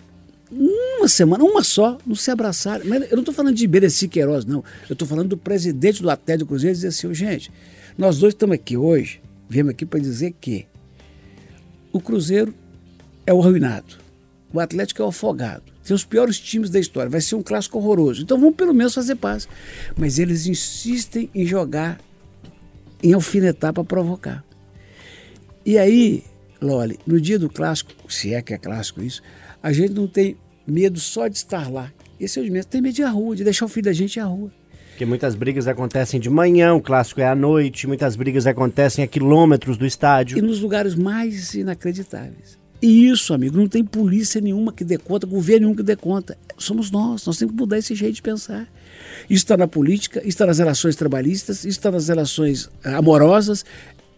uma 1.03 1.09
semana, 1.09 1.45
uma 1.45 1.65
só, 1.65 1.99
não 2.07 2.15
se 2.15 2.31
abraçarem. 2.31 2.87
Mas 2.87 3.03
eu 3.11 3.17
não 3.17 3.23
estou 3.23 3.35
falando 3.35 3.57
de 3.57 3.67
Bereci 3.67 4.07
Queiroz, 4.07 4.45
não. 4.45 4.65
Eu 4.89 4.93
estou 4.93 5.07
falando 5.07 5.31
do 5.31 5.37
presidente 5.37 6.01
do 6.01 6.09
Atlético 6.09 6.49
Cruzeiro 6.49 6.75
dizer 6.75 6.89
assim, 6.89 7.13
gente, 7.13 7.51
nós 7.99 8.19
dois 8.19 8.33
estamos 8.33 8.55
aqui 8.55 8.77
hoje, 8.77 9.21
viemos 9.49 9.71
aqui 9.71 9.85
para 9.85 9.99
dizer 9.99 10.33
que 10.41 10.67
o 11.93 12.01
Cruzeiro 12.01 12.55
é 13.27 13.35
o 13.35 13.41
arruinado, 13.41 13.97
o 14.53 14.61
Atlético 14.61 15.03
é 15.03 15.05
o 15.05 15.09
afogado, 15.09 15.65
tem 15.85 15.95
os 15.95 16.05
piores 16.05 16.39
times 16.39 16.71
da 16.71 16.79
história, 16.79 17.11
vai 17.11 17.21
ser 17.21 17.35
um 17.35 17.43
clássico 17.43 17.79
horroroso. 17.79 18.23
Então 18.23 18.39
vamos 18.39 18.55
pelo 18.55 18.73
menos 18.73 18.95
fazer 18.95 19.17
paz. 19.17 19.49
Mas 19.97 20.21
eles 20.21 20.47
insistem 20.47 21.29
em 21.35 21.45
jogar, 21.45 22.01
em 23.03 23.13
alfinetar 23.13 23.73
para 23.73 23.83
provocar. 23.83 24.45
E 25.67 25.77
aí, 25.77 26.23
Loli, 26.61 26.99
no 27.05 27.21
dia 27.21 27.39
do 27.39 27.51
clássico, 27.51 27.93
se 28.09 28.33
é 28.33 28.41
que 28.41 28.55
é 28.55 28.59
clássico 28.59 29.03
isso, 29.03 29.21
a 29.61 29.73
gente 29.73 29.93
não 29.93 30.07
tem 30.07 30.37
medo 30.67 30.99
só 30.99 31.29
de 31.29 31.37
estar 31.37 31.71
lá. 31.71 31.93
Esse 32.19 32.39
é 32.39 32.43
o 32.43 32.53
medo. 32.53 32.67
Tem 32.67 32.81
medo 32.81 32.95
de 32.95 33.03
ir 33.03 33.05
à 33.05 33.11
rua, 33.11 33.37
de 33.37 33.45
deixar 33.45 33.67
o 33.67 33.69
filho 33.69 33.85
da 33.85 33.93
gente 33.93 34.17
ir 34.17 34.21
à 34.21 34.25
rua. 34.25 34.51
Porque 34.91 35.07
muitas 35.07 35.35
brigas 35.35 35.67
acontecem 35.67 36.21
de 36.21 36.29
manhã, 36.29 36.75
o 36.75 36.81
clássico 36.81 37.21
é 37.21 37.27
à 37.27 37.35
noite, 37.35 37.87
muitas 37.87 38.15
brigas 38.15 38.47
acontecem 38.47 39.03
a 39.03 39.07
quilômetros 39.09 39.77
do 39.77 39.87
estádio. 39.87 40.39
E 40.39 40.43
nos 40.43 40.61
lugares 40.61 40.95
mais 40.95 41.55
inacreditáveis. 41.55 42.59
E 42.83 43.09
isso, 43.09 43.33
amigo, 43.33 43.57
não 43.57 43.69
tem 43.69 43.85
polícia 43.85 44.41
nenhuma 44.41 44.73
que 44.73 44.85
dê 44.85 44.99
conta, 44.99 45.27
governo 45.27 45.67
nenhum 45.67 45.77
que 45.77 45.85
dê 45.85 45.95
conta. 45.97 46.37
Somos 46.59 46.91
nós, 46.91 47.25
nós 47.25 47.39
temos 47.39 47.55
que 47.55 47.61
mudar 47.61 47.79
esse 47.79 47.95
jeito 47.95 48.17
de 48.17 48.23
pensar. 48.23 48.69
Isso 49.31 49.45
está 49.45 49.57
na 49.57 49.69
política, 49.69 50.19
isso 50.21 50.31
está 50.31 50.47
nas 50.47 50.59
relações 50.59 50.97
trabalhistas, 50.97 51.59
isso 51.59 51.79
está 51.79 51.91
nas 51.91 52.09
relações 52.09 52.69
amorosas, 52.85 53.65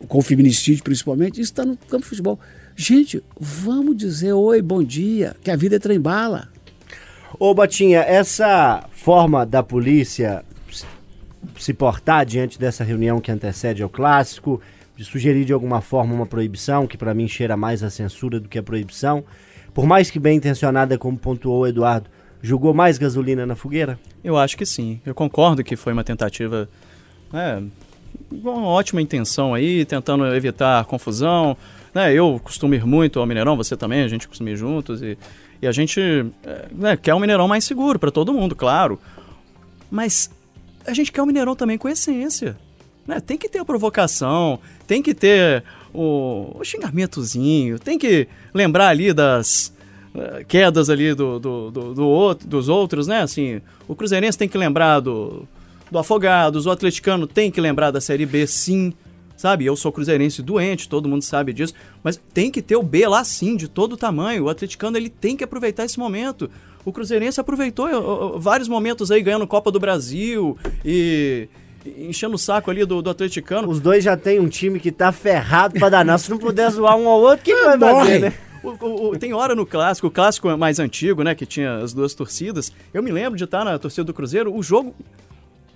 com 0.09 0.19
o 0.19 0.23
feminicídio 0.23 0.83
principalmente, 0.83 1.41
isso 1.41 1.53
está 1.53 1.65
no 1.65 1.77
campo 1.77 2.03
de 2.03 2.09
futebol. 2.09 2.41
Gente, 2.77 3.23
vamos 3.39 3.97
dizer 3.97 4.33
oi, 4.33 4.61
bom 4.61 4.83
dia, 4.83 5.37
que 5.45 5.51
a 5.51 5.55
vida 5.55 5.77
é 5.77 5.79
trem-bala. 5.79 6.49
Ô, 7.39 7.55
Botinha, 7.55 8.01
essa 8.01 8.85
forma 8.91 9.47
da 9.47 9.63
polícia 9.63 10.45
se 11.57 11.73
portar 11.73 12.27
diante 12.27 12.59
dessa 12.59 12.83
reunião 12.83 13.21
que 13.21 13.31
antecede 13.31 13.81
ao 13.81 13.89
clássico, 13.89 14.61
de 14.97 15.05
sugerir 15.05 15.45
de 15.45 15.53
alguma 15.53 15.81
forma 15.81 16.15
uma 16.15 16.27
proibição, 16.27 16.87
que 16.87 16.99
para 16.99 17.15
mim 17.15 17.29
cheira 17.29 17.57
mais 17.57 17.83
a 17.85 17.91
censura 17.91 18.41
do 18.41 18.49
que 18.49 18.59
a 18.59 18.63
proibição, 18.63 19.25
por 19.73 19.87
mais 19.87 20.11
que 20.11 20.19
bem 20.19 20.37
intencionada, 20.37 20.99
como 20.99 21.17
pontuou 21.17 21.61
o 21.61 21.67
Eduardo, 21.69 22.11
jogou 22.43 22.75
mais 22.75 22.99
gasolina 22.99 23.47
na 23.47 23.55
fogueira? 23.55 23.99
Eu 24.23 24.37
acho 24.37 24.57
que 24.57 24.67
sim. 24.67 25.01
Eu 25.07 25.15
concordo 25.15 25.63
que 25.63 25.77
foi 25.77 25.93
uma 25.93 26.05
tentativa, 26.05 26.69
né, 27.33 27.63
uma 28.33 28.67
ótima 28.67 29.01
intenção 29.01 29.55
aí, 29.55 29.85
tentando 29.85 30.27
evitar 30.35 30.85
confusão. 30.87 31.57
Né, 31.95 32.13
eu 32.13 32.41
costumo 32.43 32.75
ir 32.75 32.85
muito 32.85 33.21
ao 33.21 33.27
Mineirão, 33.27 33.57
você 33.57 33.77
também, 33.77 34.03
a 34.03 34.09
gente 34.09 34.27
costuma 34.27 34.51
ir 34.51 34.57
juntos 34.57 35.01
e, 35.01 35.17
e 35.63 35.67
a 35.67 35.71
gente 35.71 36.01
é, 36.45 36.67
né, 36.73 36.97
quer 36.97 37.15
um 37.15 37.21
Mineirão 37.21 37.47
mais 37.47 37.65
seguro 37.65 37.99
para 37.99 38.11
todo 38.11 38.35
mundo, 38.35 38.57
claro. 38.57 38.99
Mas 39.91 40.29
a 40.85 40.93
gente 40.93 41.13
quer 41.13 41.23
um 41.23 41.27
Mineirão 41.27 41.55
também 41.55 41.79
com 41.79 41.89
essência. 41.89 42.57
Né? 43.07 43.21
Tem 43.21 43.37
que 43.37 43.49
ter 43.49 43.59
a 43.59 43.65
provocação, 43.65 44.59
tem 44.87 45.03
que 45.03 45.15
ter 45.15 45.63
o, 45.93 46.57
o 46.59 46.65
xingamentozinho, 46.65 47.79
tem 47.79 47.99
que 47.99 48.27
lembrar 48.53 48.89
ali 48.89 49.13
das 49.13 49.73
uh, 50.15 50.45
quedas 50.47 50.91
ali 50.91 51.15
do, 51.15 51.39
do, 51.39 51.71
do, 51.71 51.95
do 51.95 52.07
outro, 52.07 52.49
dos 52.49 52.69
outros, 52.69 53.07
né? 53.07 53.23
Assim, 53.23 53.61
o 53.87 53.95
Cruzeirense 53.95 54.37
tem 54.37 54.49
que 54.49 54.59
lembrar 54.59 55.01
do, 55.01 55.47
do 55.91 55.99
Afogados, 55.99 56.67
o 56.67 56.71
atleticano 56.71 57.27
tem 57.27 57.51
que 57.51 57.61
lembrar 57.61 57.91
da 57.91 58.01
Série 58.01 58.27
B, 58.27 58.47
sim. 58.47 58.93
Sabe, 59.37 59.65
eu 59.67 59.77
sou 59.77 59.91
cruzeirense 59.91 60.43
doente, 60.43 60.89
todo 60.89 61.09
mundo 61.09 61.23
sabe 61.23 61.53
disso, 61.53 61.75
mas 62.03 62.21
tem 62.33 62.51
que 62.51 62.63
ter 62.63 62.77
o 62.77 62.83
B 62.83 63.07
lá 63.07 63.25
sim, 63.25 63.57
de 63.57 63.69
todo 63.69 63.97
tamanho. 63.97 64.45
O 64.45 64.49
atleticano 64.49 64.97
ele 64.97 65.09
tem 65.09 65.37
que 65.37 65.45
aproveitar 65.45 65.85
esse 65.85 65.99
momento. 65.99 66.49
O 66.85 66.93
cruzeirense 66.93 67.41
aproveitou 67.41 68.39
vários 68.39 68.69
momentos 68.69 69.11
aí 69.11 69.23
ganhando 69.23 69.47
Copa 69.47 69.71
do 69.71 69.81
Brasil 69.81 70.57
e 70.85 71.49
enchendo 71.99 72.37
o 72.37 72.39
saco 72.39 72.71
ali 72.71 72.85
do, 72.85 73.03
do 73.03 73.11
atleticano. 73.11 73.69
Os 73.69 73.81
dois 73.81 74.05
já 74.05 74.17
tem 74.17 74.39
um 74.39 74.49
time 74.49 74.79
que 74.79 74.93
tá 74.93 75.11
ferrado 75.11 75.79
pra 75.79 75.89
danar. 75.89 76.19
Se 76.19 76.31
não 76.31 76.39
puder 76.39 76.71
zoar 76.71 76.97
um 76.97 77.09
ao 77.09 77.21
outro, 77.21 77.45
quem 77.45 77.55
vai 77.55 77.79
fazer, 77.79 78.19
né? 78.21 78.33
O, 78.63 78.69
o, 78.69 79.11
o, 79.11 79.19
tem 79.19 79.35
hora 79.35 79.55
no 79.55 79.67
clássico, 79.67 80.07
o 80.07 80.11
clássico 80.11 80.57
mais 80.57 80.79
antigo, 80.79 81.23
né, 81.23 81.35
que 81.35 81.45
tinha 81.45 81.77
as 81.77 81.93
duas 81.93 82.15
torcidas. 82.15 82.73
Eu 82.95 83.03
me 83.03 83.13
lembro 83.13 83.37
de 83.37 83.45
estar 83.45 83.63
na 83.63 83.79
torcida 83.79 84.05
do 84.05 84.15
Cruzeiro, 84.15 84.57
o 84.57 84.63
jogo 84.63 84.95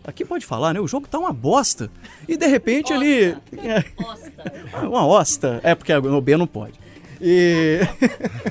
Aqui 0.09 0.25
pode 0.25 0.47
falar, 0.47 0.73
né? 0.73 0.81
O 0.81 0.89
jogo 0.89 1.07
tá 1.07 1.19
uma 1.19 1.35
bosta. 1.35 1.91
E 2.27 2.35
de 2.35 2.47
repente 2.47 2.95
osta. 2.95 3.43
osta. 3.99 4.53
uma 4.89 5.07
osta. 5.07 5.61
É, 5.63 5.75
porque 5.75 5.95
no 5.95 6.19
B 6.23 6.35
não 6.35 6.47
pode. 6.47 6.81
E... 7.21 7.81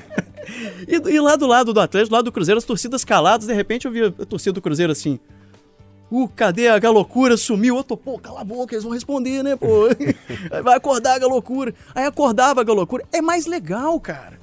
e. 0.87 1.15
e, 1.15 1.19
lá 1.19 1.35
do 1.35 1.47
lado 1.47 1.73
do 1.73 1.79
Atlético, 1.79 2.11
do 2.11 2.13
lado 2.13 2.25
do 2.25 2.31
Cruzeiro, 2.31 2.59
as 2.59 2.63
torcidas 2.63 3.03
caladas, 3.03 3.47
de 3.47 3.55
repente 3.55 3.87
eu 3.87 3.91
vi 3.91 4.03
a 4.03 4.11
torcida 4.11 4.53
do 4.53 4.61
Cruzeiro 4.61 4.91
assim. 4.91 5.19
Uh, 6.11 6.27
cadê 6.27 6.67
a 6.67 6.77
galocura? 6.77 7.35
Sumiu. 7.35 7.77
Eu 7.77 7.83
tô, 7.83 7.97
pô, 7.97 8.19
cala 8.19 8.41
a 8.41 8.43
boca, 8.43 8.75
eles 8.75 8.83
vão 8.83 8.93
responder, 8.93 9.41
né, 9.41 9.55
pô? 9.55 9.87
Vai 10.63 10.77
acordar 10.77 11.15
a 11.15 11.19
galocura. 11.19 11.73
Aí 11.95 12.05
acordava 12.05 12.61
a 12.61 12.63
galocura. 12.63 13.03
É 13.11 13.19
mais 13.19 13.47
legal, 13.47 13.99
cara. 13.99 14.39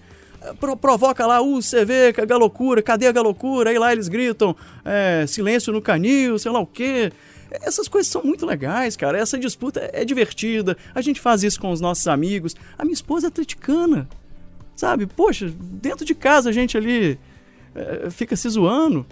Pro, 0.58 0.76
provoca 0.76 1.26
lá, 1.26 1.40
uh, 1.40 1.62
você 1.62 1.84
vê 1.84 2.14
a 2.16 2.24
galocura, 2.24 2.82
cadê 2.82 3.06
a 3.06 3.12
galocura? 3.12 3.70
Aí 3.70 3.78
lá 3.78 3.92
eles 3.92 4.08
gritam, 4.08 4.54
é, 4.84 5.26
silêncio 5.26 5.72
no 5.72 5.80
canil, 5.80 6.38
sei 6.38 6.50
lá 6.50 6.60
o 6.60 6.66
quê. 6.66 7.12
Essas 7.50 7.88
coisas 7.88 8.10
são 8.10 8.22
muito 8.22 8.44
legais, 8.44 8.96
cara. 8.96 9.18
Essa 9.18 9.38
disputa 9.38 9.88
é 9.92 10.04
divertida. 10.04 10.76
A 10.94 11.00
gente 11.00 11.20
faz 11.20 11.42
isso 11.42 11.60
com 11.60 11.70
os 11.70 11.80
nossos 11.80 12.06
amigos. 12.08 12.54
A 12.76 12.84
minha 12.84 12.94
esposa 12.94 13.26
é 13.26 13.28
atleticana. 13.28 14.08
Sabe? 14.74 15.06
Poxa, 15.06 15.52
dentro 15.56 16.04
de 16.04 16.14
casa 16.14 16.50
a 16.50 16.52
gente 16.52 16.76
ali 16.76 17.18
é, 17.74 18.10
fica 18.10 18.34
se 18.34 18.48
zoando 18.48 19.06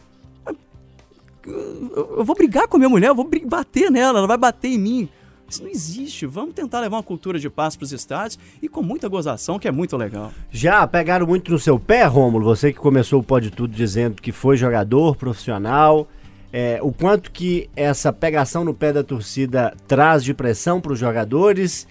eu 1.46 2.24
vou 2.24 2.36
brigar 2.36 2.68
com 2.68 2.76
a 2.76 2.78
minha 2.78 2.88
mulher, 2.88 3.08
eu 3.08 3.14
vou 3.14 3.28
bater 3.44 3.90
nela, 3.90 4.18
ela 4.18 4.26
vai 4.26 4.36
bater 4.36 4.68
em 4.68 4.78
mim. 4.78 5.08
Isso 5.52 5.62
não 5.62 5.70
existe. 5.70 6.24
Vamos 6.24 6.54
tentar 6.54 6.80
levar 6.80 6.96
uma 6.96 7.02
cultura 7.02 7.38
de 7.38 7.50
paz 7.50 7.76
para 7.76 7.84
os 7.84 7.92
estádios 7.92 8.38
e 8.62 8.70
com 8.70 8.82
muita 8.82 9.06
gozação, 9.06 9.58
que 9.58 9.68
é 9.68 9.70
muito 9.70 9.98
legal. 9.98 10.32
Já 10.50 10.86
pegaram 10.86 11.26
muito 11.26 11.52
no 11.52 11.58
seu 11.58 11.78
pé, 11.78 12.04
Rômulo? 12.04 12.46
Você 12.46 12.72
que 12.72 12.78
começou 12.78 13.20
o 13.20 13.22
Pode 13.22 13.50
Tudo 13.50 13.74
dizendo 13.74 14.22
que 14.22 14.32
foi 14.32 14.56
jogador 14.56 15.14
profissional. 15.14 16.08
É, 16.50 16.78
o 16.82 16.90
quanto 16.90 17.30
que 17.30 17.68
essa 17.76 18.10
pegação 18.10 18.64
no 18.64 18.72
pé 18.72 18.94
da 18.94 19.04
torcida 19.04 19.74
traz 19.86 20.24
de 20.24 20.32
pressão 20.32 20.80
para 20.80 20.92
os 20.92 20.98
jogadores 20.98 21.86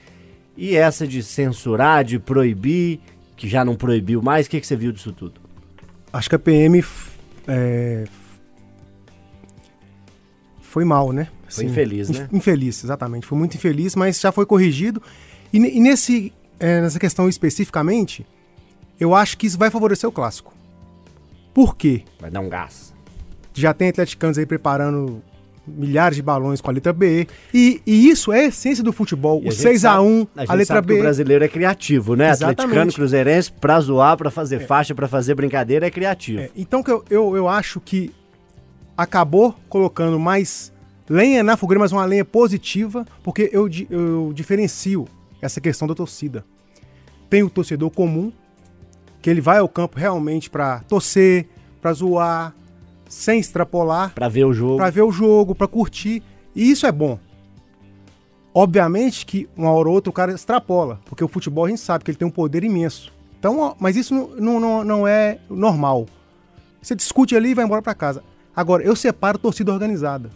e 0.57 0.75
essa 0.75 1.07
de 1.07 1.21
censurar, 1.21 2.03
de 2.03 2.17
proibir, 2.17 2.99
que 3.37 3.47
já 3.47 3.63
não 3.63 3.75
proibiu 3.75 4.23
mais, 4.23 4.47
o 4.47 4.49
que, 4.49 4.59
que 4.59 4.65
você 4.65 4.75
viu 4.75 4.91
disso 4.91 5.11
tudo? 5.11 5.39
Acho 6.11 6.27
que 6.27 6.35
a 6.35 6.39
PM 6.39 6.83
é, 7.47 8.05
foi 10.61 10.83
mal, 10.83 11.11
né? 11.11 11.27
Foi 11.55 11.65
infeliz, 11.65 12.09
né? 12.09 12.29
Infeliz, 12.31 12.83
exatamente. 12.83 13.25
Foi 13.25 13.37
muito 13.37 13.55
infeliz, 13.55 13.95
mas 13.95 14.19
já 14.19 14.31
foi 14.31 14.45
corrigido. 14.45 15.01
E, 15.51 15.57
e 15.57 15.79
nesse, 15.79 16.33
é, 16.59 16.81
nessa 16.81 16.99
questão 16.99 17.27
especificamente, 17.27 18.25
eu 18.99 19.13
acho 19.15 19.37
que 19.37 19.47
isso 19.47 19.57
vai 19.57 19.69
favorecer 19.69 20.07
o 20.09 20.11
clássico. 20.11 20.53
Por 21.53 21.75
quê? 21.75 22.03
Vai 22.19 22.31
dar 22.31 22.39
um 22.39 22.49
gás. 22.49 22.93
Já 23.53 23.73
tem 23.73 23.89
atleticanos 23.89 24.37
aí 24.37 24.45
preparando 24.45 25.21
milhares 25.67 26.15
de 26.15 26.21
balões 26.21 26.61
com 26.61 26.69
a 26.69 26.73
letra 26.73 26.93
B. 26.93 27.27
E, 27.53 27.81
e 27.85 28.09
isso 28.09 28.31
é 28.31 28.41
a 28.41 28.43
essência 28.45 28.83
do 28.83 28.91
futebol. 28.91 29.41
E 29.43 29.49
o 29.49 29.51
6 29.51 29.85
a 29.85 30.01
1 30.01 30.27
a, 30.35 30.51
a 30.51 30.53
letra 30.53 30.81
B. 30.81 30.95
o 30.95 30.99
brasileiro 30.99 31.43
é 31.43 31.47
criativo, 31.47 32.15
né? 32.15 32.29
Exatamente. 32.29 32.61
Atleticano, 32.61 32.93
cruzeirense, 32.93 33.51
pra 33.51 33.79
zoar, 33.79 34.17
pra 34.17 34.31
fazer 34.31 34.57
é. 34.57 34.59
faixa, 34.59 34.95
pra 34.95 35.07
fazer 35.07 35.35
brincadeira, 35.35 35.87
é 35.87 35.91
criativo. 35.91 36.41
É. 36.41 36.49
Então 36.55 36.83
eu, 36.87 37.03
eu, 37.09 37.35
eu 37.35 37.47
acho 37.47 37.79
que 37.79 38.13
acabou 38.97 39.55
colocando 39.69 40.19
mais 40.19 40.71
lenha 41.11 41.43
na 41.43 41.57
fogueira, 41.57 41.79
mas 41.79 41.91
uma 41.91 42.05
lenha 42.05 42.23
positiva, 42.23 43.05
porque 43.21 43.49
eu, 43.51 43.69
eu 43.89 44.31
diferencio 44.33 45.05
essa 45.41 45.59
questão 45.59 45.85
da 45.85 45.93
torcida. 45.93 46.45
Tem 47.29 47.43
o 47.43 47.49
torcedor 47.49 47.89
comum, 47.89 48.31
que 49.21 49.29
ele 49.29 49.41
vai 49.41 49.57
ao 49.57 49.67
campo 49.67 49.99
realmente 49.99 50.49
para 50.49 50.79
torcer, 50.87 51.49
para 51.81 51.91
zoar, 51.91 52.55
sem 53.09 53.39
extrapolar. 53.39 54.13
Para 54.13 54.29
ver 54.29 54.45
o 54.45 54.53
jogo. 54.53 54.77
Para 54.77 54.89
ver 54.89 55.01
o 55.01 55.11
jogo, 55.11 55.53
para 55.53 55.67
curtir. 55.67 56.23
E 56.55 56.71
isso 56.71 56.87
é 56.87 56.91
bom. 56.91 57.19
Obviamente 58.53 59.25
que 59.25 59.49
uma 59.55 59.71
hora 59.71 59.89
ou 59.89 59.95
outra 59.95 60.09
o 60.09 60.13
cara 60.13 60.31
extrapola, 60.31 60.99
porque 61.05 61.23
o 61.23 61.27
futebol 61.27 61.65
a 61.65 61.69
gente 61.69 61.81
sabe 61.81 62.05
que 62.05 62.11
ele 62.11 62.17
tem 62.17 62.27
um 62.27 62.31
poder 62.31 62.63
imenso. 62.63 63.11
Então, 63.37 63.75
mas 63.79 63.97
isso 63.97 64.13
não, 64.13 64.59
não, 64.59 64.83
não 64.83 65.07
é 65.07 65.39
normal. 65.49 66.05
Você 66.81 66.95
discute 66.95 67.35
ali 67.35 67.49
e 67.49 67.53
vai 67.53 67.65
embora 67.65 67.81
para 67.81 67.93
casa. 67.93 68.23
Agora, 68.55 68.83
eu 68.83 68.95
separo 68.95 69.37
torcida 69.37 69.73
organizada. 69.73 70.29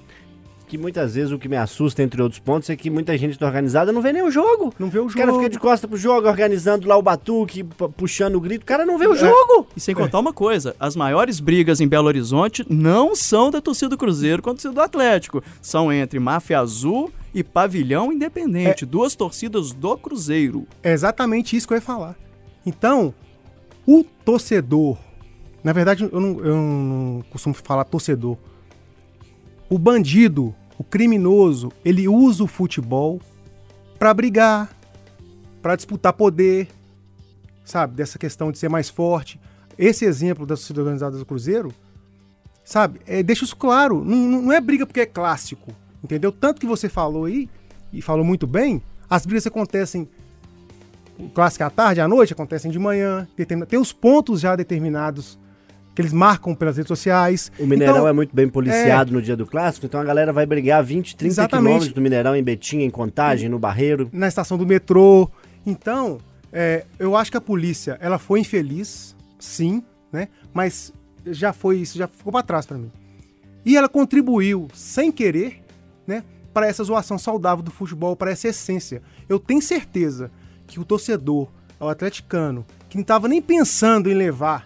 Que 0.67 0.77
muitas 0.77 1.15
vezes 1.15 1.31
o 1.31 1.37
que 1.37 1.47
me 1.47 1.55
assusta, 1.55 2.01
entre 2.01 2.21
outros 2.21 2.39
pontos, 2.39 2.69
é 2.69 2.75
que 2.75 2.89
muita 2.89 3.17
gente 3.17 3.39
da 3.39 3.45
organizada 3.45 3.91
não 3.91 4.01
vê 4.01 4.11
nem 4.11 4.23
o 4.23 4.31
jogo. 4.31 4.73
Não 4.79 4.89
vê 4.89 4.99
o 4.99 5.09
jogo. 5.09 5.13
O 5.13 5.17
cara 5.17 5.33
fica 5.33 5.49
de 5.49 5.59
costa 5.59 5.87
pro 5.87 5.97
jogo, 5.97 6.27
organizando 6.27 6.87
lá 6.87 6.97
o 6.97 7.01
batuque, 7.01 7.63
puxando 7.95 8.35
o 8.35 8.41
grito. 8.41 8.63
O 8.63 8.65
cara 8.65 8.85
não 8.85 8.97
vê 8.97 9.07
o 9.07 9.13
é. 9.13 9.17
jogo. 9.17 9.67
E 9.75 9.79
sem 9.79 9.93
contar 9.93 10.19
uma 10.19 10.33
coisa: 10.33 10.75
as 10.79 10.95
maiores 10.95 11.39
brigas 11.39 11.79
em 11.79 11.87
Belo 11.87 12.07
Horizonte 12.07 12.65
não 12.69 13.15
são 13.15 13.51
da 13.51 13.61
torcida 13.61 13.89
do 13.89 13.97
Cruzeiro 13.97 14.41
a 14.41 14.43
torcida 14.43 14.73
do 14.73 14.81
Atlético. 14.81 15.43
São 15.61 15.91
entre 15.91 16.19
Máfia 16.19 16.59
Azul 16.59 17.11
e 17.33 17.43
Pavilhão 17.43 18.11
Independente, 18.11 18.83
é. 18.83 18.87
duas 18.87 19.15
torcidas 19.15 19.71
do 19.71 19.97
Cruzeiro. 19.97 20.67
É 20.81 20.91
exatamente 20.91 21.55
isso 21.55 21.67
que 21.67 21.73
eu 21.73 21.77
ia 21.77 21.81
falar. 21.81 22.15
Então, 22.65 23.13
o 23.85 24.03
torcedor 24.23 24.97
na 25.65 25.73
verdade, 25.73 26.07
eu 26.11 26.21
não, 26.21 26.39
eu 26.45 26.55
não 26.55 27.23
costumo 27.31 27.55
falar 27.55 27.85
torcedor. 27.85 28.37
O 29.69 29.77
bandido, 29.77 30.53
o 30.77 30.83
criminoso, 30.83 31.71
ele 31.83 32.07
usa 32.07 32.43
o 32.43 32.47
futebol 32.47 33.21
para 33.97 34.13
brigar, 34.13 34.69
para 35.61 35.75
disputar 35.75 36.13
poder, 36.13 36.67
sabe? 37.63 37.95
Dessa 37.95 38.19
questão 38.19 38.51
de 38.51 38.57
ser 38.57 38.69
mais 38.69 38.89
forte. 38.89 39.39
Esse 39.77 40.05
exemplo 40.05 40.45
da 40.45 40.55
sociedade 40.55 40.81
organizada 40.81 41.17
do 41.17 41.25
Cruzeiro, 41.25 41.73
sabe? 42.63 42.99
É, 43.07 43.23
deixa 43.23 43.45
isso 43.45 43.55
claro. 43.55 44.03
Não, 44.03 44.41
não 44.43 44.51
é 44.51 44.61
briga 44.61 44.85
porque 44.85 45.01
é 45.01 45.05
clássico, 45.05 45.71
entendeu? 46.03 46.31
Tanto 46.31 46.61
que 46.61 46.67
você 46.67 46.87
falou 46.87 47.25
aí, 47.25 47.49
e 47.91 48.01
falou 48.01 48.25
muito 48.25 48.45
bem, 48.45 48.81
as 49.09 49.25
brigas 49.25 49.47
acontecem 49.47 50.07
clássico 51.33 51.63
à 51.63 51.69
tarde, 51.69 52.01
à 52.01 52.07
noite, 52.07 52.33
acontecem 52.33 52.69
de 52.69 52.77
manhã, 52.77 53.27
tem 53.69 53.79
os 53.79 53.93
pontos 53.93 54.41
já 54.41 54.55
determinados 54.55 55.39
que 55.95 56.01
eles 56.01 56.13
marcam 56.13 56.53
pelas 56.53 56.75
redes 56.75 56.89
sociais. 56.89 57.51
O 57.57 57.65
Mineirão 57.65 57.95
então, 57.95 58.07
é 58.07 58.13
muito 58.13 58.35
bem 58.35 58.49
policiado 58.49 59.11
é... 59.11 59.13
no 59.13 59.21
dia 59.21 59.35
do 59.35 59.45
clássico, 59.47 59.85
então 59.85 59.99
a 59.99 60.03
galera 60.03 60.33
vai 60.33 60.45
brigar 60.45 60.83
20, 60.83 61.15
30 61.15 61.47
quilômetros 61.47 61.93
do 61.93 62.01
Mineirão, 62.01 62.35
em 62.35 62.43
Betim, 62.43 62.79
em 62.79 62.89
Contagem, 62.89 63.47
no 63.47 63.57
Barreiro. 63.57 64.09
Na 64.11 64.27
estação 64.27 64.57
do 64.57 64.65
metrô. 64.65 65.29
Então, 65.65 66.19
É, 66.57 66.85
eu 66.97 67.17
acho 67.17 67.29
que 67.29 67.35
a 67.35 67.41
polícia, 67.41 67.97
ela 67.99 68.17
foi 68.17 68.39
infeliz, 68.39 69.13
sim, 69.37 69.83
né? 70.09 70.29
Mas 70.53 70.93
já 71.25 71.51
foi 71.51 71.79
isso, 71.79 71.97
já 71.97 72.07
ficou 72.07 72.31
para 72.31 72.43
trás 72.43 72.65
para 72.65 72.77
mim. 72.77 72.89
E 73.65 73.75
ela 73.75 73.89
contribuiu, 73.89 74.69
sem 74.73 75.11
querer, 75.11 75.61
né, 76.07 76.23
para 76.53 76.67
essa 76.67 76.81
zoação 76.81 77.17
saudável 77.17 77.61
do 77.61 77.71
futebol, 77.71 78.15
para 78.15 78.31
essa 78.31 78.47
essência. 78.47 79.01
Eu 79.27 79.37
tenho 79.37 79.61
certeza 79.61 80.31
que 80.65 80.79
o 80.79 80.85
torcedor, 80.85 81.49
o 81.77 81.89
atleticano, 81.89 82.65
que 82.87 82.95
não 82.95 83.01
estava 83.01 83.27
nem 83.27 83.41
pensando 83.41 84.09
em 84.09 84.13
levar 84.13 84.65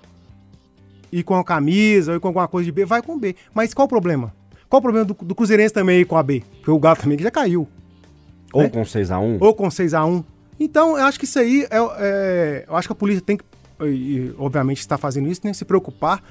ir 1.11 1.23
com 1.23 1.35
a 1.35 1.43
camisa 1.43 2.11
ou 2.11 2.17
ir 2.17 2.19
com 2.19 2.27
alguma 2.27 2.47
coisa 2.47 2.65
de 2.65 2.71
B, 2.71 2.85
vai 2.85 3.01
com 3.01 3.17
B. 3.17 3.35
Mas 3.53 3.73
qual 3.73 3.85
o 3.85 3.89
problema? 3.89 4.33
Qual 4.69 4.79
o 4.79 4.81
problema 4.81 5.05
do, 5.05 5.13
do 5.13 5.35
Cruzeirense 5.35 5.73
também 5.73 6.01
ir 6.01 6.05
com 6.05 6.17
a 6.17 6.23
B? 6.23 6.43
Porque 6.57 6.71
o 6.71 6.79
Galo 6.79 6.97
também 6.97 7.17
já 7.17 7.31
caiu. 7.31 7.67
Ou 8.53 8.63
né? 8.63 8.69
com 8.69 8.81
6x1. 8.81 9.37
Ou 9.39 9.53
com 9.53 9.67
6x1. 9.67 10.23
Então, 10.59 10.97
eu 10.97 11.05
acho 11.05 11.17
que 11.17 11.25
isso 11.25 11.39
aí, 11.39 11.65
é, 11.69 11.77
é, 11.99 12.65
eu 12.67 12.75
acho 12.75 12.87
que 12.87 12.91
a 12.91 12.95
polícia 12.95 13.21
tem 13.21 13.37
que, 13.37 13.43
e, 13.85 14.33
obviamente 14.37 14.79
está 14.79 14.97
fazendo 14.97 15.29
isso, 15.29 15.41
né, 15.43 15.53
se 15.53 15.63
preocupar 15.63 16.21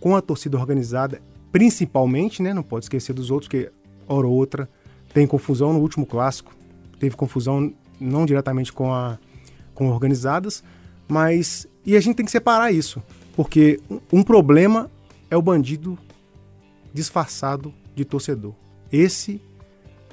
com 0.00 0.14
a 0.14 0.20
torcida 0.20 0.56
organizada, 0.56 1.20
principalmente, 1.50 2.42
né, 2.42 2.54
não 2.54 2.62
pode 2.62 2.84
esquecer 2.84 3.12
dos 3.12 3.30
outros, 3.30 3.48
que 3.48 3.70
hora 4.06 4.26
ou 4.26 4.32
outra 4.32 4.68
tem 5.12 5.26
confusão 5.26 5.72
no 5.72 5.80
último 5.80 6.06
clássico, 6.06 6.54
teve 7.00 7.16
confusão 7.16 7.72
não 7.98 8.24
diretamente 8.24 8.72
com 8.72 8.92
a 8.92 9.18
com 9.74 9.90
organizadas, 9.90 10.64
mas 11.06 11.66
e 11.84 11.96
a 11.96 12.00
gente 12.00 12.16
tem 12.16 12.24
que 12.24 12.32
separar 12.32 12.72
isso, 12.72 13.02
porque 13.36 13.78
um 14.10 14.22
problema 14.22 14.90
é 15.30 15.36
o 15.36 15.42
bandido 15.42 15.98
disfarçado 16.92 17.72
de 17.94 18.04
torcedor. 18.04 18.54
Esse 18.90 19.40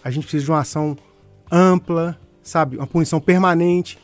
a 0.04 0.12
gente 0.12 0.24
precisa 0.24 0.44
de 0.44 0.52
uma 0.52 0.60
ação 0.60 0.98
ampla, 1.50 2.20
sabe, 2.44 2.76
uma 2.76 2.86
punição 2.86 3.22
permanente, 3.22 3.98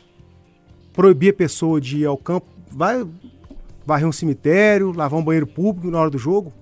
proibir 0.94 1.30
a 1.30 1.36
pessoa 1.36 1.78
de 1.78 1.98
ir 1.98 2.06
ao 2.06 2.16
campo, 2.16 2.46
vai 2.70 3.06
varrer 3.84 4.08
um 4.08 4.12
cemitério, 4.12 4.92
lavar 4.92 5.20
um 5.20 5.24
banheiro 5.24 5.46
público 5.46 5.90
na 5.90 6.00
hora 6.00 6.10
do 6.10 6.18
jogo. 6.18 6.52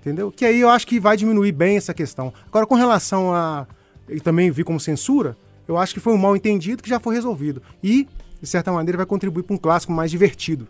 Entendeu? 0.00 0.32
Que 0.32 0.44
aí 0.44 0.60
eu 0.60 0.68
acho 0.68 0.86
que 0.86 0.98
vai 0.98 1.16
diminuir 1.16 1.52
bem 1.52 1.76
essa 1.76 1.94
questão. 1.94 2.32
Agora, 2.46 2.66
com 2.66 2.74
relação 2.74 3.32
a. 3.32 3.66
E 4.08 4.20
também 4.20 4.50
vi 4.52 4.62
como 4.62 4.78
censura, 4.78 5.36
eu 5.66 5.76
acho 5.76 5.92
que 5.92 5.98
foi 5.98 6.12
um 6.12 6.18
mal 6.18 6.36
entendido 6.36 6.82
que 6.82 6.88
já 6.88 7.00
foi 7.00 7.14
resolvido. 7.16 7.60
E, 7.82 8.08
de 8.40 8.46
certa 8.46 8.70
maneira, 8.70 8.96
vai 8.96 9.06
contribuir 9.06 9.42
para 9.42 9.54
um 9.54 9.58
clássico 9.58 9.92
mais 9.92 10.10
divertido. 10.10 10.68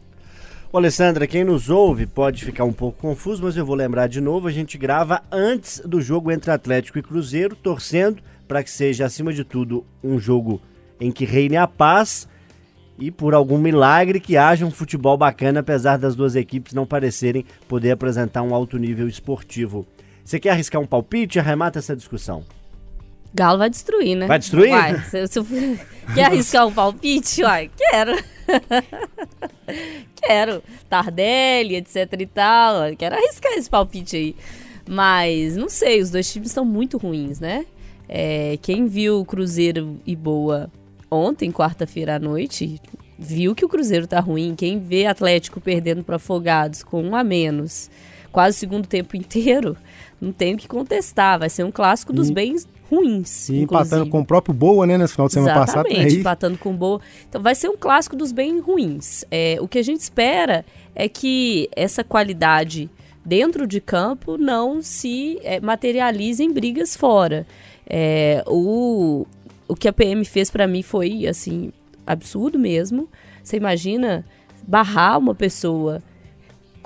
Ô, 0.77 0.79
Alessandra, 0.79 1.27
quem 1.27 1.43
nos 1.43 1.71
ouve 1.71 2.05
pode 2.05 2.45
ficar 2.45 2.65
um 2.65 2.73
pouco 2.73 3.01
confuso, 3.01 3.43
mas 3.43 3.57
eu 3.57 3.65
vou 3.65 3.75
lembrar 3.75 4.09
de 4.09 4.21
novo: 4.21 4.47
a 4.47 4.53
gente 4.53 4.77
grava 4.77 5.23
antes 5.33 5.81
do 5.81 6.03
jogo 6.03 6.31
entre 6.31 6.51
Atlético 6.51 6.99
e 6.99 7.03
Cruzeiro, 7.03 7.57
torcendo 7.57 8.23
para 8.47 8.63
que 8.63 8.71
seja, 8.71 9.07
acima 9.07 9.33
de 9.33 9.43
tudo, 9.43 9.87
um 10.05 10.19
jogo 10.19 10.61
em 11.01 11.11
que 11.11 11.25
reine 11.25 11.57
a 11.57 11.67
paz 11.67 12.29
e 12.99 13.11
por 13.11 13.33
algum 13.33 13.57
milagre 13.57 14.21
que 14.21 14.37
haja 14.37 14.67
um 14.67 14.71
futebol 14.71 15.17
bacana, 15.17 15.61
apesar 15.61 15.97
das 15.97 16.15
duas 16.15 16.37
equipes 16.37 16.75
não 16.75 16.85
parecerem 16.85 17.47
poder 17.67 17.93
apresentar 17.93 18.43
um 18.43 18.55
alto 18.55 18.77
nível 18.77 19.09
esportivo. 19.09 19.87
Você 20.23 20.39
quer 20.39 20.51
arriscar 20.51 20.79
um 20.79 20.87
palpite? 20.87 21.39
Arremata 21.39 21.79
essa 21.79 21.97
discussão. 21.97 22.45
Galo 23.33 23.57
vai 23.57 23.71
destruir, 23.71 24.15
né? 24.15 24.27
Vai 24.27 24.39
destruir? 24.39 24.69
Vai. 24.69 25.01
Se, 25.05 25.27
se, 25.27 25.41
quer 26.13 26.27
arriscar 26.27 26.67
um 26.67 26.73
palpite? 26.75 27.43
Uai, 27.43 27.71
quero. 27.75 28.36
quero. 30.17 30.63
Tardelli, 30.89 31.77
etc 31.77 32.13
e 32.19 32.27
tal. 32.27 32.97
Quero 32.97 33.17
arriscar 33.17 33.53
esse 33.53 33.69
palpite 33.69 34.17
aí. 34.17 34.37
Mas, 34.89 35.57
não 35.57 35.69
sei, 35.69 36.01
os 36.01 36.11
dois 36.11 36.31
times 36.33 36.49
estão 36.49 36.65
muito 36.65 36.97
ruins, 36.97 37.41
né? 37.41 37.67
É, 38.09 38.57
quem 38.63 38.87
viu 38.87 39.25
Cruzeiro 39.25 40.01
e 40.07 40.15
Boa 40.15 40.71
ontem, 41.11 41.51
quarta-feira 41.51 42.17
à 42.17 42.19
noite, 42.19 42.81
viu 43.19 43.55
que 43.55 43.65
o 43.65 43.69
Cruzeiro 43.69 44.07
tá 44.07 44.21
ruim. 44.21 44.55
Quem 44.55 44.79
vê 44.79 45.07
Atlético 45.07 45.61
perdendo 45.61 46.05
para 46.05 46.17
Afogados 46.17 46.83
com 46.83 47.03
um 47.03 47.17
a 47.17 47.25
menos, 47.25 47.91
quase 48.31 48.57
o 48.57 48.61
segundo 48.61 48.87
tempo 48.87 49.17
inteiro, 49.19 49.77
não 50.21 50.33
tem 50.33 50.55
o 50.55 50.59
que 50.59 50.69
contestar. 50.69 51.39
Vai 51.39 51.51
ser 51.51 51.65
um 51.65 51.73
clássico 51.73 52.13
dos 52.13 52.31
e, 52.31 52.33
bens 52.33 52.69
ruins. 52.91 53.49
E 53.49 53.63
empatando 53.63 54.09
com 54.09 54.21
o 54.21 54.25
próprio 54.25 54.55
Boa, 54.55 54.87
né, 54.87 54.97
nesse 54.97 55.15
final 55.15 55.27
de 55.27 55.35
semana 55.35 55.53
Exatamente, 55.53 55.73
passado. 55.73 55.87
Exatamente, 55.87 56.21
empatando 56.21 56.59
com 56.59 56.71
o 56.71 56.75
Boa. 56.75 57.01
Então 57.29 57.43
vai 57.43 57.55
ser 57.55 57.69
um 57.69 57.77
clássico 57.77 58.17
dos 58.17 58.33
bem 58.33 58.61
ruins. 58.61 59.25
É, 59.31 59.57
o 59.61 59.69
que 59.69 59.79
a 59.79 59.83
gente 59.83 60.01
espera 60.01 60.65
é 60.95 61.09
que 61.09 61.69
essa 61.75 62.03
qualidade 62.03 62.91
dentro 63.25 63.67
de 63.67 63.81
campo 63.81 64.39
não 64.39 64.81
se 64.81 65.39
é, 65.43 65.61
materialize 65.61 66.43
em 66.43 66.53
brigas 66.53 66.97
fora. 66.97 67.47
É, 67.89 68.43
o, 68.47 69.27
o 69.67 69.75
que 69.75 69.89
a 69.89 69.93
PM 69.93 70.25
fez 70.25 70.51
para 70.51 70.67
mim 70.67 70.83
foi, 70.83 71.27
assim, 71.27 71.73
absurdo 72.07 72.59
mesmo. 72.59 73.09
Você 73.43 73.57
imagina 73.57 74.25
barrar 74.67 75.19
uma 75.19 75.35
pessoa, 75.35 76.03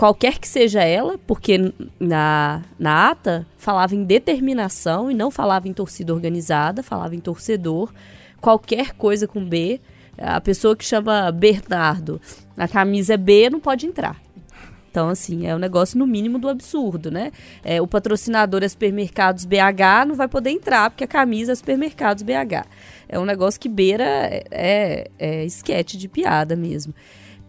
qualquer 0.01 0.39
que 0.39 0.49
seja 0.49 0.83
ela, 0.83 1.19
porque 1.27 1.75
na, 2.01 2.63
na 2.79 3.11
ata 3.11 3.47
falava 3.59 3.95
em 3.95 4.03
determinação 4.03 5.11
e 5.11 5.15
não 5.15 5.31
falava 5.31 5.69
em 5.69 5.75
torcida 5.75 6.15
organizada, 6.15 6.83
falava 6.83 7.15
em 7.15 7.21
torcedor. 7.21 7.93
Qualquer 8.41 8.95
coisa 8.95 9.29
com 9.29 9.45
B, 9.45 9.79
a 10.17 10.41
pessoa 10.41 10.75
que 10.75 10.87
chama 10.87 11.31
Bernardo, 11.31 12.19
a 12.57 12.67
camisa 12.67 13.13
é 13.13 13.17
B, 13.19 13.51
não 13.51 13.61
pode 13.61 13.85
entrar. 13.85 14.19
Então, 14.91 15.11
assim, 15.11 15.47
é 15.47 15.55
um 15.55 15.59
negócio 15.59 15.99
no 15.99 16.07
mínimo 16.07 16.39
do 16.39 16.49
absurdo, 16.49 17.11
né? 17.11 17.31
É, 17.63 17.83
o 17.83 17.87
patrocinador 17.87 18.63
é 18.63 18.69
Supermercados 18.69 19.45
BH, 19.45 20.07
não 20.09 20.15
vai 20.15 20.29
poder 20.29 20.49
entrar 20.49 20.89
porque 20.89 21.05
a 21.05 21.09
camisa 21.09 21.53
é 21.53 21.55
Supermercados 21.55 22.23
BH. 22.23 22.67
É 23.07 23.19
um 23.19 23.27
negócio 23.27 23.61
que 23.61 23.69
beira 23.69 24.05
é, 24.05 24.45
é, 24.51 25.11
é 25.19 25.45
esquete 25.45 25.99
de 25.99 26.09
piada 26.09 26.57
mesmo. 26.57 26.95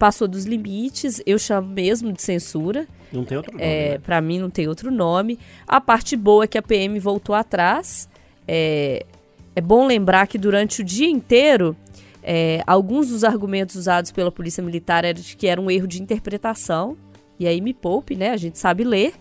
Passou 0.01 0.27
dos 0.27 0.45
limites, 0.45 1.21
eu 1.27 1.37
chamo 1.37 1.67
mesmo 1.67 2.11
de 2.11 2.23
censura. 2.23 2.87
Não 3.13 3.23
tem 3.23 3.37
outro 3.37 3.51
nome. 3.51 3.63
É, 3.63 3.91
né? 3.91 3.97
Para 3.99 4.19
mim, 4.19 4.39
não 4.39 4.49
tem 4.49 4.67
outro 4.67 4.89
nome. 4.89 5.37
A 5.67 5.79
parte 5.79 6.17
boa 6.17 6.45
é 6.45 6.47
que 6.47 6.57
a 6.57 6.61
PM 6.63 6.97
voltou 6.99 7.35
atrás. 7.35 8.09
É, 8.47 9.05
é 9.55 9.61
bom 9.61 9.85
lembrar 9.85 10.25
que 10.25 10.39
durante 10.39 10.81
o 10.81 10.83
dia 10.83 11.07
inteiro 11.07 11.77
é, 12.23 12.63
alguns 12.65 13.09
dos 13.09 13.23
argumentos 13.23 13.75
usados 13.75 14.11
pela 14.11 14.31
polícia 14.31 14.63
militar 14.63 15.05
eram 15.05 15.21
de 15.21 15.37
que 15.37 15.45
era 15.45 15.61
um 15.61 15.69
erro 15.69 15.85
de 15.85 16.01
interpretação 16.01 16.97
e 17.39 17.45
aí 17.45 17.61
me 17.61 17.71
poupe, 17.71 18.15
né? 18.15 18.31
A 18.31 18.37
gente 18.37 18.57
sabe 18.57 18.83
ler. 18.83 19.13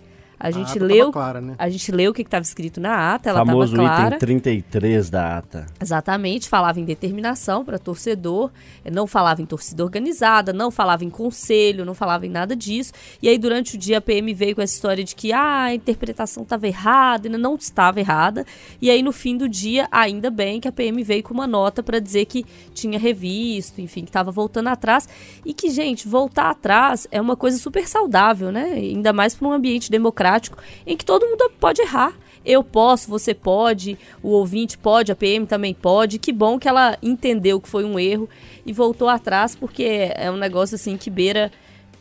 A 0.43 0.51
gente 0.51 0.78
a 0.78 0.82
leu, 0.82 1.12
clara, 1.12 1.38
né? 1.38 1.55
a 1.59 1.68
gente 1.68 1.93
leu 1.93 2.12
o 2.12 2.14
que 2.14 2.22
estava 2.22 2.43
escrito 2.43 2.80
na 2.80 3.14
ata, 3.14 3.28
ela 3.28 3.43
estava 3.43 3.68
clara. 3.68 4.16
item 4.16 4.41
33 4.41 5.11
da 5.11 5.36
ata. 5.36 5.66
Exatamente, 5.78 6.49
falava 6.49 6.80
em 6.80 6.84
determinação 6.86 7.62
para 7.62 7.78
torcedor, 7.78 8.51
não 8.91 9.07
falava 9.07 9.43
em 9.43 9.45
torcida 9.45 9.84
organizada, 9.84 10.51
não 10.51 10.70
falava 10.70 11.05
em 11.05 11.11
conselho, 11.11 11.84
não 11.84 11.93
falava 11.93 12.24
em 12.24 12.30
nada 12.30 12.57
disso. 12.57 12.91
E 13.22 13.28
aí 13.28 13.36
durante 13.36 13.74
o 13.74 13.78
dia 13.78 13.99
a 13.99 14.01
PM 14.01 14.32
veio 14.32 14.55
com 14.55 14.62
essa 14.62 14.72
história 14.72 15.05
de 15.05 15.14
que 15.14 15.30
ah, 15.30 15.64
a 15.64 15.74
interpretação 15.74 16.43
estava 16.43 16.66
errada, 16.66 17.28
ainda 17.28 17.36
não 17.36 17.55
estava 17.55 18.01
errada. 18.01 18.47
E 18.80 18.88
aí 18.88 19.03
no 19.03 19.12
fim 19.12 19.36
do 19.36 19.47
dia, 19.47 19.88
ainda 19.93 20.30
bem 20.30 20.59
que 20.59 20.68
a 20.68 20.72
PM 20.72 21.03
veio 21.03 21.22
com 21.22 21.34
uma 21.34 21.47
nota 21.47 21.82
para 21.82 21.99
dizer 21.99 22.24
que 22.24 22.47
tinha 22.72 22.99
revisto, 22.99 23.78
enfim, 23.82 24.05
que 24.05 24.09
estava 24.09 24.30
voltando 24.30 24.68
atrás 24.68 25.07
e 25.45 25.53
que, 25.53 25.68
gente, 25.68 26.09
voltar 26.09 26.49
atrás 26.49 27.07
é 27.11 27.20
uma 27.20 27.36
coisa 27.36 27.59
super 27.59 27.86
saudável, 27.86 28.51
né? 28.51 28.72
Ainda 28.72 29.12
mais 29.12 29.34
para 29.34 29.47
um 29.47 29.53
ambiente 29.53 29.91
democrático 29.91 30.30
democrático 30.31 30.59
em 30.87 30.97
que 30.97 31.05
todo 31.05 31.26
mundo 31.26 31.51
pode 31.59 31.83
errar. 31.83 32.16
Eu 32.45 32.64
posso, 32.64 33.11
você 33.11 33.35
pode, 33.35 33.99
o 34.22 34.28
ouvinte 34.28 34.78
pode, 34.78 35.12
a 35.12 35.16
PM 35.16 35.47
também 35.47 35.74
pode. 35.74 36.18
Que 36.18 36.33
bom 36.33 36.59
que 36.59 36.68
ela 36.68 36.97
entendeu 37.03 37.61
que 37.61 37.68
foi 37.68 37.85
um 37.85 37.99
erro 37.99 38.28
e 38.64 38.72
voltou 38.72 39.09
atrás, 39.09 39.55
porque 39.55 40.11
é 40.14 40.31
um 40.31 40.37
negócio 40.37 40.76
assim 40.76 40.97
que 40.97 41.11
beira 41.11 41.53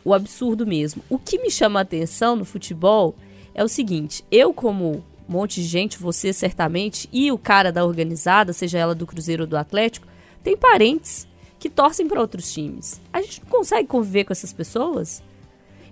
o 0.02 0.14
absurdo 0.14 0.66
mesmo. 0.66 1.02
O 1.10 1.18
que 1.18 1.38
me 1.38 1.50
chama 1.50 1.80
a 1.80 1.82
atenção 1.82 2.36
no 2.36 2.46
futebol 2.46 3.14
é 3.54 3.62
o 3.62 3.68
seguinte: 3.68 4.24
eu, 4.30 4.54
como 4.54 5.04
um 5.28 5.32
monte 5.32 5.60
de 5.60 5.66
gente, 5.66 5.98
você 5.98 6.32
certamente, 6.32 7.06
e 7.12 7.30
o 7.30 7.36
cara 7.36 7.70
da 7.70 7.84
organizada, 7.84 8.54
seja 8.54 8.78
ela 8.78 8.94
do 8.94 9.06
Cruzeiro 9.06 9.42
ou 9.42 9.46
do 9.46 9.58
Atlético, 9.58 10.06
tem 10.42 10.56
parentes 10.56 11.28
que 11.58 11.68
torcem 11.68 12.08
para 12.08 12.20
outros 12.20 12.50
times. 12.50 12.98
A 13.12 13.20
gente 13.20 13.42
não 13.42 13.50
consegue 13.50 13.86
conviver 13.86 14.24
com 14.24 14.32
essas 14.32 14.54
pessoas? 14.54 15.22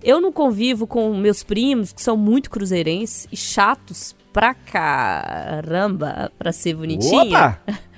Eu 0.02 0.20
não 0.20 0.32
convivo 0.32 0.86
com 0.86 1.14
meus 1.16 1.42
primos, 1.42 1.92
que 1.92 2.02
são 2.02 2.16
muito 2.16 2.50
cruzeirenses 2.50 3.26
e 3.32 3.36
chatos 3.36 4.14
pra 4.32 4.54
caramba, 4.54 6.30
pra 6.38 6.52
ser 6.52 6.74
bonitinha. 6.74 7.22
Opa! 7.22 7.60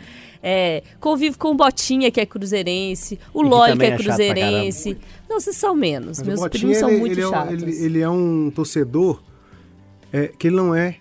É, 0.42 0.82
convivo 0.98 1.36
com 1.36 1.50
o 1.50 1.54
Botinha, 1.54 2.10
que 2.10 2.18
é 2.18 2.24
cruzeirense, 2.24 3.18
o 3.34 3.42
Lói, 3.42 3.76
que 3.76 3.84
é, 3.84 3.88
é 3.88 3.96
cruzeirense. 3.96 4.96
Não, 5.28 5.38
vocês 5.38 5.54
são 5.54 5.74
menos. 5.74 6.18
Mas 6.18 6.26
Meus 6.26 6.48
primos 6.48 6.78
são 6.78 6.90
muito 6.90 7.12
ele 7.12 7.28
chatos. 7.28 7.62
É 7.62 7.66
um, 7.66 7.68
ele, 7.68 7.84
ele, 7.84 8.00
é 8.00 8.08
um 8.08 8.50
torcedor 8.50 9.22
é, 10.10 10.28
que 10.28 10.46
ele 10.46 10.56
não 10.56 10.74
é, 10.74 10.96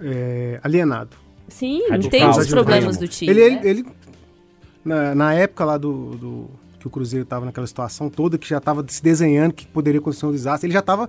é 0.00 0.58
alienado. 0.64 1.16
Sim, 1.48 1.82
Radical, 1.88 2.10
tem 2.10 2.28
os 2.28 2.48
problemas 2.48 2.96
do 2.96 3.06
time. 3.06 3.30
Ele, 3.30 3.50
né? 3.50 3.60
ele, 3.62 3.68
ele 3.68 3.86
na, 4.84 5.14
na, 5.14 5.34
época 5.34 5.64
lá 5.64 5.78
do, 5.78 6.16
do 6.16 6.50
que 6.80 6.86
o 6.86 6.90
Cruzeiro 6.90 7.22
estava 7.22 7.44
naquela 7.44 7.66
situação 7.66 8.10
toda, 8.10 8.36
que 8.36 8.48
já 8.48 8.58
estava 8.58 8.84
se 8.88 9.02
desenhando 9.02 9.52
que 9.52 9.66
poderia 9.66 10.00
acontecer 10.00 10.26
um 10.26 10.32
desastre. 10.32 10.66
Ele 10.66 10.72
já 10.72 10.80
estava. 10.80 11.08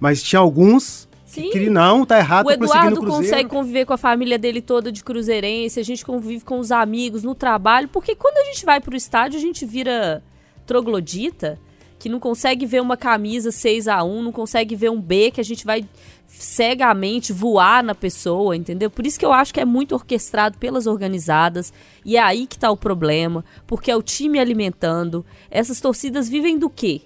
Mas 0.00 0.22
tinha 0.22 0.40
alguns 0.40 1.08
Sim. 1.30 1.48
Que 1.50 1.70
não, 1.70 2.04
tá 2.04 2.18
errado, 2.18 2.46
O 2.46 2.50
Eduardo 2.50 3.06
consegue 3.06 3.48
conviver 3.48 3.84
com 3.84 3.92
a 3.92 3.96
família 3.96 4.36
dele 4.36 4.60
toda 4.60 4.90
de 4.90 5.04
cruzeirense, 5.04 5.78
a 5.78 5.82
gente 5.84 6.04
convive 6.04 6.44
com 6.44 6.58
os 6.58 6.72
amigos 6.72 7.22
no 7.22 7.36
trabalho, 7.36 7.86
porque 7.86 8.16
quando 8.16 8.36
a 8.38 8.52
gente 8.52 8.66
vai 8.66 8.80
pro 8.80 8.96
estádio, 8.96 9.38
a 9.38 9.40
gente 9.40 9.64
vira 9.64 10.24
troglodita, 10.66 11.56
que 12.00 12.08
não 12.08 12.18
consegue 12.18 12.64
ver 12.64 12.80
uma 12.80 12.96
camisa 12.96 13.52
6 13.52 13.86
a 13.86 14.02
1 14.02 14.22
não 14.22 14.32
consegue 14.32 14.74
ver 14.74 14.90
um 14.90 14.98
B, 14.98 15.30
que 15.30 15.40
a 15.40 15.44
gente 15.44 15.66
vai 15.66 15.86
cegamente 16.26 17.30
voar 17.30 17.84
na 17.84 17.94
pessoa, 17.94 18.56
entendeu? 18.56 18.90
Por 18.90 19.06
isso 19.06 19.18
que 19.18 19.24
eu 19.24 19.34
acho 19.34 19.52
que 19.52 19.60
é 19.60 19.66
muito 19.66 19.94
orquestrado 19.94 20.56
pelas 20.56 20.86
organizadas, 20.86 21.74
e 22.02 22.16
é 22.16 22.20
aí 22.20 22.46
que 22.46 22.58
tá 22.58 22.70
o 22.70 22.76
problema, 22.76 23.44
porque 23.66 23.90
é 23.90 23.96
o 23.96 24.02
time 24.02 24.38
alimentando. 24.38 25.26
Essas 25.50 25.78
torcidas 25.78 26.26
vivem 26.26 26.58
do 26.58 26.70
quê? 26.70 27.02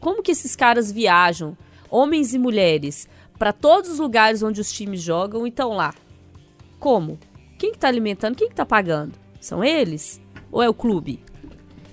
Como 0.00 0.22
que 0.22 0.32
esses 0.32 0.54
caras 0.54 0.92
viajam, 0.92 1.56
homens 1.88 2.34
e 2.34 2.38
mulheres, 2.38 3.08
para 3.38 3.54
todos 3.54 3.88
os 3.88 3.98
lugares 3.98 4.42
onde 4.42 4.60
os 4.60 4.70
times 4.70 5.00
jogam 5.00 5.46
e 5.46 5.48
estão 5.48 5.70
lá? 5.70 5.94
Como? 6.78 7.18
Quem 7.58 7.72
que 7.72 7.78
tá 7.78 7.88
alimentando? 7.88 8.36
Quem 8.36 8.50
que 8.50 8.54
tá 8.54 8.66
pagando? 8.66 9.14
São 9.40 9.64
eles? 9.64 10.20
Ou 10.52 10.62
é 10.62 10.68
o 10.68 10.74
clube? 10.74 11.20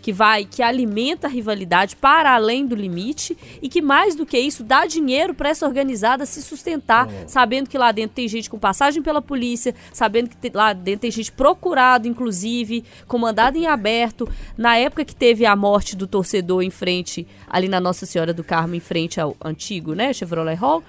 Que 0.01 0.11
vai, 0.11 0.45
que 0.45 0.63
alimenta 0.63 1.27
a 1.27 1.29
rivalidade 1.29 1.95
para 1.95 2.33
além 2.33 2.65
do 2.65 2.75
limite 2.75 3.37
e 3.61 3.69
que 3.69 3.81
mais 3.81 4.15
do 4.15 4.25
que 4.25 4.37
isso 4.39 4.63
dá 4.63 4.85
dinheiro 4.87 5.33
para 5.35 5.49
essa 5.49 5.65
organizada 5.65 6.25
se 6.25 6.41
sustentar, 6.41 7.07
sabendo 7.27 7.69
que 7.69 7.77
lá 7.77 7.91
dentro 7.91 8.15
tem 8.15 8.27
gente 8.27 8.49
com 8.49 8.57
passagem 8.57 9.03
pela 9.03 9.21
polícia, 9.21 9.75
sabendo 9.93 10.29
que 10.29 10.35
te- 10.35 10.51
lá 10.53 10.73
dentro 10.73 11.01
tem 11.01 11.11
gente 11.11 11.31
procurado, 11.31 12.07
inclusive, 12.07 12.83
comandado 13.07 13.57
em 13.57 13.67
aberto. 13.67 14.27
Na 14.57 14.75
época 14.75 15.05
que 15.05 15.15
teve 15.15 15.45
a 15.45 15.55
morte 15.55 15.95
do 15.95 16.07
torcedor 16.07 16.63
em 16.63 16.71
frente, 16.71 17.27
ali 17.47 17.67
na 17.67 17.79
Nossa 17.79 18.07
Senhora 18.07 18.33
do 18.33 18.43
Carmo, 18.43 18.73
em 18.73 18.79
frente 18.79 19.21
ao 19.21 19.37
antigo, 19.43 19.93
né, 19.93 20.11
Chevrolet 20.13 20.55
Hall, 20.55 20.83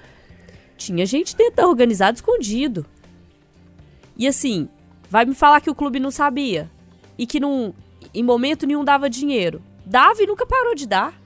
tinha 0.75 1.05
gente 1.05 1.35
dentro 1.35 1.57
da 1.57 1.67
organizada 1.67 2.15
escondido. 2.15 2.83
E 4.17 4.27
assim, 4.27 4.67
vai 5.07 5.23
me 5.23 5.35
falar 5.35 5.61
que 5.61 5.69
o 5.69 5.75
clube 5.75 5.99
não 5.99 6.09
sabia 6.09 6.69
e 7.17 7.27
que 7.27 7.39
não, 7.39 7.73
em 8.13 8.23
momento 8.23 8.65
nenhum 8.67 8.83
dava 8.83 9.09
dinheiro. 9.09 9.61
Dava 9.85 10.21
e 10.21 10.27
nunca 10.27 10.45
parou 10.45 10.75
de 10.75 10.87
dar. 10.87 11.19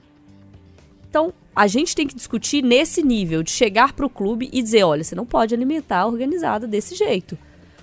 Então, 1.08 1.32
a 1.54 1.66
gente 1.66 1.94
tem 1.94 2.06
que 2.06 2.14
discutir 2.14 2.62
nesse 2.62 3.02
nível 3.02 3.42
de 3.42 3.50
chegar 3.50 3.92
pro 3.92 4.10
clube 4.10 4.48
e 4.52 4.62
dizer, 4.62 4.84
olha, 4.84 5.02
você 5.02 5.14
não 5.14 5.26
pode 5.26 5.54
alimentar 5.54 6.00
a 6.00 6.06
organizada 6.06 6.66
desse 6.66 6.94
jeito. 6.94 7.36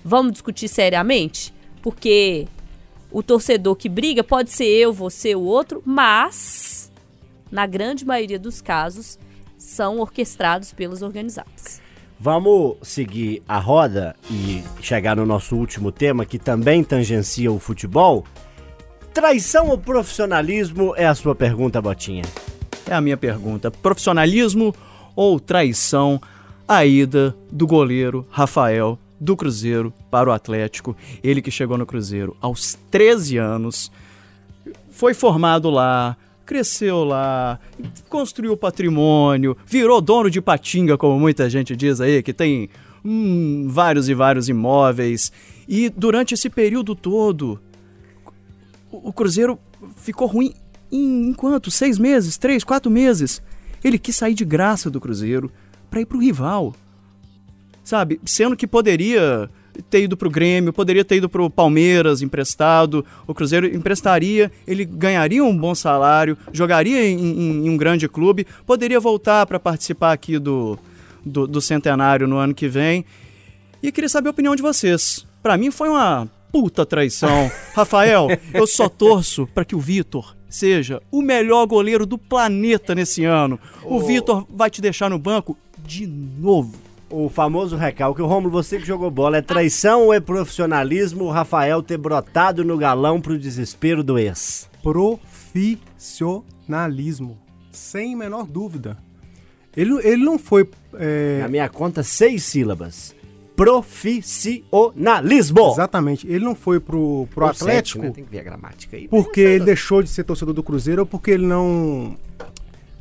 Vamos 0.04 0.32
discutir 0.32 0.68
seriamente? 0.68 1.52
Porque 1.82 2.46
o 3.10 3.22
torcedor 3.22 3.76
que 3.76 3.88
briga 3.88 4.22
pode 4.22 4.50
ser 4.50 4.66
eu, 4.66 4.92
você, 4.92 5.34
o 5.34 5.42
outro, 5.42 5.82
mas 5.84 6.90
na 7.50 7.66
grande 7.66 8.04
maioria 8.04 8.38
dos 8.38 8.60
casos 8.60 9.18
são 9.56 9.98
orquestrados 10.00 10.72
pelas 10.72 11.02
organizadas. 11.02 11.80
Vamos 12.18 12.76
seguir 12.82 13.42
a 13.46 13.58
roda 13.58 14.16
e 14.30 14.62
chegar 14.80 15.16
no 15.16 15.26
nosso 15.26 15.54
último 15.54 15.92
tema, 15.92 16.24
que 16.24 16.38
também 16.38 16.82
tangencia 16.82 17.52
o 17.52 17.58
futebol. 17.58 18.24
Traição 19.16 19.70
ou 19.70 19.78
profissionalismo 19.78 20.92
é 20.94 21.06
a 21.06 21.14
sua 21.14 21.34
pergunta, 21.34 21.80
Botinha. 21.80 22.22
É 22.86 22.92
a 22.92 23.00
minha 23.00 23.16
pergunta. 23.16 23.70
Profissionalismo 23.70 24.74
ou 25.16 25.40
traição 25.40 26.20
a 26.68 26.84
ida 26.84 27.34
do 27.50 27.66
goleiro 27.66 28.26
Rafael 28.28 28.98
do 29.18 29.34
Cruzeiro 29.34 29.90
para 30.10 30.28
o 30.28 30.32
Atlético? 30.34 30.94
Ele 31.24 31.40
que 31.40 31.50
chegou 31.50 31.78
no 31.78 31.86
Cruzeiro 31.86 32.36
aos 32.42 32.78
13 32.90 33.38
anos, 33.38 33.90
foi 34.90 35.14
formado 35.14 35.70
lá, 35.70 36.14
cresceu 36.44 37.02
lá, 37.02 37.58
construiu 38.10 38.54
patrimônio, 38.54 39.56
virou 39.66 40.02
dono 40.02 40.28
de 40.28 40.42
patinga, 40.42 40.98
como 40.98 41.18
muita 41.18 41.48
gente 41.48 41.74
diz 41.74 42.02
aí, 42.02 42.22
que 42.22 42.34
tem 42.34 42.68
hum, 43.02 43.66
vários 43.66 44.10
e 44.10 44.14
vários 44.14 44.50
imóveis. 44.50 45.32
E 45.66 45.88
durante 45.88 46.34
esse 46.34 46.50
período 46.50 46.94
todo, 46.94 47.58
o 49.04 49.08
o 49.08 49.12
Cruzeiro 49.12 49.58
ficou 49.96 50.26
ruim 50.26 50.52
em, 50.90 51.28
em 51.28 51.32
quanto? 51.34 51.70
Seis 51.70 51.98
meses? 51.98 52.36
Três, 52.36 52.64
quatro 52.64 52.90
meses? 52.90 53.42
Ele 53.84 53.98
quis 53.98 54.16
sair 54.16 54.34
de 54.34 54.44
graça 54.44 54.90
do 54.90 55.00
Cruzeiro 55.00 55.50
para 55.90 56.00
ir 56.00 56.06
pro 56.06 56.18
rival. 56.18 56.74
Sabe? 57.84 58.20
Sendo 58.24 58.56
que 58.56 58.66
poderia 58.66 59.48
ter 59.90 60.02
ido 60.04 60.16
pro 60.16 60.30
Grêmio, 60.30 60.72
poderia 60.72 61.04
ter 61.04 61.16
ido 61.16 61.28
pro 61.28 61.50
Palmeiras 61.50 62.22
emprestado, 62.22 63.04
o 63.26 63.34
Cruzeiro 63.34 63.66
emprestaria, 63.66 64.50
ele 64.66 64.84
ganharia 64.84 65.44
um 65.44 65.56
bom 65.56 65.74
salário, 65.74 66.36
jogaria 66.52 67.06
em, 67.06 67.18
em- 67.20 67.66
em 67.66 67.70
um 67.70 67.76
grande 67.76 68.08
clube, 68.08 68.46
poderia 68.64 68.98
voltar 68.98 69.44
para 69.46 69.60
participar 69.60 70.12
aqui 70.12 70.38
do, 70.38 70.78
do, 71.24 71.46
do 71.46 71.60
centenário 71.60 72.26
no 72.26 72.38
ano 72.38 72.54
que 72.54 72.66
vem. 72.68 73.04
E 73.82 73.92
queria 73.92 74.08
saber 74.08 74.28
a 74.28 74.30
opinião 74.30 74.56
de 74.56 74.62
vocês. 74.62 75.26
Pra 75.42 75.56
mim 75.58 75.70
foi 75.70 75.88
uma 75.90 76.28
puta 76.56 76.86
traição. 76.86 77.50
Rafael, 77.74 78.28
eu 78.54 78.66
só 78.66 78.88
torço 78.88 79.46
pra 79.54 79.62
que 79.62 79.76
o 79.76 79.80
Vitor 79.80 80.34
seja 80.48 81.02
o 81.10 81.20
melhor 81.20 81.66
goleiro 81.66 82.06
do 82.06 82.16
planeta 82.16 82.94
nesse 82.94 83.26
ano. 83.26 83.60
O 83.84 84.00
Vitor 84.00 84.46
vai 84.48 84.70
te 84.70 84.80
deixar 84.80 85.10
no 85.10 85.18
banco 85.18 85.54
de 85.84 86.06
novo. 86.06 86.74
O 87.10 87.28
famoso 87.28 87.76
recalque. 87.76 88.22
O 88.22 88.26
Romulo, 88.26 88.50
você 88.50 88.78
que 88.78 88.86
jogou 88.86 89.10
bola, 89.10 89.36
é 89.36 89.42
traição 89.42 90.04
ou 90.06 90.14
é 90.14 90.20
profissionalismo 90.20 91.24
o 91.24 91.30
Rafael 91.30 91.82
ter 91.82 91.98
brotado 91.98 92.64
no 92.64 92.78
galão 92.78 93.20
pro 93.20 93.38
desespero 93.38 94.02
do 94.02 94.18
ex? 94.18 94.66
Profissionalismo. 94.82 97.36
Sem 97.70 98.16
menor 98.16 98.46
dúvida. 98.46 98.96
Ele, 99.76 99.92
ele 100.02 100.24
não 100.24 100.38
foi. 100.38 100.66
é, 100.94 101.40
Na 101.42 101.48
minha 101.48 101.68
conta, 101.68 102.02
seis 102.02 102.44
sílabas. 102.44 103.14
Profissionalismo. 103.56 105.72
Exatamente. 105.72 106.26
Ele 106.26 106.44
não 106.44 106.54
foi 106.54 106.78
pro, 106.78 107.26
pro 107.34 107.46
Ou 107.46 107.54
sete, 107.54 107.62
Atlético 107.62 108.02
né? 108.02 108.10
Tem 108.10 108.24
que 108.24 108.30
ver 108.30 108.40
a 108.40 108.42
gramática 108.42 108.96
aí. 108.96 109.08
porque 109.08 109.40
ele 109.40 109.64
deixou 109.64 110.02
de 110.02 110.10
ser 110.10 110.24
torcedor 110.24 110.54
do 110.54 110.62
Cruzeiro 110.62 111.02
ou 111.02 111.06
porque 111.06 111.30
ele 111.30 111.46
não. 111.46 112.16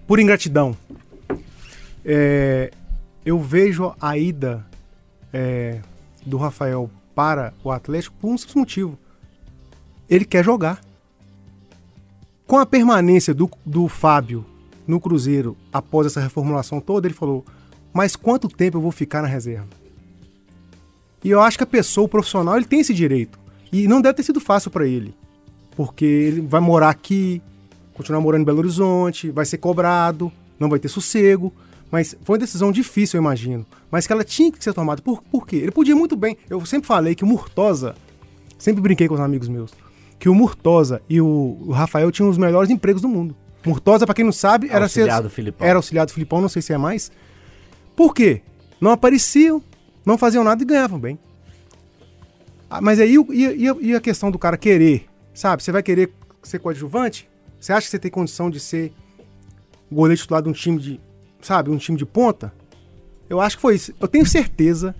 Por 0.07 0.19
ingratidão. 0.19 0.75
É, 2.05 2.71
eu 3.25 3.39
vejo 3.39 3.93
a 3.99 4.17
ida 4.17 4.65
é, 5.33 5.81
do 6.25 6.37
Rafael 6.37 6.89
para 7.13 7.53
o 7.63 7.71
Atlético 7.71 8.15
por 8.19 8.29
um 8.29 8.37
simples 8.37 8.55
motivo. 8.55 8.97
Ele 10.09 10.23
quer 10.23 10.43
jogar. 10.43 10.81
Com 12.47 12.59
a 12.59 12.65
permanência 12.65 13.33
do, 13.33 13.49
do 13.65 13.87
Fábio 13.87 14.45
no 14.87 15.01
Cruzeiro 15.01 15.57
após 15.73 16.05
essa 16.05 16.21
reformulação 16.21 16.79
toda, 16.79 17.07
ele 17.07 17.15
falou: 17.15 17.43
Mas 17.91 18.15
quanto 18.15 18.47
tempo 18.47 18.77
eu 18.77 18.81
vou 18.81 18.91
ficar 18.91 19.23
na 19.23 19.27
reserva? 19.27 19.65
E 21.25 21.31
eu 21.31 21.41
acho 21.41 21.57
que 21.57 21.63
a 21.63 21.67
pessoa, 21.67 22.05
o 22.05 22.07
profissional, 22.07 22.55
ele 22.55 22.65
tem 22.65 22.81
esse 22.81 22.93
direito. 22.93 23.39
E 23.73 23.87
não 23.87 23.99
deve 23.99 24.13
ter 24.13 24.21
sido 24.21 24.39
fácil 24.39 24.69
para 24.69 24.85
ele. 24.85 25.11
Porque 25.75 26.05
ele 26.05 26.41
vai 26.41 26.61
morar 26.61 26.89
aqui, 26.89 27.41
continuar 27.95 28.21
morando 28.21 28.43
em 28.43 28.45
Belo 28.45 28.59
Horizonte, 28.59 29.31
vai 29.31 29.43
ser 29.43 29.57
cobrado, 29.57 30.31
não 30.59 30.69
vai 30.69 30.77
ter 30.77 30.87
sossego. 30.87 31.51
Mas 31.89 32.15
foi 32.23 32.35
uma 32.35 32.39
decisão 32.39 32.71
difícil, 32.71 33.17
eu 33.17 33.23
imagino. 33.23 33.65
Mas 33.89 34.05
que 34.05 34.13
ela 34.13 34.23
tinha 34.23 34.51
que 34.51 34.63
ser 34.63 34.71
tomada. 34.71 35.01
Por, 35.01 35.23
por 35.23 35.47
quê? 35.47 35.55
Ele 35.55 35.71
podia 35.71 35.95
muito 35.95 36.15
bem. 36.15 36.37
Eu 36.47 36.63
sempre 36.63 36.85
falei 36.87 37.15
que 37.15 37.23
o 37.23 37.27
Murtosa, 37.27 37.95
sempre 38.55 38.79
brinquei 38.79 39.07
com 39.07 39.15
os 39.15 39.19
amigos 39.19 39.47
meus, 39.47 39.71
que 40.19 40.29
o 40.29 40.35
Murtosa 40.35 41.01
e 41.09 41.19
o, 41.19 41.57
o 41.59 41.71
Rafael 41.71 42.11
tinham 42.11 42.29
os 42.29 42.37
melhores 42.37 42.69
empregos 42.69 43.01
do 43.01 43.09
mundo. 43.09 43.35
Murtosa, 43.65 44.05
pra 44.05 44.13
quem 44.13 44.23
não 44.23 44.31
sabe, 44.31 44.67
era 44.69 44.85
Auxiliar 44.85 45.23
ser, 45.23 45.29
Filipão. 45.29 45.67
era 45.67 45.75
auxiliar 45.79 46.05
do 46.05 46.11
Filipão, 46.11 46.39
não 46.39 46.49
sei 46.49 46.61
se 46.61 46.71
é 46.71 46.77
mais. 46.77 47.11
Por 47.95 48.13
quê? 48.13 48.43
Não 48.79 48.91
apareciam, 48.91 49.59
não 50.05 50.17
faziam 50.17 50.43
nada 50.43 50.61
e 50.61 50.65
ganhavam 50.65 50.99
bem. 50.99 51.17
Ah, 52.69 52.81
Mas 52.81 52.99
aí 52.99 53.15
e, 53.31 53.45
a- 53.45 53.53
e 53.53 53.87
e 53.89 53.95
a 53.95 54.01
questão 54.01 54.29
do 54.31 54.39
cara 54.39 54.57
querer, 54.57 55.07
sabe? 55.33 55.63
Você 55.63 55.71
vai 55.71 55.83
querer 55.83 56.11
ser 56.43 56.59
coadjuvante? 56.59 57.27
Você 57.59 57.73
acha 57.73 57.85
que 57.85 57.91
você 57.91 57.99
tem 57.99 58.11
condição 58.11 58.49
de 58.49 58.59
ser 58.59 58.91
goleiro 59.91 60.19
titular 60.21 60.41
de 60.41 60.49
um 60.49 60.53
time 60.53 60.79
de, 60.79 60.99
sabe, 61.41 61.69
um 61.69 61.77
time 61.77 61.97
de 61.97 62.05
ponta? 62.05 62.53
Eu 63.29 63.39
acho 63.41 63.55
que 63.55 63.61
foi 63.61 63.75
isso. 63.75 63.93
Eu 63.99 64.07
tenho 64.07 64.25
certeza 64.25 64.93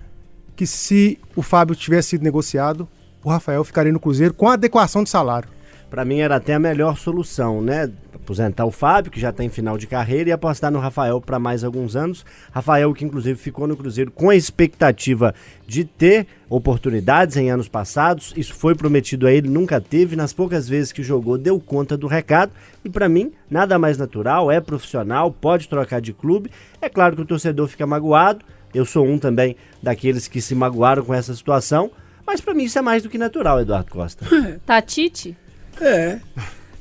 que 0.56 0.66
se 0.66 1.18
o 1.36 1.42
Fábio 1.42 1.76
tivesse 1.76 2.10
sido 2.10 2.22
negociado, 2.22 2.88
o 3.22 3.28
Rafael 3.30 3.62
ficaria 3.62 3.92
no 3.92 4.00
Cruzeiro 4.00 4.32
com 4.34 4.48
adequação 4.48 5.04
de 5.04 5.10
salário. 5.10 5.48
Pra 5.90 6.04
mim 6.04 6.18
era 6.18 6.36
até 6.36 6.54
a 6.54 6.58
melhor 6.58 6.96
solução, 6.98 7.62
né? 7.62 7.90
Aposentar 8.12 8.64
o 8.64 8.72
Fábio, 8.72 9.10
que 9.12 9.20
já 9.20 9.30
tá 9.30 9.44
em 9.44 9.48
final 9.48 9.78
de 9.78 9.86
carreira, 9.86 10.30
e 10.30 10.32
apostar 10.32 10.70
no 10.70 10.80
Rafael 10.80 11.20
para 11.20 11.38
mais 11.38 11.62
alguns 11.62 11.94
anos. 11.94 12.24
Rafael, 12.50 12.92
que 12.92 13.04
inclusive 13.04 13.38
ficou 13.38 13.68
no 13.68 13.76
Cruzeiro 13.76 14.10
com 14.10 14.28
a 14.28 14.34
expectativa 14.34 15.32
de 15.64 15.84
ter 15.84 16.26
oportunidades 16.50 17.36
em 17.36 17.50
anos 17.50 17.68
passados. 17.68 18.34
Isso 18.36 18.52
foi 18.52 18.74
prometido 18.74 19.28
a 19.28 19.32
ele, 19.32 19.48
nunca 19.48 19.80
teve. 19.80 20.16
Nas 20.16 20.32
poucas 20.32 20.68
vezes 20.68 20.90
que 20.90 21.04
jogou, 21.04 21.38
deu 21.38 21.60
conta 21.60 21.96
do 21.96 22.08
recado. 22.08 22.50
E 22.84 22.90
pra 22.90 23.08
mim, 23.08 23.32
nada 23.48 23.78
mais 23.78 23.96
natural, 23.96 24.50
é 24.50 24.60
profissional, 24.60 25.30
pode 25.30 25.68
trocar 25.68 26.00
de 26.00 26.12
clube. 26.12 26.50
É 26.82 26.88
claro 26.88 27.14
que 27.14 27.22
o 27.22 27.26
torcedor 27.26 27.68
fica 27.68 27.86
magoado. 27.86 28.44
Eu 28.74 28.84
sou 28.84 29.06
um 29.06 29.18
também 29.18 29.56
daqueles 29.80 30.26
que 30.26 30.40
se 30.42 30.54
magoaram 30.54 31.04
com 31.04 31.14
essa 31.14 31.32
situação. 31.32 31.92
Mas 32.26 32.40
pra 32.40 32.52
mim 32.52 32.64
isso 32.64 32.78
é 32.78 32.82
mais 32.82 33.04
do 33.04 33.08
que 33.08 33.16
natural, 33.16 33.60
Eduardo 33.60 33.88
Costa. 33.88 34.26
Tatite? 34.66 35.36
É. 35.80 36.20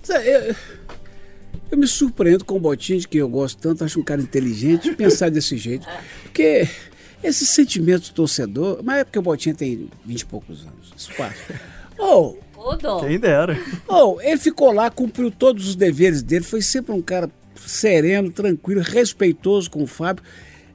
Eu, 0.09 0.55
Eu 1.71 1.77
me 1.77 1.87
surpreendo 1.87 2.45
com 2.45 2.57
o 2.57 2.59
Botinha, 2.59 2.99
de 2.99 3.07
que 3.07 3.17
eu 3.17 3.27
gosto 3.27 3.57
tanto, 3.57 3.83
acho 3.83 3.99
um 3.99 4.03
cara 4.03 4.21
inteligente, 4.21 4.93
pensar 4.95 5.29
desse 5.29 5.57
jeito. 5.57 5.87
Porque 6.23 6.67
esse 7.23 7.45
sentimento 7.45 8.09
do 8.09 8.13
torcedor, 8.13 8.81
mas 8.83 8.99
é 8.99 9.03
porque 9.03 9.17
o 9.19 9.21
Botinha 9.21 9.55
tem 9.55 9.89
20 10.05 10.21
e 10.21 10.25
poucos 10.25 10.61
anos. 10.61 10.93
Isso 10.95 11.11
passa. 11.17 11.59
Oh, 11.97 12.35
Quem 12.99 13.19
dera. 13.19 13.59
Oh, 13.87 14.19
ele 14.21 14.37
ficou 14.37 14.71
lá, 14.71 14.89
cumpriu 14.89 15.31
todos 15.31 15.67
os 15.67 15.75
deveres 15.75 16.21
dele, 16.21 16.43
foi 16.43 16.61
sempre 16.61 16.91
um 16.93 17.01
cara 17.01 17.29
sereno, 17.55 18.31
tranquilo, 18.31 18.81
respeitoso 18.81 19.69
com 19.69 19.81
o 19.83 19.87
Fábio, 19.87 20.23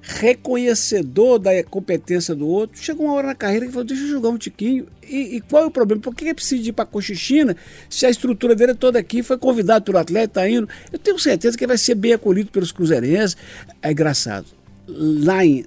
reconhecedor 0.03 1.39
da 1.39 1.63
competência 1.65 2.35
do 2.35 2.47
outro. 2.47 2.81
Chegou 2.81 3.07
uma 3.07 3.15
hora 3.15 3.29
na 3.29 3.35
carreira 3.35 3.67
que 3.67 3.73
falou: 3.73 3.85
deixa 3.85 4.03
eu 4.03 4.09
jogar 4.09 4.31
um 4.31 4.39
tiquinho. 4.39 4.87
E, 5.03 5.37
e 5.37 5.41
qual 5.41 5.65
é 5.65 5.67
o 5.67 5.71
problema? 5.71 6.01
Por 6.01 6.15
que 6.15 6.29
é 6.29 6.35
preciso 6.35 6.69
ir 6.69 6.73
para 6.73 6.85
Cochichina 6.85 7.57
se 7.89 8.07
a 8.07 8.11
estrutura 8.11 8.55
dele 8.55 8.73
é 8.73 8.75
toda 8.75 8.99
aqui? 8.99 9.23
Foi 9.23 9.37
convidado 9.37 9.85
pelo 9.85 9.99
atleta, 9.99 10.41
está 10.41 10.49
indo. 10.49 10.69
Eu 10.93 10.99
tenho 10.99 11.19
certeza 11.19 11.57
que 11.57 11.67
vai 11.67 11.79
ser 11.79 11.95
bem 11.95 12.13
acolhido 12.13 12.51
pelos 12.51 12.73
cruzeirenses. 12.73 13.37
É 13.83 13.91
engraçado. 13.91 14.47
Lá 14.89 15.45
em 15.45 15.65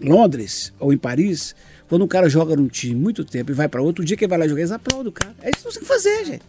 Londres 0.00 0.72
ou 0.78 0.92
em 0.92 0.98
Paris, 0.98 1.54
quando 1.88 2.04
um 2.04 2.08
cara 2.08 2.28
joga 2.28 2.56
num 2.56 2.68
time 2.68 2.94
muito 2.94 3.24
tempo 3.24 3.50
e 3.50 3.54
vai 3.54 3.68
para 3.68 3.82
outro, 3.82 4.02
o 4.02 4.04
dia 4.04 4.16
que 4.16 4.24
ele 4.24 4.30
vai 4.30 4.38
lá 4.38 4.48
jogar, 4.48 4.60
eles 4.60 4.72
aplaudem 4.72 5.08
o 5.08 5.12
cara. 5.12 5.34
É 5.42 5.50
isso 5.50 5.58
que 5.58 5.64
você 5.64 5.78
tem 5.78 5.88
que 5.88 5.94
fazer, 5.94 6.24
gente. 6.24 6.42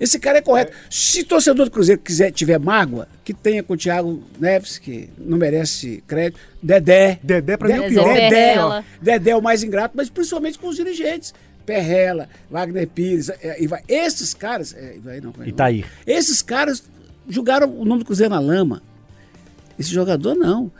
Esse 0.00 0.18
cara 0.18 0.38
é 0.38 0.42
correto. 0.42 0.72
Se 0.90 1.24
torcedor 1.24 1.64
do 1.66 1.70
Cruzeiro 1.70 2.00
quiser 2.00 2.30
tiver 2.30 2.58
mágoa, 2.58 3.08
que 3.24 3.34
tenha 3.34 3.62
com 3.62 3.74
o 3.74 3.76
Thiago 3.76 4.22
Neves, 4.38 4.78
que 4.78 5.10
não 5.18 5.36
merece 5.38 6.02
crédito. 6.06 6.40
Dedé. 6.62 7.18
Dedé 7.22 7.56
pra 7.56 7.68
mim 7.68 7.74
é 7.74 7.78
o 7.78 7.82
Dedé, 7.82 7.90
pior. 7.94 8.14
Dedé, 8.14 8.28
Perrela. 8.30 8.84
Dedé 9.02 9.30
é 9.30 9.36
o 9.36 9.42
mais 9.42 9.62
ingrato, 9.62 9.96
mas 9.96 10.08
principalmente 10.08 10.58
com 10.58 10.68
os 10.68 10.76
dirigentes. 10.76 11.34
Perrela, 11.66 12.28
Wagner 12.50 12.88
Pires, 12.88 13.28
é, 13.28 13.62
e 13.62 13.66
vai- 13.66 13.82
esses 13.86 14.32
caras. 14.32 14.74
É, 14.74 14.96
vai 15.02 15.20
não, 15.20 15.34
é 15.38 15.80
é? 15.80 15.84
Esses 16.06 16.40
caras 16.40 16.82
jogaram 17.28 17.68
o 17.70 17.84
nome 17.84 18.00
do 18.02 18.06
Cruzeiro 18.06 18.32
na 18.32 18.40
lama. 18.40 18.82
Esse 19.78 19.90
jogador 19.90 20.34
não. 20.34 20.72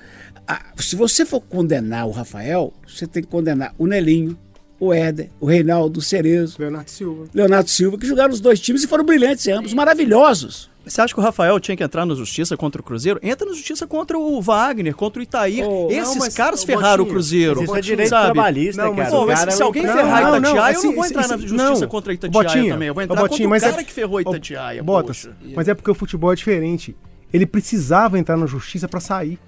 Ah, 0.47 0.65
se 0.79 0.97
você 0.97 1.27
for 1.27 1.43
condenar 1.43 2.07
o 2.07 2.11
Rafael, 2.11 2.73
você 2.87 3.07
tem 3.07 3.23
que 3.23 3.29
condenar 3.29 3.75
o 3.77 3.87
Nelinho, 3.87 4.39
o 4.81 4.93
Éder, 4.93 5.31
o 5.41 5.47
Reinaldo, 5.47 5.99
o 5.99 6.03
Cerezo, 6.03 6.57
Leonardo 6.59 6.91
Silva. 6.91 7.25
Leonardo 7.35 7.69
Silva, 7.71 7.99
que 7.99 8.07
jogaram 8.07 8.33
os 8.33 8.41
dois 8.41 8.61
times 8.61 8.85
e 8.85 8.87
foram 8.87 9.05
brilhantes 9.05 9.47
ambos, 9.49 9.75
maravilhosos. 9.75 10.71
Você 10.87 11.03
acha 11.03 11.13
que 11.13 11.21
o 11.21 11.23
Rafael 11.23 11.61
tinha 11.61 11.77
que 11.77 11.83
entrar 11.85 12.07
na 12.07 12.15
justiça 12.15 12.57
contra 12.57 12.81
o 12.81 12.85
Cruzeiro? 12.85 13.21
Entra 13.23 13.47
na 13.47 13.53
justiça 13.53 13.87
contra 13.87 14.19
o 14.19 14.41
Wagner, 14.41 14.95
contra 14.95 15.21
o 15.21 15.23
Itair. 15.23 15.63
Oh, 15.69 15.89
Esses 15.91 16.15
não, 16.15 16.21
mas, 16.25 16.35
caras 16.35 16.65
ferraram 16.65 17.05
o 17.05 17.07
Cruzeiro. 17.07 17.63
Isso 17.63 17.77
é 17.77 17.81
direito 17.83 18.09
sabe? 18.09 18.33
trabalhista, 18.33 18.83
Não, 18.85 18.95
mas- 18.95 18.99
cara. 19.05 19.11
Pô, 19.11 19.25
O 19.25 19.27
mas 19.27 19.39
cara 19.39 19.51
se 19.51 19.61
é 19.61 19.65
alguém 19.67 19.83
cara- 19.83 19.97
ferrar 20.03 20.23
Não, 20.23 20.31
não, 20.31 20.39
Itatiaia, 20.39 20.73
eu 20.73 20.79
assim, 20.79 20.87
não 20.89 20.95
vou 20.95 21.05
entrar 21.05 21.29
na 21.29 21.37
justiça 21.37 21.81
não. 21.81 21.89
contra 21.89 22.15
Itatiaia 22.15 22.45
Botinha, 22.49 22.73
também. 22.73 22.89
Eu 22.89 22.95
vou 22.95 23.03
entrar 23.03 23.17
Botinha, 23.17 23.31
contra 23.31 23.49
mas 23.51 23.63
o 23.63 23.67
é- 23.67 23.71
cara 23.71 23.85
que 23.85 23.93
ferrou 23.93 24.21
Itatiaia. 24.23 24.83
Botas, 24.83 25.25
poxa. 25.27 25.37
mas 25.55 25.69
é 25.69 25.75
porque 25.75 25.91
o 25.91 25.95
futebol 25.95 26.33
é 26.33 26.37
diferente. 26.37 26.97
Ele 27.31 27.45
precisava 27.45 28.19
entrar 28.19 28.39
na 28.39 28.47
justiça 28.47 28.89
pra 28.89 29.01
sair. 29.01 29.39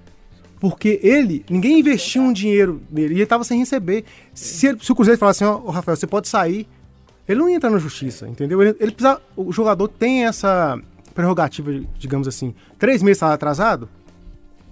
Porque 0.61 0.99
ele, 1.01 1.43
ninguém 1.49 1.79
investiu 1.79 2.21
um 2.21 2.31
dinheiro 2.31 2.81
nele 2.89 3.15
e 3.15 3.17
ele 3.17 3.25
tava 3.25 3.43
sem 3.43 3.57
receber. 3.59 4.05
Se, 4.33 4.67
ele- 4.67 4.77
se 4.79 4.91
o 4.91 4.95
Cruzeiro 4.95 5.17
falasse 5.19 5.43
assim, 5.43 5.51
ó, 5.51 5.57
ô, 5.67 5.71
Rafael, 5.71 5.97
você 5.97 6.05
pode 6.07 6.29
sair, 6.29 6.67
ele 7.27 7.39
não 7.39 7.49
ia 7.49 7.55
entrar 7.55 7.71
na 7.71 7.79
justiça, 7.79 8.27
entendeu? 8.27 8.61
Ele, 8.61 8.75
ele 8.79 8.91
precisa, 8.91 9.19
o 9.35 9.51
jogador 9.51 9.87
tem 9.87 10.23
essa 10.25 10.79
prerrogativa, 11.15 11.71
digamos 11.97 12.27
assim, 12.27 12.53
três 12.77 13.01
meses 13.01 13.23
atrasado, 13.23 13.89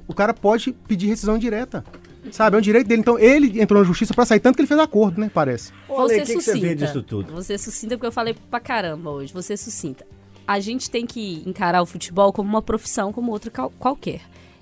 o 0.08 0.14
cara 0.14 0.32
pode 0.34 0.72
pedir 0.88 1.08
rescisão 1.08 1.38
direta. 1.40 1.84
Sabe, 2.32 2.56
é 2.56 2.60
um 2.60 2.62
direito 2.62 2.86
dele. 2.88 3.00
Então 3.02 3.18
ele 3.18 3.60
entrou 3.62 3.82
na 3.82 3.88
justiça 3.88 4.14
pra 4.14 4.26
sair, 4.26 4.40
tanto 4.40 4.58
que 4.58 4.62
ele 4.62 4.68
fez 4.68 4.80
acordo, 4.80 5.20
né? 5.20 5.32
Parece. 5.34 5.72
Ser 6.10 6.22
o 6.22 6.26
que 6.26 6.34
que 6.36 6.42
você 6.44 6.52
vê 6.60 6.76
disso 6.76 7.02
tudo? 7.02 7.42
Ser 7.44 7.58
sucinta 7.58 7.96
porque 7.96 8.06
eu 8.08 8.12
falei 8.12 8.36
pra 8.52 8.60
caramba 8.60 9.10
hoje. 9.10 9.34
Ser 9.42 9.58
sucinta. 9.58 10.06
A 10.46 10.60
gente 10.60 10.92
tem 10.92 11.06
que 11.08 11.42
encarar 11.48 11.82
o 11.82 11.86
futebol 11.86 12.32
como 12.34 12.48
uma 12.50 12.62
profissão 12.62 13.12
como 13.14 13.32
outra 13.32 13.50
qual- 13.50 13.72
qualquer. 13.80 14.22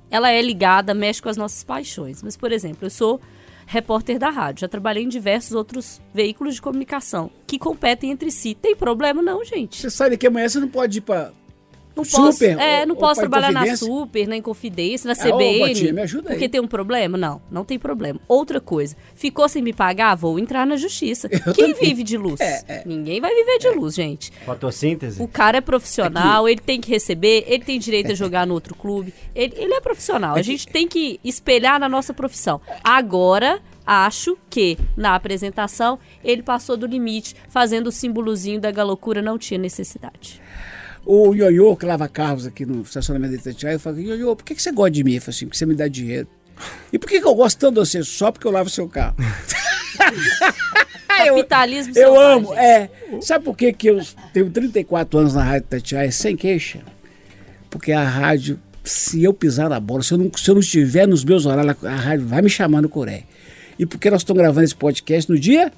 Ela 0.10 0.32
é 0.32 0.42
ligada, 0.42 0.94
mexe 0.94 1.22
com 1.22 1.30
as 1.30 1.38
nossas 1.38 1.64
paixões. 1.64 2.24
Mas, 2.24 2.38
por 2.38 2.52
exemplo, 2.52 2.86
eu 2.86 2.90
sou 2.90 3.20
repórter 3.66 4.18
da 4.18 4.30
rádio. 4.30 4.62
Já 4.62 4.68
trabalhei 4.68 5.04
em 5.04 5.10
diversos 5.10 5.52
outros 5.52 6.02
veículos 6.14 6.56
de 6.56 6.62
comunicação 6.62 7.30
que 7.46 7.60
competem 7.60 8.12
entre 8.12 8.32
si. 8.32 8.56
Tem 8.56 8.76
problema 8.76 9.22
não, 9.22 9.44
gente. 9.44 9.78
Você 9.82 9.90
sai 9.90 10.10
daqui 10.10 10.26
amanhã, 10.26 10.48
você 10.48 10.60
não 10.60 10.70
pode 10.70 11.00
ir 11.00 11.02
pra 11.02 11.32
Não 11.98 12.04
posso, 12.04 12.34
Super, 12.34 12.60
é, 12.60 12.86
não 12.86 12.96
ou 12.96 13.02
posso 13.02 13.20
trabalhar 13.20 13.52
na? 13.52 13.76
Super, 13.76 14.28
na 14.28 14.38
Inconfidência, 14.38 15.08
na 15.08 15.14
Ah, 15.14 15.28
ô, 15.28 15.38
CBN. 15.38 15.68
Botinha, 15.68 15.94
me 15.94 16.02
ajuda 16.02 16.30
aí. 16.30 16.36
Porque 16.36 16.48
tem 16.48 16.62
um 16.62 16.68
problema? 16.68 17.18
Não, 17.18 17.42
não 17.50 17.66
tem 17.66 17.80
problema. 17.80 18.20
Outra 18.28 18.62
coisa, 18.62 18.96
ficou 19.16 19.50
sem 19.50 19.62
me 19.62 19.74
pagar? 19.74 20.16
Vou 20.16 20.38
entrar 20.40 20.66
na 20.66 20.76
justiça. 20.76 21.28
Quem 21.56 21.74
vive 21.74 22.04
de 22.04 22.18
luz? 22.18 22.40
É, 22.40 22.84
Ninguém 22.86 23.20
vai 23.20 23.34
viver 23.34 23.58
de 23.58 23.70
luz, 23.70 23.96
gente. 23.96 24.32
Fotossíntese? 24.46 25.22
O 25.22 25.28
cara 25.28 25.58
é 25.58 25.62
profissional, 25.62 26.48
ele 26.48 26.62
tem 26.62 26.80
que 26.80 26.90
receber, 26.90 27.44
ele 27.48 27.64
tem 27.64 27.80
direito 27.80 28.12
a 28.12 28.16
jogar 28.16 28.46
no 28.46 28.54
outro 28.54 28.76
clube. 28.76 29.14
Ele, 29.36 29.54
ele 29.58 29.74
é 29.74 29.82
profissional. 29.82 30.36
A 30.36 30.42
gente 30.42 30.68
tem 30.68 30.88
que 30.88 31.20
espelhar 31.24 31.80
na 31.80 31.90
nossa 31.90 32.14
profissão. 32.14 32.62
Agora, 32.84 33.60
acho 33.86 34.38
que 34.50 34.78
na 34.96 35.16
apresentação 35.16 35.98
ele 36.24 36.44
passou 36.44 36.76
do 36.78 36.86
limite, 36.86 37.36
fazendo 37.50 37.88
o 37.88 37.92
símbolozinho 37.92 38.60
da 38.60 38.70
galocura, 38.72 39.22
não 39.22 39.38
tinha 39.38 39.58
necessidade. 39.58 40.42
O 41.10 41.34
Ioiô, 41.34 41.74
que 41.78 41.86
lava 41.86 42.08
carros 42.10 42.46
aqui 42.46 42.66
no 42.66 42.82
estacionamento 42.82 43.34
de 43.34 43.40
Itatiaia, 43.40 43.76
eu 43.76 43.80
falo, 43.80 43.98
Ioiô, 44.00 44.36
por 44.36 44.44
que, 44.44 44.54
que 44.54 44.62
você 44.62 44.74
gosta 44.74 44.92
de 44.92 45.04
mim? 45.06 45.14
Eu 45.16 45.22
falo 45.22 45.30
assim, 45.30 45.46
porque 45.46 45.58
você 45.58 45.66
me 45.66 45.74
dá 45.74 45.88
dinheiro. 45.88 46.28
E 46.92 47.00
por 47.00 47.08
que, 47.08 47.22
que 47.22 47.26
eu 47.26 47.34
gosto 47.34 47.58
tanto 47.60 47.76
de 47.76 47.80
você? 47.88 48.04
Só 48.04 48.30
porque 48.32 48.46
eu 48.46 48.52
lavo 48.52 48.70
seu 48.70 48.90
carro. 48.90 49.16
Capitalismo 51.08 51.94
Eu 51.98 52.14
selvagem. 52.14 52.38
amo, 52.38 52.54
é. 52.56 52.90
Sabe 53.22 53.46
por 53.46 53.56
que, 53.56 53.72
que 53.74 53.88
eu 53.90 54.02
tenho 54.34 54.50
34 54.50 55.20
anos 55.20 55.34
na 55.34 55.44
Rádio 55.44 55.66
Itatiaia 55.68 56.12
sem 56.12 56.36
queixa? 56.36 56.82
Porque 57.70 57.92
a 57.92 58.04
rádio, 58.04 58.60
se 58.84 59.24
eu 59.24 59.34
pisar 59.34 59.70
na 59.70 59.80
bola, 59.80 60.04
se 60.04 60.14
eu 60.14 60.18
não, 60.18 60.32
se 60.36 60.50
eu 60.50 60.56
não 60.56 60.62
estiver 60.62 61.08
nos 61.08 61.24
meus 61.24 61.46
horários, 61.46 61.84
a 61.84 61.96
rádio 61.96 62.26
vai 62.28 62.42
me 62.42 62.50
chamar 62.50 62.82
no 62.82 62.90
Coré. 62.90 63.24
E 63.80 63.86
porque 63.86 64.10
nós 64.10 64.22
estamos 64.22 64.42
gravando 64.42 64.66
esse 64.66 64.76
podcast 64.76 65.30
no 65.32 65.38
dia, 65.40 65.72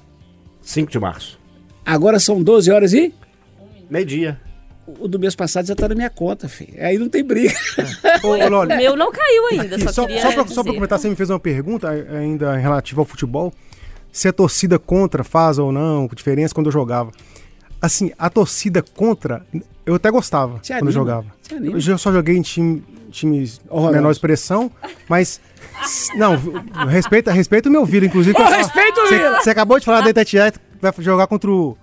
5 0.62 0.90
de 0.90 0.98
março. 0.98 1.38
agora 1.84 2.18
são 2.18 2.42
12 2.42 2.70
horas 2.70 2.92
e 2.92 3.12
Meio-dia. 3.88 4.40
O 4.98 5.08
do 5.08 5.18
mês 5.18 5.34
passado 5.36 5.66
já 5.66 5.72
está 5.74 5.88
na 5.88 5.94
minha 5.94 6.10
conta, 6.10 6.48
filho. 6.48 6.74
Aí 6.78 6.98
não 6.98 7.08
tem 7.08 7.22
briga. 7.22 7.52
Ô, 8.24 8.28
ô, 8.28 8.48
Loli, 8.48 8.72
O 8.74 8.76
meu 8.76 8.96
não 8.96 9.10
caiu 9.12 9.46
ainda, 9.52 9.76
Aqui, 9.76 9.84
só, 9.84 9.92
só, 9.92 10.02
só, 10.02 10.06
pra, 10.06 10.42
dizer. 10.42 10.54
só 10.54 10.62
pra 10.64 10.72
comentar, 10.74 10.98
você 10.98 11.08
me 11.08 11.16
fez 11.16 11.30
uma 11.30 11.40
pergunta 11.40 11.88
ainda 11.90 12.56
relativa 12.56 13.00
ao 13.00 13.04
futebol. 13.04 13.52
Se 14.12 14.26
a 14.28 14.32
torcida 14.32 14.78
contra 14.78 15.22
faz 15.22 15.58
ou 15.58 15.70
não, 15.70 16.08
diferença 16.14 16.52
quando 16.54 16.66
eu 16.66 16.72
jogava. 16.72 17.10
Assim, 17.80 18.10
a 18.18 18.28
torcida 18.28 18.82
contra, 18.82 19.46
eu 19.86 19.94
até 19.94 20.10
gostava 20.10 20.58
Te 20.58 20.68
quando 20.68 20.72
eu 20.72 20.76
anima, 20.78 20.92
jogava. 20.92 21.26
te 21.42 21.54
anima. 21.54 21.76
Eu 21.76 21.80
já 21.80 21.96
só 21.96 22.12
joguei 22.12 22.36
em 22.36 22.42
time, 22.42 22.82
times 23.10 23.60
Horroroso. 23.68 23.92
menor 23.96 24.10
expressão, 24.10 24.70
mas. 25.08 25.40
Não, 26.16 26.36
respeita, 26.88 27.32
respeita 27.32 27.68
o 27.68 27.72
meu 27.72 27.86
Vila, 27.86 28.04
inclusive. 28.04 28.36
Respeita 28.38 29.00
o 29.00 29.06
Você- 29.06 29.16
Vila! 29.16 29.40
Você 29.40 29.50
acabou 29.50 29.78
de 29.78 29.86
falar 29.86 30.02
da 30.02 30.10
Itatiaia, 30.10 30.52
vai 30.82 30.92
jogar 30.98 31.26
contra 31.26 31.50
o, 31.50 31.76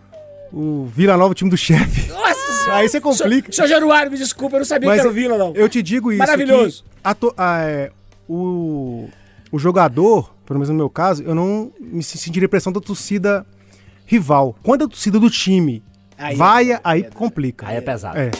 o 0.53 0.86
Vila 0.93 1.18
Nova, 1.18 1.32
o 1.32 1.34
time 1.36 1.49
do 1.49 1.58
chefe. 1.58 2.10
Nossa! 2.12 2.36
Aí 2.72 2.88
você 2.89 3.00
complica. 3.02 3.52
Seu 3.52 3.68
Januário, 3.68 4.12
me 4.12 4.18
desculpa, 4.18 4.56
eu 4.56 4.60
não 4.60 4.66
sabia 4.66 4.88
Mas 4.89 4.98
que 4.98 5.02
era 5.02 5.10
o 5.10 5.14
Vila, 5.14 5.38
não. 5.38 5.54
Eu 5.56 5.68
te 5.70 5.82
digo 5.82 6.12
isso. 6.12 6.20
Maravilhoso. 6.20 6.84
que 6.84 6.89
a 7.04 7.14
to- 7.16 7.34
a- 7.38 7.62
é, 7.64 7.91
o, 8.28 9.08
o 9.52 9.58
jogador, 9.60 10.34
pelo 10.45 10.60
menos 10.60 10.70
no 10.70 10.76
meu 10.76 10.89
caso, 10.89 11.24
eu 11.24 11.34
não 11.34 11.72
me 11.80 12.04
sentiria 12.04 12.48
pressão 12.50 12.72
da 12.74 12.80
torcida 12.82 13.45
rival. 14.06 14.56
Quando 14.64 14.84
a 14.86 14.88
torcida 14.88 15.20
do 15.20 15.30
time 15.30 15.84
Aí 16.18 16.36
vai, 16.36 16.72
é- 16.72 16.80
aí 16.84 17.04
complica. 17.14 17.68
Aí 17.68 17.78
é 17.78 17.82
pesado. 17.82 18.18
É. 18.18 18.32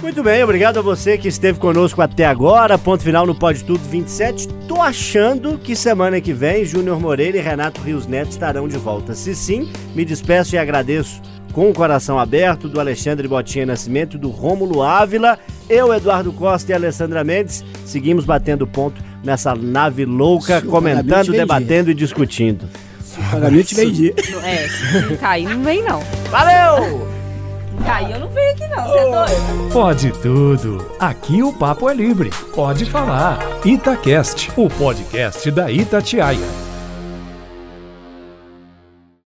Muito 0.00 0.22
bem, 0.22 0.44
obrigado 0.44 0.78
a 0.78 0.82
você 0.82 1.18
que 1.18 1.26
esteve 1.26 1.58
conosco 1.58 2.00
até 2.00 2.24
agora. 2.24 2.78
Ponto 2.78 3.02
final 3.02 3.26
no 3.26 3.34
Pode 3.34 3.64
Tudo 3.64 3.80
27. 3.88 4.46
Tô 4.68 4.80
achando 4.80 5.58
que 5.58 5.74
semana 5.74 6.20
que 6.20 6.32
vem 6.32 6.64
Júnior 6.64 7.00
Moreira 7.00 7.36
e 7.36 7.40
Renato 7.40 7.80
Rios 7.80 8.06
Neto 8.06 8.30
estarão 8.30 8.68
de 8.68 8.76
volta. 8.78 9.12
Se 9.14 9.34
sim, 9.34 9.68
me 9.96 10.04
despeço 10.04 10.54
e 10.54 10.58
agradeço 10.58 11.20
com 11.52 11.70
o 11.70 11.74
coração 11.74 12.18
aberto 12.18 12.68
do 12.68 12.78
Alexandre 12.80 13.26
Botinha 13.26 13.66
Nascimento, 13.66 14.18
do 14.18 14.30
Rômulo 14.30 14.82
Ávila, 14.82 15.38
eu, 15.68 15.92
Eduardo 15.92 16.32
Costa 16.32 16.72
e 16.72 16.74
Alessandra 16.74 17.24
Mendes. 17.24 17.64
Seguimos 17.84 18.24
batendo 18.24 18.66
ponto 18.66 19.02
nessa 19.24 19.54
nave 19.54 20.04
louca, 20.04 20.58
o 20.58 20.68
comentando, 20.68 21.32
debatendo 21.32 21.90
e 21.90 21.94
discutindo. 21.94 22.68
O 23.16 23.30
pagamento 23.30 23.74
vem 23.74 23.90
dia. 23.92 24.14
Não, 24.30 24.40
É, 24.40 24.68
se 24.68 25.00
não 25.08 25.16
cair, 25.16 25.48
não 25.48 25.62
vem 25.62 25.82
não. 25.82 26.00
Valeu! 26.30 27.08
Cair, 27.84 28.12
eu 28.12 28.20
não 28.20 28.28
venho 28.28 28.52
aqui 28.52 28.66
não, 28.68 28.84
você 28.84 28.98
é 28.98 29.10
doido? 29.10 29.72
Pode 29.72 30.12
tudo. 30.20 30.86
Aqui 30.98 31.42
o 31.42 31.52
papo 31.52 31.88
é 31.88 31.94
livre. 31.94 32.30
Pode 32.54 32.84
falar. 32.84 33.38
Itacast, 33.64 34.50
o 34.56 34.68
podcast 34.68 35.50
da 35.50 35.70
Itatiaia. 35.70 36.67